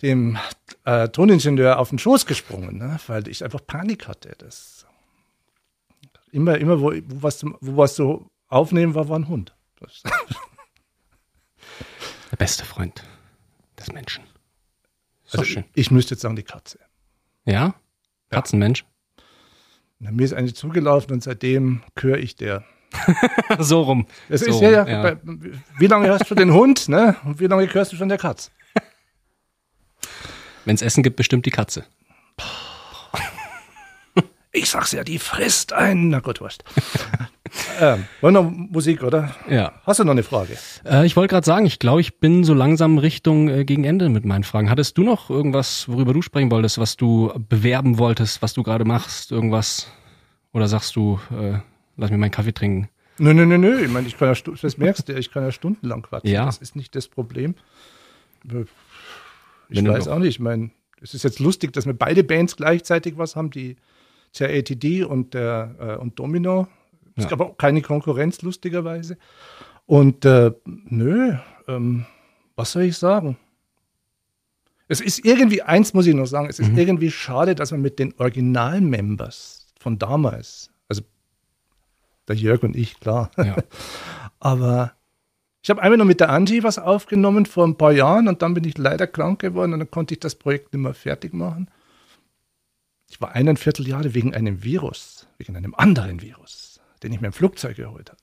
dem 0.00 0.38
äh, 0.84 1.08
Toningenieur 1.08 1.78
auf 1.78 1.90
den 1.90 1.98
Schoß 1.98 2.24
gesprungen, 2.24 2.78
ne? 2.78 2.98
weil 3.08 3.26
ich 3.28 3.44
einfach 3.44 3.60
Panik 3.66 4.06
hatte. 4.06 4.34
Das 4.38 4.86
immer, 6.30 6.56
immer 6.58 6.80
wo, 6.80 6.92
wo, 6.92 7.22
was, 7.22 7.44
wo 7.44 7.76
was 7.76 7.96
so 7.96 8.30
aufnehmen 8.46 8.94
war, 8.94 9.08
war 9.08 9.18
ein 9.18 9.28
Hund. 9.28 9.57
Der 12.30 12.36
beste 12.36 12.64
Freund 12.64 13.04
des 13.78 13.92
Menschen. 13.92 14.24
So 15.24 15.38
also 15.38 15.50
schön. 15.50 15.64
ich, 15.74 15.90
müsste 15.90 16.14
jetzt 16.14 16.22
sagen, 16.22 16.36
die 16.36 16.42
Katze. 16.42 16.78
Ja? 17.44 17.74
Katzenmensch? 18.30 18.84
Na, 19.98 20.10
mir 20.10 20.24
ist 20.24 20.32
eine 20.32 20.52
zugelaufen 20.52 21.12
und 21.12 21.22
seitdem 21.22 21.82
höre 21.98 22.18
ich 22.18 22.36
der. 22.36 22.64
so 23.58 23.82
rum. 23.82 24.06
Das 24.28 24.40
so 24.40 24.50
ist 24.50 24.60
ja, 24.60 24.70
ja, 24.70 24.82
rum, 24.82 25.02
Bei, 25.02 25.18
wie 25.78 25.86
lange 25.86 26.06
hörst 26.08 26.30
du 26.30 26.34
den 26.34 26.52
Hund, 26.52 26.88
ne? 26.88 27.16
Und 27.24 27.40
wie 27.40 27.46
lange 27.46 27.72
hörst 27.72 27.92
du 27.92 27.96
schon 27.96 28.08
der 28.08 28.18
Katz? 28.18 28.50
Wenn 30.64 30.74
es 30.74 30.82
Essen 30.82 31.02
gibt, 31.02 31.16
bestimmt 31.16 31.44
die 31.46 31.50
Katze. 31.50 31.84
Ich 34.52 34.70
sag's 34.70 34.92
ja, 34.92 35.04
die 35.04 35.18
frisst 35.18 35.72
einen. 35.72 36.08
Na 36.08 36.20
gut, 36.20 36.40
wurscht. 36.40 36.64
ähm, 37.78 38.04
wollen 38.20 38.34
wir 38.34 38.42
noch 38.42 38.50
Musik, 38.50 39.02
oder? 39.02 39.34
Ja. 39.48 39.72
Hast 39.84 40.00
du 40.00 40.04
noch 40.04 40.12
eine 40.12 40.22
Frage? 40.22 40.56
Äh, 40.84 41.06
ich 41.06 41.16
wollte 41.16 41.32
gerade 41.32 41.46
sagen, 41.46 41.66
ich 41.66 41.78
glaube, 41.78 42.00
ich 42.00 42.18
bin 42.18 42.44
so 42.44 42.54
langsam 42.54 42.98
Richtung 42.98 43.48
äh, 43.48 43.64
gegen 43.64 43.84
Ende 43.84 44.08
mit 44.08 44.24
meinen 44.24 44.44
Fragen. 44.44 44.70
Hattest 44.70 44.98
du 44.98 45.02
noch 45.02 45.30
irgendwas, 45.30 45.88
worüber 45.88 46.12
du 46.12 46.22
sprechen 46.22 46.50
wolltest, 46.50 46.78
was 46.78 46.96
du 46.96 47.32
bewerben 47.48 47.98
wolltest, 47.98 48.42
was 48.42 48.54
du 48.54 48.62
gerade 48.62 48.84
machst, 48.84 49.32
irgendwas? 49.32 49.90
Oder 50.52 50.68
sagst 50.68 50.96
du, 50.96 51.20
äh, 51.30 51.58
lass 51.96 52.10
mir 52.10 52.18
meinen 52.18 52.30
Kaffee 52.30 52.52
trinken? 52.52 52.88
Nö, 53.18 53.34
nö, 53.34 53.46
nö, 53.46 53.58
nö. 53.58 53.80
Ich 53.80 53.90
meine, 53.90 54.06
ich 54.06 54.16
kann 54.16 54.32
ja, 54.32 54.54
das 54.62 54.78
merkst 54.78 55.08
du, 55.08 55.12
ich 55.12 55.30
kann 55.30 55.42
ja 55.42 55.52
stundenlang 55.52 56.02
quatschen. 56.02 56.30
Ja. 56.30 56.46
Das 56.46 56.58
ist 56.58 56.76
nicht 56.76 56.94
das 56.94 57.08
Problem. 57.08 57.54
Ich 58.44 58.54
Wenn 59.68 59.88
weiß 59.88 60.08
auch 60.08 60.18
nicht. 60.18 60.28
Ich 60.28 60.40
meine, 60.40 60.70
es 61.00 61.14
ist 61.14 61.24
jetzt 61.24 61.40
lustig, 61.40 61.72
dass 61.72 61.86
wir 61.86 61.94
beide 61.94 62.24
Bands 62.24 62.56
gleichzeitig 62.56 63.18
was 63.18 63.36
haben, 63.36 63.50
die 63.50 63.76
CATD 64.36 65.04
und 65.04 65.34
der 65.34 65.74
äh, 65.78 65.94
und 65.96 66.18
Domino. 66.18 66.68
Es 67.18 67.24
Ja. 67.24 67.30
gab 67.30 67.40
auch 67.40 67.58
keine 67.58 67.82
Konkurrenz, 67.82 68.40
lustigerweise. 68.42 69.18
Und 69.86 70.24
äh, 70.24 70.52
nö, 70.64 71.34
ähm, 71.66 72.06
was 72.56 72.72
soll 72.72 72.82
ich 72.82 72.96
sagen? 72.96 73.36
Es 74.86 75.00
ist 75.02 75.24
irgendwie, 75.24 75.60
eins 75.62 75.92
muss 75.92 76.06
ich 76.06 76.14
noch 76.14 76.26
sagen, 76.26 76.48
es 76.48 76.58
ist 76.58 76.70
Mhm. 76.72 76.78
irgendwie 76.78 77.10
schade, 77.10 77.54
dass 77.54 77.72
man 77.72 77.82
mit 77.82 77.98
den 77.98 78.14
Original-Members 78.18 79.66
von 79.78 79.98
damals, 79.98 80.70
also 80.88 81.02
der 82.26 82.36
Jörg 82.36 82.62
und 82.62 82.74
ich, 82.76 82.98
klar, 83.00 83.30
Ja. 83.36 83.56
aber 84.40 84.92
ich 85.62 85.70
habe 85.70 85.82
einmal 85.82 85.98
noch 85.98 86.04
mit 86.04 86.20
der 86.20 86.30
Angie 86.30 86.62
was 86.62 86.78
aufgenommen 86.78 87.44
vor 87.44 87.66
ein 87.66 87.76
paar 87.76 87.92
Jahren 87.92 88.28
und 88.28 88.40
dann 88.42 88.54
bin 88.54 88.64
ich 88.64 88.78
leider 88.78 89.06
krank 89.06 89.40
geworden 89.40 89.72
und 89.74 89.80
dann 89.80 89.90
konnte 89.90 90.14
ich 90.14 90.20
das 90.20 90.34
Projekt 90.36 90.72
nicht 90.72 90.82
mehr 90.82 90.94
fertig 90.94 91.34
machen. 91.34 91.68
Ich 93.10 93.20
war 93.20 93.32
eineinviertel 93.32 93.88
Jahre 93.88 94.14
wegen 94.14 94.34
einem 94.34 94.62
Virus, 94.62 95.26
wegen 95.38 95.56
einem 95.56 95.74
anderen 95.74 96.20
Virus, 96.22 96.67
den 97.02 97.12
ich 97.12 97.20
mir 97.20 97.28
im 97.28 97.32
Flugzeug 97.32 97.76
geholt 97.76 98.10
habe. 98.10 98.20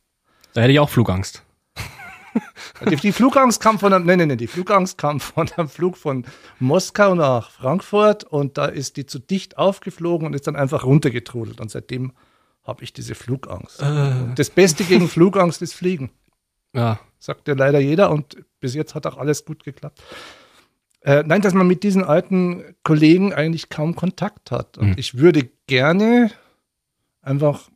Da 0.53 0.61
hätte 0.61 0.71
ich 0.73 0.79
auch 0.79 0.89
Flugangst. 0.89 1.43
Die, 2.89 2.97
die 2.97 3.11
Flugangst 3.13 3.61
kam 3.61 3.79
von 3.79 3.93
einem, 3.93 4.05
nein, 4.05 4.17
nein, 4.19 4.27
nein, 4.27 4.37
die 4.37 4.47
Flugangst 4.47 4.97
kam 4.97 5.21
von 5.21 5.49
einem 5.55 5.69
Flug 5.69 5.95
von 5.95 6.25
Moskau 6.59 7.15
nach 7.15 7.49
Frankfurt 7.51 8.25
und 8.25 8.57
da 8.57 8.65
ist 8.65 8.97
die 8.97 9.05
zu 9.05 9.19
dicht 9.19 9.57
aufgeflogen 9.57 10.27
und 10.27 10.33
ist 10.33 10.45
dann 10.45 10.57
einfach 10.57 10.83
runtergetrudelt 10.83 11.61
und 11.61 11.71
seitdem 11.71 12.11
habe 12.65 12.83
ich 12.83 12.91
diese 12.91 13.15
Flugangst. 13.15 13.81
Das 14.35 14.49
Beste 14.49 14.83
gegen 14.83 15.07
Flugangst 15.07 15.61
ist 15.61 15.73
Fliegen. 15.75 16.09
Ja. 16.73 16.99
sagt 17.19 17.47
ja 17.47 17.53
leider 17.53 17.79
jeder 17.79 18.11
und 18.11 18.35
bis 18.59 18.73
jetzt 18.73 18.95
hat 18.95 19.07
auch 19.07 19.17
alles 19.17 19.45
gut 19.45 19.63
geklappt. 19.63 20.03
Äh, 21.01 21.23
nein, 21.25 21.41
dass 21.41 21.53
man 21.53 21.67
mit 21.67 21.83
diesen 21.83 22.03
alten 22.03 22.75
Kollegen 22.83 23.33
eigentlich 23.33 23.69
kaum 23.69 23.95
Kontakt 23.95 24.51
hat. 24.51 24.77
Und 24.77 24.89
Mhm. 24.89 24.95
ich 24.97 25.17
würde 25.17 25.49
gerne 25.67 26.31
einfach 27.21 27.69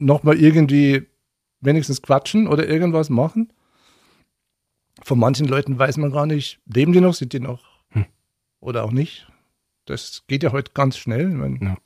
nochmal 0.00 0.38
irgendwie 0.40 1.06
wenigstens 1.60 2.02
quatschen 2.02 2.46
oder 2.48 2.66
irgendwas 2.66 3.10
machen. 3.10 3.52
Von 5.02 5.18
manchen 5.18 5.46
Leuten 5.46 5.78
weiß 5.78 5.96
man 5.98 6.10
gar 6.12 6.26
nicht, 6.26 6.60
leben 6.66 6.92
die 6.92 7.00
noch, 7.00 7.14
sind 7.14 7.32
die 7.32 7.40
noch 7.40 7.64
Hm. 7.90 8.06
oder 8.60 8.84
auch 8.84 8.92
nicht. 8.92 9.26
Das 9.86 10.24
geht 10.26 10.42
ja 10.42 10.52
heute 10.52 10.72
ganz 10.72 10.96
schnell. 10.98 11.28
Meine, 11.28 11.58
Ja. 11.60 11.76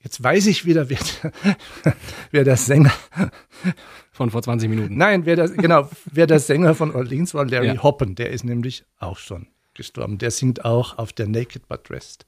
Jetzt 0.00 0.22
weiß 0.22 0.46
ich 0.48 0.66
wieder, 0.66 0.90
wer, 0.90 0.98
wer 2.30 2.44
der 2.44 2.58
Sänger 2.58 2.92
Von 4.12 4.30
vor 4.30 4.42
20 4.42 4.68
Minuten. 4.68 4.96
Nein, 4.98 5.24
wer 5.24 5.34
das, 5.36 5.54
genau, 5.54 5.88
wer 6.04 6.26
der 6.26 6.40
Sänger 6.40 6.74
von 6.74 6.94
Orleans 6.94 7.32
war, 7.34 7.46
Larry 7.46 7.68
Ja. 7.68 7.82
Hoppen, 7.82 8.14
der 8.14 8.30
ist 8.30 8.44
nämlich 8.44 8.84
auch 8.98 9.16
schon 9.18 9.46
gestorben. 9.72 10.18
Der 10.18 10.30
singt 10.30 10.64
auch 10.64 10.98
auf 10.98 11.12
der 11.14 11.26
Naked 11.26 11.66
But 11.68 11.88
Dressed 11.88 12.26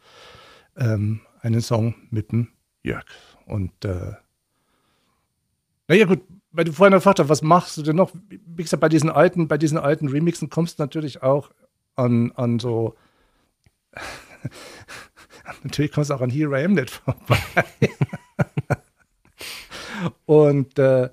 ähm, 0.77 1.21
einen 1.43 1.61
Song 1.61 1.95
mit 2.11 2.33
dem 2.33 2.49
Jörg. 2.83 3.05
Und 3.47 3.85
äh, 3.85 4.13
naja 5.89 6.05
gut, 6.05 6.23
weil 6.51 6.65
du 6.65 6.73
vorhin 6.73 6.93
gefragt 6.93 7.21
hast, 7.21 7.29
was 7.29 7.43
machst 7.43 7.77
du 7.77 7.83
denn 7.83 7.97
noch? 7.97 8.13
Wie 8.29 8.63
gesagt, 8.63 8.81
bei 8.81 8.89
diesen 8.89 9.11
alten, 9.11 9.49
bei 9.49 9.57
diesen 9.57 9.79
alten 9.79 10.09
Remixen 10.09 10.51
kommst 10.51 10.79
du 10.79 10.83
natürlich 10.83 11.23
auch 11.23 11.51
an, 11.95 12.33
an 12.33 12.59
so 12.59 12.97
natürlich 15.63 15.93
kommst 15.93 16.11
du 16.11 16.15
auch 16.15 16.21
an 16.21 16.31
Here 16.31 16.61
I 16.61 16.65
Am 16.65 16.75
nicht 16.75 16.91
vorbei. 16.91 17.39
Und 20.27 20.79
äh, 20.79 21.11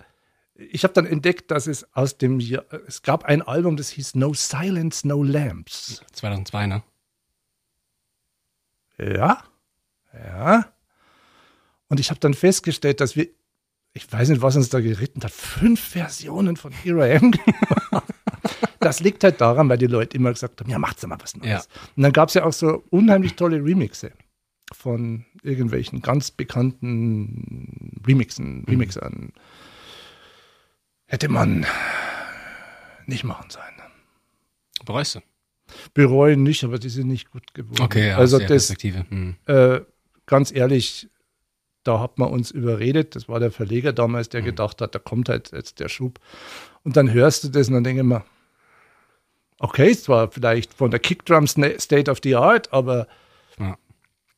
ich 0.55 0.83
habe 0.83 0.93
dann 0.93 1.05
entdeckt, 1.05 1.51
dass 1.51 1.67
es 1.67 1.93
aus 1.95 2.17
dem 2.17 2.39
Jahr, 2.39 2.65
es 2.87 3.01
gab 3.01 3.25
ein 3.25 3.41
Album, 3.41 3.77
das 3.77 3.89
hieß 3.89 4.15
No 4.15 4.33
Silence, 4.33 5.07
No 5.07 5.23
Lamps. 5.23 6.03
2002, 6.13 6.67
ne? 6.67 6.83
Ja, 8.97 9.43
ja. 10.13 10.72
Und 11.93 11.99
ich 11.99 12.09
habe 12.09 12.19
dann 12.19 12.33
festgestellt, 12.33 13.01
dass 13.01 13.15
wir, 13.15 13.27
ich 13.93 14.11
weiß 14.11 14.29
nicht, 14.29 14.41
was 14.41 14.55
uns 14.55 14.67
da 14.69 14.79
geritten 14.79 15.21
hat, 15.23 15.29
fünf 15.29 15.79
Versionen 15.79 16.57
von 16.57 16.71
Here 16.71 17.07
I 17.07 17.17
Am. 17.17 17.31
Das 18.79 18.99
liegt 18.99 19.23
halt 19.23 19.39
daran, 19.39 19.69
weil 19.69 19.77
die 19.77 19.85
Leute 19.85 20.17
immer 20.17 20.31
gesagt 20.31 20.59
haben, 20.59 20.71
ja, 20.71 20.79
macht's 20.79 21.01
doch 21.01 21.07
mal 21.07 21.19
was 21.21 21.37
Neues. 21.37 21.47
Ja. 21.47 21.59
Und 21.95 22.01
dann 22.01 22.11
gab 22.11 22.29
es 22.29 22.33
ja 22.33 22.45
auch 22.45 22.51
so 22.51 22.83
unheimlich 22.89 23.35
tolle 23.35 23.63
Remixe 23.63 24.11
von 24.71 25.23
irgendwelchen 25.43 26.01
ganz 26.01 26.31
bekannten 26.31 28.01
Remixen, 28.07 28.65
Remixern. 28.67 29.31
Hätte 31.05 31.29
man 31.29 31.63
nicht 33.05 33.23
machen 33.23 33.51
sollen. 33.51 33.65
Bereust 34.83 35.13
du? 35.13 35.19
Bereuen 35.93 36.41
nicht, 36.41 36.63
aber 36.63 36.79
die 36.79 36.89
sind 36.89 37.07
nicht 37.07 37.29
gut 37.29 37.53
geworden. 37.53 37.83
Okay, 37.83 38.07
ja, 38.07 38.17
also 38.17 38.39
das, 38.39 38.47
Perspektive. 38.47 39.05
Hm. 39.09 39.35
äh, 39.45 39.81
ganz 40.25 40.51
ehrlich, 40.51 41.07
da 41.83 41.99
hat 41.99 42.17
man 42.17 42.29
uns 42.29 42.51
überredet. 42.51 43.15
Das 43.15 43.27
war 43.27 43.39
der 43.39 43.51
Verleger 43.51 43.93
damals, 43.93 44.29
der 44.29 44.41
gedacht 44.41 44.81
hat, 44.81 44.95
da 44.95 44.99
kommt 44.99 45.29
halt 45.29 45.51
jetzt 45.51 45.79
der 45.79 45.89
Schub. 45.89 46.19
Und 46.83 46.95
dann 46.97 47.11
hörst 47.11 47.43
du 47.43 47.49
das 47.49 47.67
und 47.67 47.73
dann 47.75 47.83
denke 47.83 48.01
ich 48.01 48.07
mir, 48.07 48.23
okay, 49.59 49.89
es 49.91 50.07
war 50.09 50.31
vielleicht 50.31 50.73
von 50.73 50.91
der 50.91 50.99
Kickdrum 50.99 51.47
State 51.47 52.09
of 52.11 52.19
the 52.23 52.35
Art, 52.35 52.71
aber 52.73 53.07
Ja. 53.59 53.77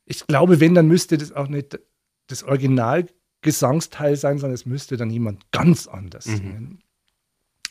ich 0.05 0.25
glaube, 0.27 0.60
wenn, 0.60 0.75
dann 0.75 0.88
müsste 0.88 1.17
das 1.17 1.31
auch 1.31 1.47
nicht 1.47 1.79
das 2.27 2.43
Originalgesangsteil 2.43 4.15
sein, 4.15 4.38
sondern 4.39 4.55
es 4.55 4.65
müsste 4.65 4.97
dann 4.97 5.10
jemand 5.10 5.51
ganz 5.51 5.88
anders 5.88 6.25
Mhm. 6.27 6.36
singen. 6.38 6.79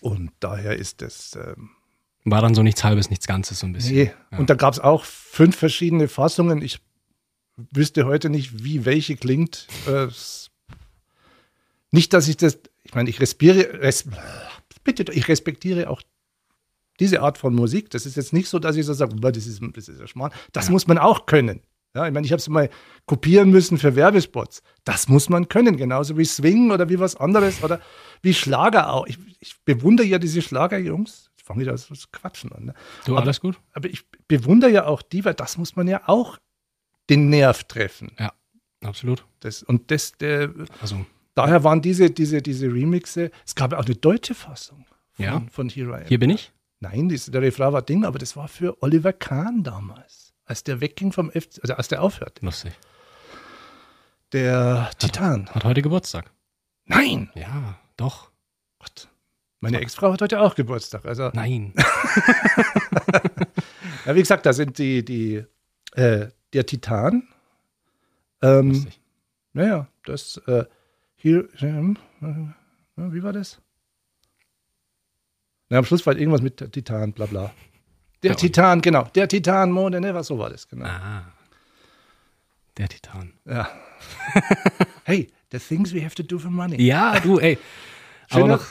Und 0.01 0.33
daher 0.41 0.77
ist 0.77 1.01
das. 1.03 1.35
Ähm, 1.37 1.71
War 2.25 2.41
dann 2.43 2.55
so 2.55 2.63
nichts 2.63 2.85
Halbes, 2.85 3.11
nichts 3.11 3.27
Ganzes 3.27 3.59
so 3.61 3.67
ein 3.67 3.73
bisschen. 3.73 3.97
Nee. 3.97 4.13
Ja. 4.33 4.39
Und 4.39 4.51
da 4.51 4.55
gab 4.55 4.73
es 4.73 4.81
auch 4.81 5.05
fünf 5.05 5.57
verschiedene 5.57 6.09
Fassungen. 6.09 6.63
Ich 6.63 6.81
wüsste 7.73 8.07
heute 8.07 8.31
nicht, 8.31 8.65
wie 8.65 8.85
welche 8.85 9.17
klingt. 9.17 9.67
Äh, 9.87 10.09
nicht, 11.91 12.13
dass 12.13 12.29
ich 12.29 12.37
das, 12.37 12.59
ich 12.83 12.95
meine, 12.95 13.09
ich 13.11 13.21
respiere, 13.21 13.81
res, 13.81 14.05
bitte, 14.83 15.11
ich 15.13 15.29
respektiere 15.29 15.89
auch 15.91 16.03
diese 17.01 17.23
Art 17.23 17.39
von 17.39 17.55
Musik. 17.55 17.91
Das 17.91 18.07
ist 18.07 18.17
jetzt 18.17 18.33
nicht 18.33 18.49
so, 18.49 18.59
dass 18.59 18.77
ich 18.77 18.87
so 18.87 18.93
sage, 18.93 19.15
"Boah, 19.17 19.33
das 19.33 19.47
ist, 19.47 19.61
das 19.75 19.89
ist 19.89 20.01
ja 20.01 20.07
Schmarrn. 20.07 20.33
Das 20.53 20.71
muss 20.71 20.87
man 20.87 20.99
auch 20.99 21.27
können. 21.27 21.61
Ja, 21.97 22.07
ich 22.09 22.13
meine, 22.13 22.27
ich 22.27 22.33
habe 22.33 22.41
es 22.41 22.49
mal 22.49 22.71
kopieren 23.07 23.51
müssen 23.51 23.79
für 23.79 23.95
Werbespots. 23.95 24.63
Das 24.83 25.07
muss 25.09 25.29
man 25.29 25.49
können, 25.49 25.77
genauso 25.77 26.19
wie 26.19 26.25
Swing 26.25 26.73
oder 26.73 26.89
wie 26.89 26.99
was 26.99 27.15
anderes 27.15 27.63
oder 27.63 27.81
wie 28.23 28.35
Schlager 28.35 28.93
auch. 28.93 29.07
Ich, 29.07 29.17
ich 29.39 29.55
bewundere 29.65 30.07
ja 30.07 30.19
diese 30.19 30.43
Schlagerjungs. 30.43 31.31
Ich 31.37 31.45
fange 31.45 31.61
wieder 31.61 31.77
so 31.79 31.95
zu 31.95 32.09
quatschen 32.11 32.51
an. 32.53 32.65
Ne? 32.67 32.75
Du, 33.05 33.13
Aber- 33.13 33.23
alles 33.23 33.41
gut? 33.41 33.61
Aber 33.75 33.89
ich 33.89 34.03
bewundere 34.27 34.71
ja 34.71 34.87
auch 34.87 35.03
die, 35.03 35.25
weil 35.25 35.35
das 35.35 35.57
muss 35.57 35.77
man 35.77 35.87
ja 35.87 36.03
auch 36.09 36.39
den 37.11 37.29
Nerv 37.29 37.65
treffen. 37.65 38.13
Absolut. 38.83 39.25
Das, 39.41 39.63
und 39.63 39.91
das, 39.91 40.13
der, 40.13 40.53
Also, 40.81 41.05
daher 41.35 41.65
waren 41.65 41.81
diese, 41.83 42.11
diese, 42.11 42.41
diese 42.43 42.67
Remixe, 42.67 43.31
es 43.47 43.55
gab 43.55 43.73
ja 43.73 43.79
auch 43.79 43.85
eine 43.87 43.95
deutsche 43.97 44.35
Fassung 44.35 44.87
von, 45.13 45.25
Ja. 45.25 45.43
von 45.51 45.69
Here 45.69 45.91
I 45.91 45.95
Am. 46.03 46.07
hier 46.07 46.19
bin 46.19 46.31
ich. 46.31 46.53
Nein, 46.81 47.09
das, 47.09 47.27
der 47.27 47.41
Refrain 47.43 47.73
war 47.73 47.83
Ding, 47.83 48.05
aber 48.05 48.19
das 48.19 48.37
war 48.37 48.49
für 48.49 48.83
Oliver 48.83 49.13
Kahn 49.15 49.63
damals, 49.63 50.35
als 50.45 50.65
der 50.65 50.81
wegging 50.83 51.13
vom 51.13 51.31
FC, 51.31 51.61
also 51.63 51.75
als 51.75 51.89
der 51.89 52.03
aufhört. 52.03 52.41
Lustig. 52.43 52.73
Der 54.33 54.91
Titan. 54.99 55.49
Hat 55.51 55.65
heute 55.65 55.81
Geburtstag. 55.81 56.31
Nein! 56.87 57.31
Ja, 57.35 57.79
doch. 57.97 58.31
Gott. 58.79 59.09
Meine 59.61 59.81
Ex-Frau 59.81 60.13
hat 60.13 60.21
heute 60.21 60.41
auch 60.41 60.55
Geburtstag. 60.57 61.07
Also, 61.07 61.31
Nein. 61.33 61.73
ja, 64.07 64.15
wie 64.15 64.21
gesagt, 64.21 64.45
da 64.45 64.53
sind 64.53 64.77
die, 64.79 65.03
die, 65.05 65.43
äh, 65.93 66.29
der 66.55 66.67
Titan. 66.67 67.29
Ähm. 68.43 68.87
Naja, 69.53 69.87
das 70.05 70.37
äh, 70.47 70.65
hier, 71.15 71.49
ähm, 71.61 71.97
äh, 72.21 73.13
wie 73.13 73.23
war 73.23 73.33
das? 73.33 73.61
Na, 75.69 75.79
am 75.79 75.85
Schluss 75.85 76.05
war 76.07 76.17
irgendwas 76.17 76.43
mit 76.43 76.57
Titan, 76.73 77.13
bla 77.13 77.27
bla. 77.27 77.53
Der 78.23 78.33
Ja, 78.33 78.37
Titan, 78.37 78.81
genau. 78.81 79.05
Der 79.15 79.29
Titan, 79.29 79.71
Mode, 79.71 80.01
ne, 80.01 80.15
was 80.15 80.27
so 80.27 80.39
war 80.39 80.51
das, 80.51 80.69
genau. 80.69 80.87
Ah. 80.87 81.33
Der 82.77 82.89
Titan. 82.89 83.35
Ja. 83.45 83.69
hey, 85.05 85.31
the 85.53 85.59
things 85.59 85.95
we 85.95 86.05
have 86.05 86.15
to 86.15 86.23
do 86.23 86.39
for 86.39 86.51
money. 86.51 86.83
Ja, 86.83 87.21
du, 87.21 87.39
ey. 87.39 87.59
Schöner 88.33 88.47
noch, 88.57 88.67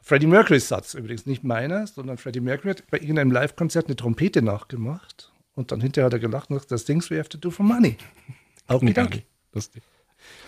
Freddie 0.00 0.26
Mercurys 0.26 0.68
Satz 0.68 0.94
übrigens, 0.94 1.26
nicht 1.26 1.44
meiner, 1.44 1.86
sondern 1.86 2.16
Freddie 2.16 2.40
Mercury 2.40 2.70
hat 2.70 2.90
bei 2.90 2.98
irgendeinem 2.98 3.30
Live-Konzert 3.30 3.86
eine 3.86 3.96
Trompete 3.96 4.40
nachgemacht 4.40 5.31
und 5.54 5.72
dann 5.72 5.80
hinterher 5.80 6.06
hat 6.06 6.12
er 6.12 6.18
gelacht 6.18 6.50
und 6.50 6.56
gesagt, 6.56 6.70
the 6.78 6.84
things 6.84 7.10
we 7.10 7.18
have 7.18 7.28
to 7.28 7.38
do 7.38 7.50
for 7.50 7.64
money. 7.64 7.96
Auch 8.68 8.80
Nee, 8.80 8.88
Gedanke. 8.88 9.22
Lustig. 9.52 9.82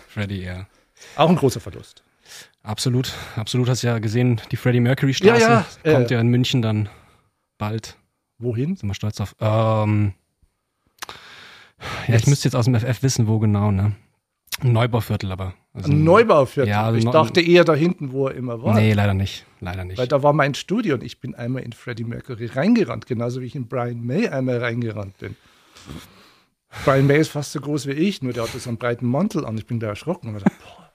Freddy, 0.07 0.43
ja. 0.43 0.67
Auch 1.15 1.29
ein 1.29 1.35
großer 1.35 1.59
Verlust. 1.59 2.03
Absolut, 2.63 3.13
absolut. 3.35 3.69
Hast 3.69 3.83
ja 3.83 3.99
gesehen, 3.99 4.41
die 4.51 4.57
Freddie 4.57 4.79
Mercury 4.79 5.13
Straße 5.13 5.41
Ja, 5.41 5.65
ja, 5.83 5.93
kommt 5.93 6.09
äh. 6.09 6.15
ja 6.15 6.21
in 6.21 6.27
München 6.29 6.61
dann 6.61 6.89
bald. 7.57 7.97
Wohin? 8.39 8.75
Sind 8.75 8.89
wir 8.89 8.95
stolz 8.95 9.19
auf. 9.21 9.35
Ähm, 9.39 10.13
ja, 12.07 12.13
Jetzt. 12.13 12.21
ich 12.23 12.27
müsste 12.27 12.47
jetzt 12.47 12.55
aus 12.55 12.65
dem 12.65 12.75
FF 12.75 13.03
wissen, 13.03 13.27
wo 13.27 13.39
genau, 13.39 13.71
ne? 13.71 13.95
Ein 14.61 14.73
Neubauviertel 14.73 15.31
aber. 15.31 15.53
Also, 15.75 15.91
Ein 15.91 16.03
Neubauviertel. 16.05 16.69
Ja, 16.69 16.83
also 16.85 16.97
ich 16.97 17.05
dachte 17.05 17.41
eher 17.41 17.65
da 17.65 17.73
hinten, 17.75 18.13
wo 18.13 18.27
er 18.27 18.35
immer 18.35 18.63
war. 18.63 18.75
Nee, 18.75 18.93
leider 18.93 19.13
nicht. 19.13 19.45
Leider 19.59 19.83
nicht. 19.83 19.97
Weil 19.97 20.07
da 20.07 20.23
war 20.23 20.31
mein 20.31 20.53
Studio 20.53 20.95
und 20.95 21.03
ich 21.03 21.19
bin 21.19 21.35
einmal 21.35 21.63
in 21.63 21.73
Freddie 21.73 22.05
Mercury 22.05 22.45
reingerannt, 22.45 23.07
genauso 23.07 23.41
wie 23.41 23.45
ich 23.45 23.55
in 23.55 23.67
Brian 23.67 24.05
May 24.05 24.29
einmal 24.29 24.59
reingerannt 24.59 25.17
bin. 25.17 25.35
Brian 26.85 27.07
May 27.07 27.19
ist 27.19 27.29
fast 27.29 27.51
so 27.51 27.59
groß 27.59 27.87
wie 27.87 27.91
ich, 27.91 28.21
nur 28.21 28.31
der 28.31 28.43
hat 28.43 28.51
so 28.51 28.69
einen 28.69 28.77
breiten 28.77 29.05
Mantel 29.05 29.45
an. 29.45 29.57
Ich 29.57 29.65
bin 29.65 29.79
da 29.79 29.87
erschrocken 29.87 30.29
und 30.29 30.35
gedacht, 30.35 30.53
boah. 30.59 30.89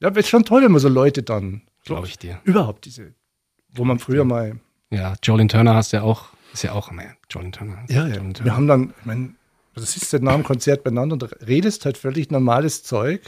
Ja, 0.00 0.08
ist 0.10 0.28
schon 0.28 0.44
toll, 0.44 0.62
wenn 0.62 0.70
man 0.72 0.80
so 0.80 0.88
Leute 0.88 1.22
dann, 1.24 1.62
Glaube 1.84 2.06
ich 2.06 2.18
dir. 2.18 2.40
überhaupt 2.44 2.84
diese, 2.84 3.14
wo 3.70 3.84
man 3.84 3.98
früher 3.98 4.24
mal, 4.24 4.60
Ja, 4.90 5.14
Jolene 5.24 5.48
Turner 5.48 5.74
hast 5.74 5.92
ja 5.92 6.02
auch, 6.02 6.26
ist 6.52 6.62
ja 6.62 6.72
auch, 6.72 6.92
naja, 6.92 7.10
Jolene 7.30 7.50
Turner. 7.50 7.84
Jolene 7.88 8.32
Turner. 8.32 8.44
wir 8.44 8.54
haben 8.54 8.68
dann, 8.68 8.94
ich 9.00 9.06
meine, 9.06 9.34
das 9.74 9.96
ist 9.96 10.12
ja 10.12 10.20
nach 10.20 10.34
dem 10.34 10.44
Konzert 10.44 10.84
beieinander 10.84 11.14
und 11.14 11.24
redest 11.46 11.84
halt 11.84 11.98
völlig 11.98 12.30
normales 12.30 12.84
Zeug, 12.84 13.22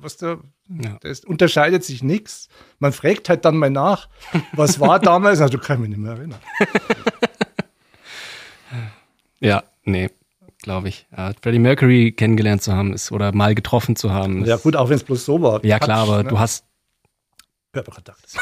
was 0.00 0.16
da, 0.16 0.38
Ja. 0.68 0.98
das 1.00 1.20
unterscheidet 1.24 1.84
sich 1.84 2.02
nichts. 2.02 2.48
Man 2.78 2.92
fragt 2.92 3.28
halt 3.28 3.44
dann 3.44 3.56
mal 3.56 3.70
nach, 3.70 4.08
was 4.52 4.80
war 4.80 4.98
damals, 5.00 5.40
also 5.40 5.58
kann 5.58 5.76
ich 5.76 5.80
mich 5.80 5.90
nicht 5.90 6.00
mehr 6.00 6.12
erinnern. 6.12 6.40
Ja, 9.40 9.62
nee, 9.84 10.10
glaube 10.62 10.88
ich. 10.88 11.06
Ja, 11.16 11.32
Freddie 11.40 11.60
Mercury 11.60 12.12
kennengelernt 12.12 12.62
zu 12.62 12.72
haben 12.72 12.92
ist 12.92 13.12
oder 13.12 13.32
mal 13.32 13.54
getroffen 13.54 13.94
zu 13.94 14.12
haben. 14.12 14.44
Ja 14.44 14.56
gut, 14.56 14.74
auch 14.74 14.88
wenn 14.88 14.96
es 14.96 15.04
bloß 15.04 15.24
so 15.24 15.40
war. 15.40 15.64
ja 15.64 15.78
klar, 15.78 16.00
aber 16.00 16.22
ne? 16.24 16.28
du 16.28 16.38
hast. 16.38 16.64
Körperkontakt. 17.72 18.24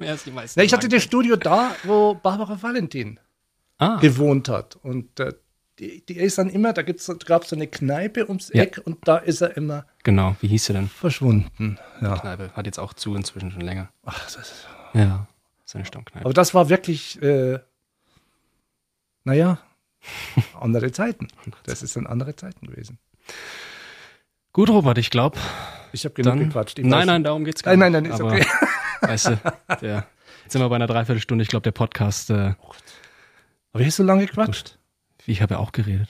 Ja, 0.00 0.62
ich 0.62 0.72
hatte 0.72 0.88
das 0.88 1.02
Studio 1.02 1.36
da, 1.36 1.74
wo 1.84 2.14
Barbara 2.14 2.60
Valentin 2.60 3.20
ah, 3.78 3.96
gewohnt 4.00 4.48
hat. 4.48 4.76
Und 4.76 5.18
äh, 5.20 5.32
die, 5.78 6.04
die 6.06 6.16
ist 6.16 6.38
dann 6.38 6.48
immer, 6.50 6.72
da 6.72 6.82
gab 6.82 6.96
es 6.96 7.06
so 7.48 7.56
eine 7.56 7.66
Kneipe 7.66 8.28
ums 8.28 8.50
Ja. 8.52 8.62
Eck 8.62 8.80
und 8.84 9.06
da 9.08 9.16
ist 9.18 9.40
er 9.40 9.56
immer 9.56 9.86
genau. 10.04 10.36
Wie 10.40 10.48
hieß 10.48 10.66
sie 10.66 10.72
denn? 10.72 10.88
verschwunden. 10.88 11.78
Ja. 12.00 12.16
Kneipe. 12.18 12.50
Hat 12.54 12.66
jetzt 12.66 12.78
auch 12.78 12.92
zu 12.94 13.14
inzwischen 13.16 13.50
schon 13.50 13.60
länger. 13.62 13.88
Ach, 14.04 14.22
das 14.24 14.36
ist, 14.36 14.66
Ja. 14.92 15.26
Seine 15.64 15.84
Stammkneipe. 15.86 16.24
aber 16.26 16.34
das 16.34 16.54
war 16.54 16.68
wirklich, 16.68 17.20
äh, 17.22 17.58
naja, 19.24 19.58
andere 20.60 20.92
Zeiten. 20.92 21.28
Das 21.64 21.82
ist 21.82 21.96
dann 21.96 22.06
andere 22.06 22.36
Zeiten 22.36 22.66
gewesen. 22.66 22.98
Gut, 24.52 24.68
Robert, 24.70 24.98
ich 24.98 25.10
glaube. 25.10 25.38
Ich 25.92 26.04
habe 26.04 26.14
genug 26.14 26.32
Dann. 26.34 26.44
gequatscht. 26.48 26.78
Ich 26.78 26.84
Nein, 26.84 27.02
weiß- 27.02 27.06
nein, 27.06 27.24
darum 27.24 27.44
geht's 27.44 27.62
gar 27.62 27.76
Nein, 27.76 27.92
nicht. 27.92 28.02
nein, 28.02 28.10
nein, 28.10 28.12
ist 28.12 28.20
Aber, 28.20 28.32
okay. 28.32 28.46
Weißt 29.00 29.26
du, 29.28 29.40
der, 29.80 30.06
jetzt 30.44 30.52
sind 30.52 30.60
wir 30.60 30.68
bei 30.68 30.76
einer 30.76 30.86
Dreiviertelstunde. 30.86 31.42
Ich 31.42 31.48
glaube, 31.48 31.62
der 31.64 31.72
Podcast, 31.72 32.30
äh, 32.30 32.34
Aber 33.72 33.80
ich 33.80 33.80
habe 33.86 33.90
so 33.90 34.02
lange 34.04 34.26
gequatscht. 34.26 34.78
Ich 35.26 35.42
habe 35.42 35.54
ja 35.54 35.60
auch 35.60 35.72
geredet. 35.72 36.08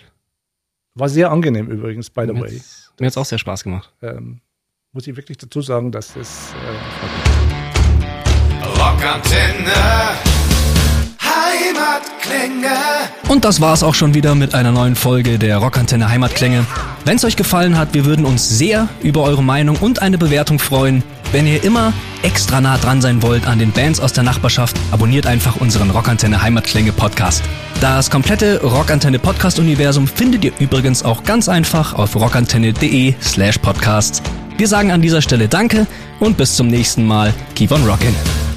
War 0.94 1.08
sehr 1.08 1.30
angenehm 1.30 1.68
übrigens, 1.68 2.10
by 2.10 2.22
the 2.26 2.32
Mir 2.32 2.42
way. 2.42 2.58
hat's, 2.58 2.92
mir 2.98 3.06
hat's 3.06 3.16
auch 3.16 3.24
sehr 3.24 3.38
Spaß 3.38 3.64
gemacht. 3.64 3.92
Ähm, 4.02 4.40
muss 4.92 5.06
ich 5.06 5.16
wirklich 5.16 5.38
dazu 5.38 5.60
sagen, 5.60 5.90
dass 5.90 6.14
es 6.14 6.52
äh, 6.52 8.64
Rockantenne. 8.64 9.72
Heimatklänge. 11.20 12.74
Und 13.28 13.44
das 13.44 13.60
war's 13.60 13.82
auch 13.82 13.94
schon 13.94 14.14
wieder 14.14 14.34
mit 14.34 14.54
einer 14.54 14.70
neuen 14.70 14.94
Folge 14.94 15.38
der 15.38 15.58
Rockantenne 15.58 16.08
Heimatklänge. 16.08 16.64
Wenn 17.04 17.16
es 17.16 17.24
euch 17.24 17.36
gefallen 17.36 17.76
hat, 17.76 17.94
wir 17.94 18.04
würden 18.04 18.24
uns 18.24 18.48
sehr 18.48 18.88
über 19.02 19.22
eure 19.22 19.42
Meinung 19.42 19.76
und 19.78 20.00
eine 20.00 20.18
Bewertung 20.18 20.58
freuen. 20.58 21.02
Wenn 21.34 21.48
ihr 21.48 21.64
immer 21.64 21.92
extra 22.22 22.60
nah 22.60 22.78
dran 22.78 23.00
sein 23.00 23.20
wollt 23.20 23.48
an 23.48 23.58
den 23.58 23.72
Bands 23.72 23.98
aus 23.98 24.12
der 24.12 24.22
Nachbarschaft, 24.22 24.76
abonniert 24.92 25.26
einfach 25.26 25.56
unseren 25.56 25.90
Rockantenne 25.90 26.40
Heimatklänge 26.40 26.92
Podcast. 26.92 27.42
Das 27.80 28.08
komplette 28.08 28.62
Rockantenne 28.62 29.18
Podcast 29.18 29.58
Universum 29.58 30.06
findet 30.06 30.44
ihr 30.44 30.52
übrigens 30.60 31.02
auch 31.02 31.24
ganz 31.24 31.48
einfach 31.48 31.94
auf 31.94 32.14
rockantenne.de 32.14 33.14
slash 33.20 33.58
podcasts. 33.58 34.22
Wir 34.58 34.68
sagen 34.68 34.92
an 34.92 35.02
dieser 35.02 35.22
Stelle 35.22 35.48
Danke 35.48 35.88
und 36.20 36.36
bis 36.36 36.54
zum 36.54 36.68
nächsten 36.68 37.04
Mal. 37.04 37.34
Keep 37.56 37.72
on 37.72 37.84
rockin'. 37.84 38.53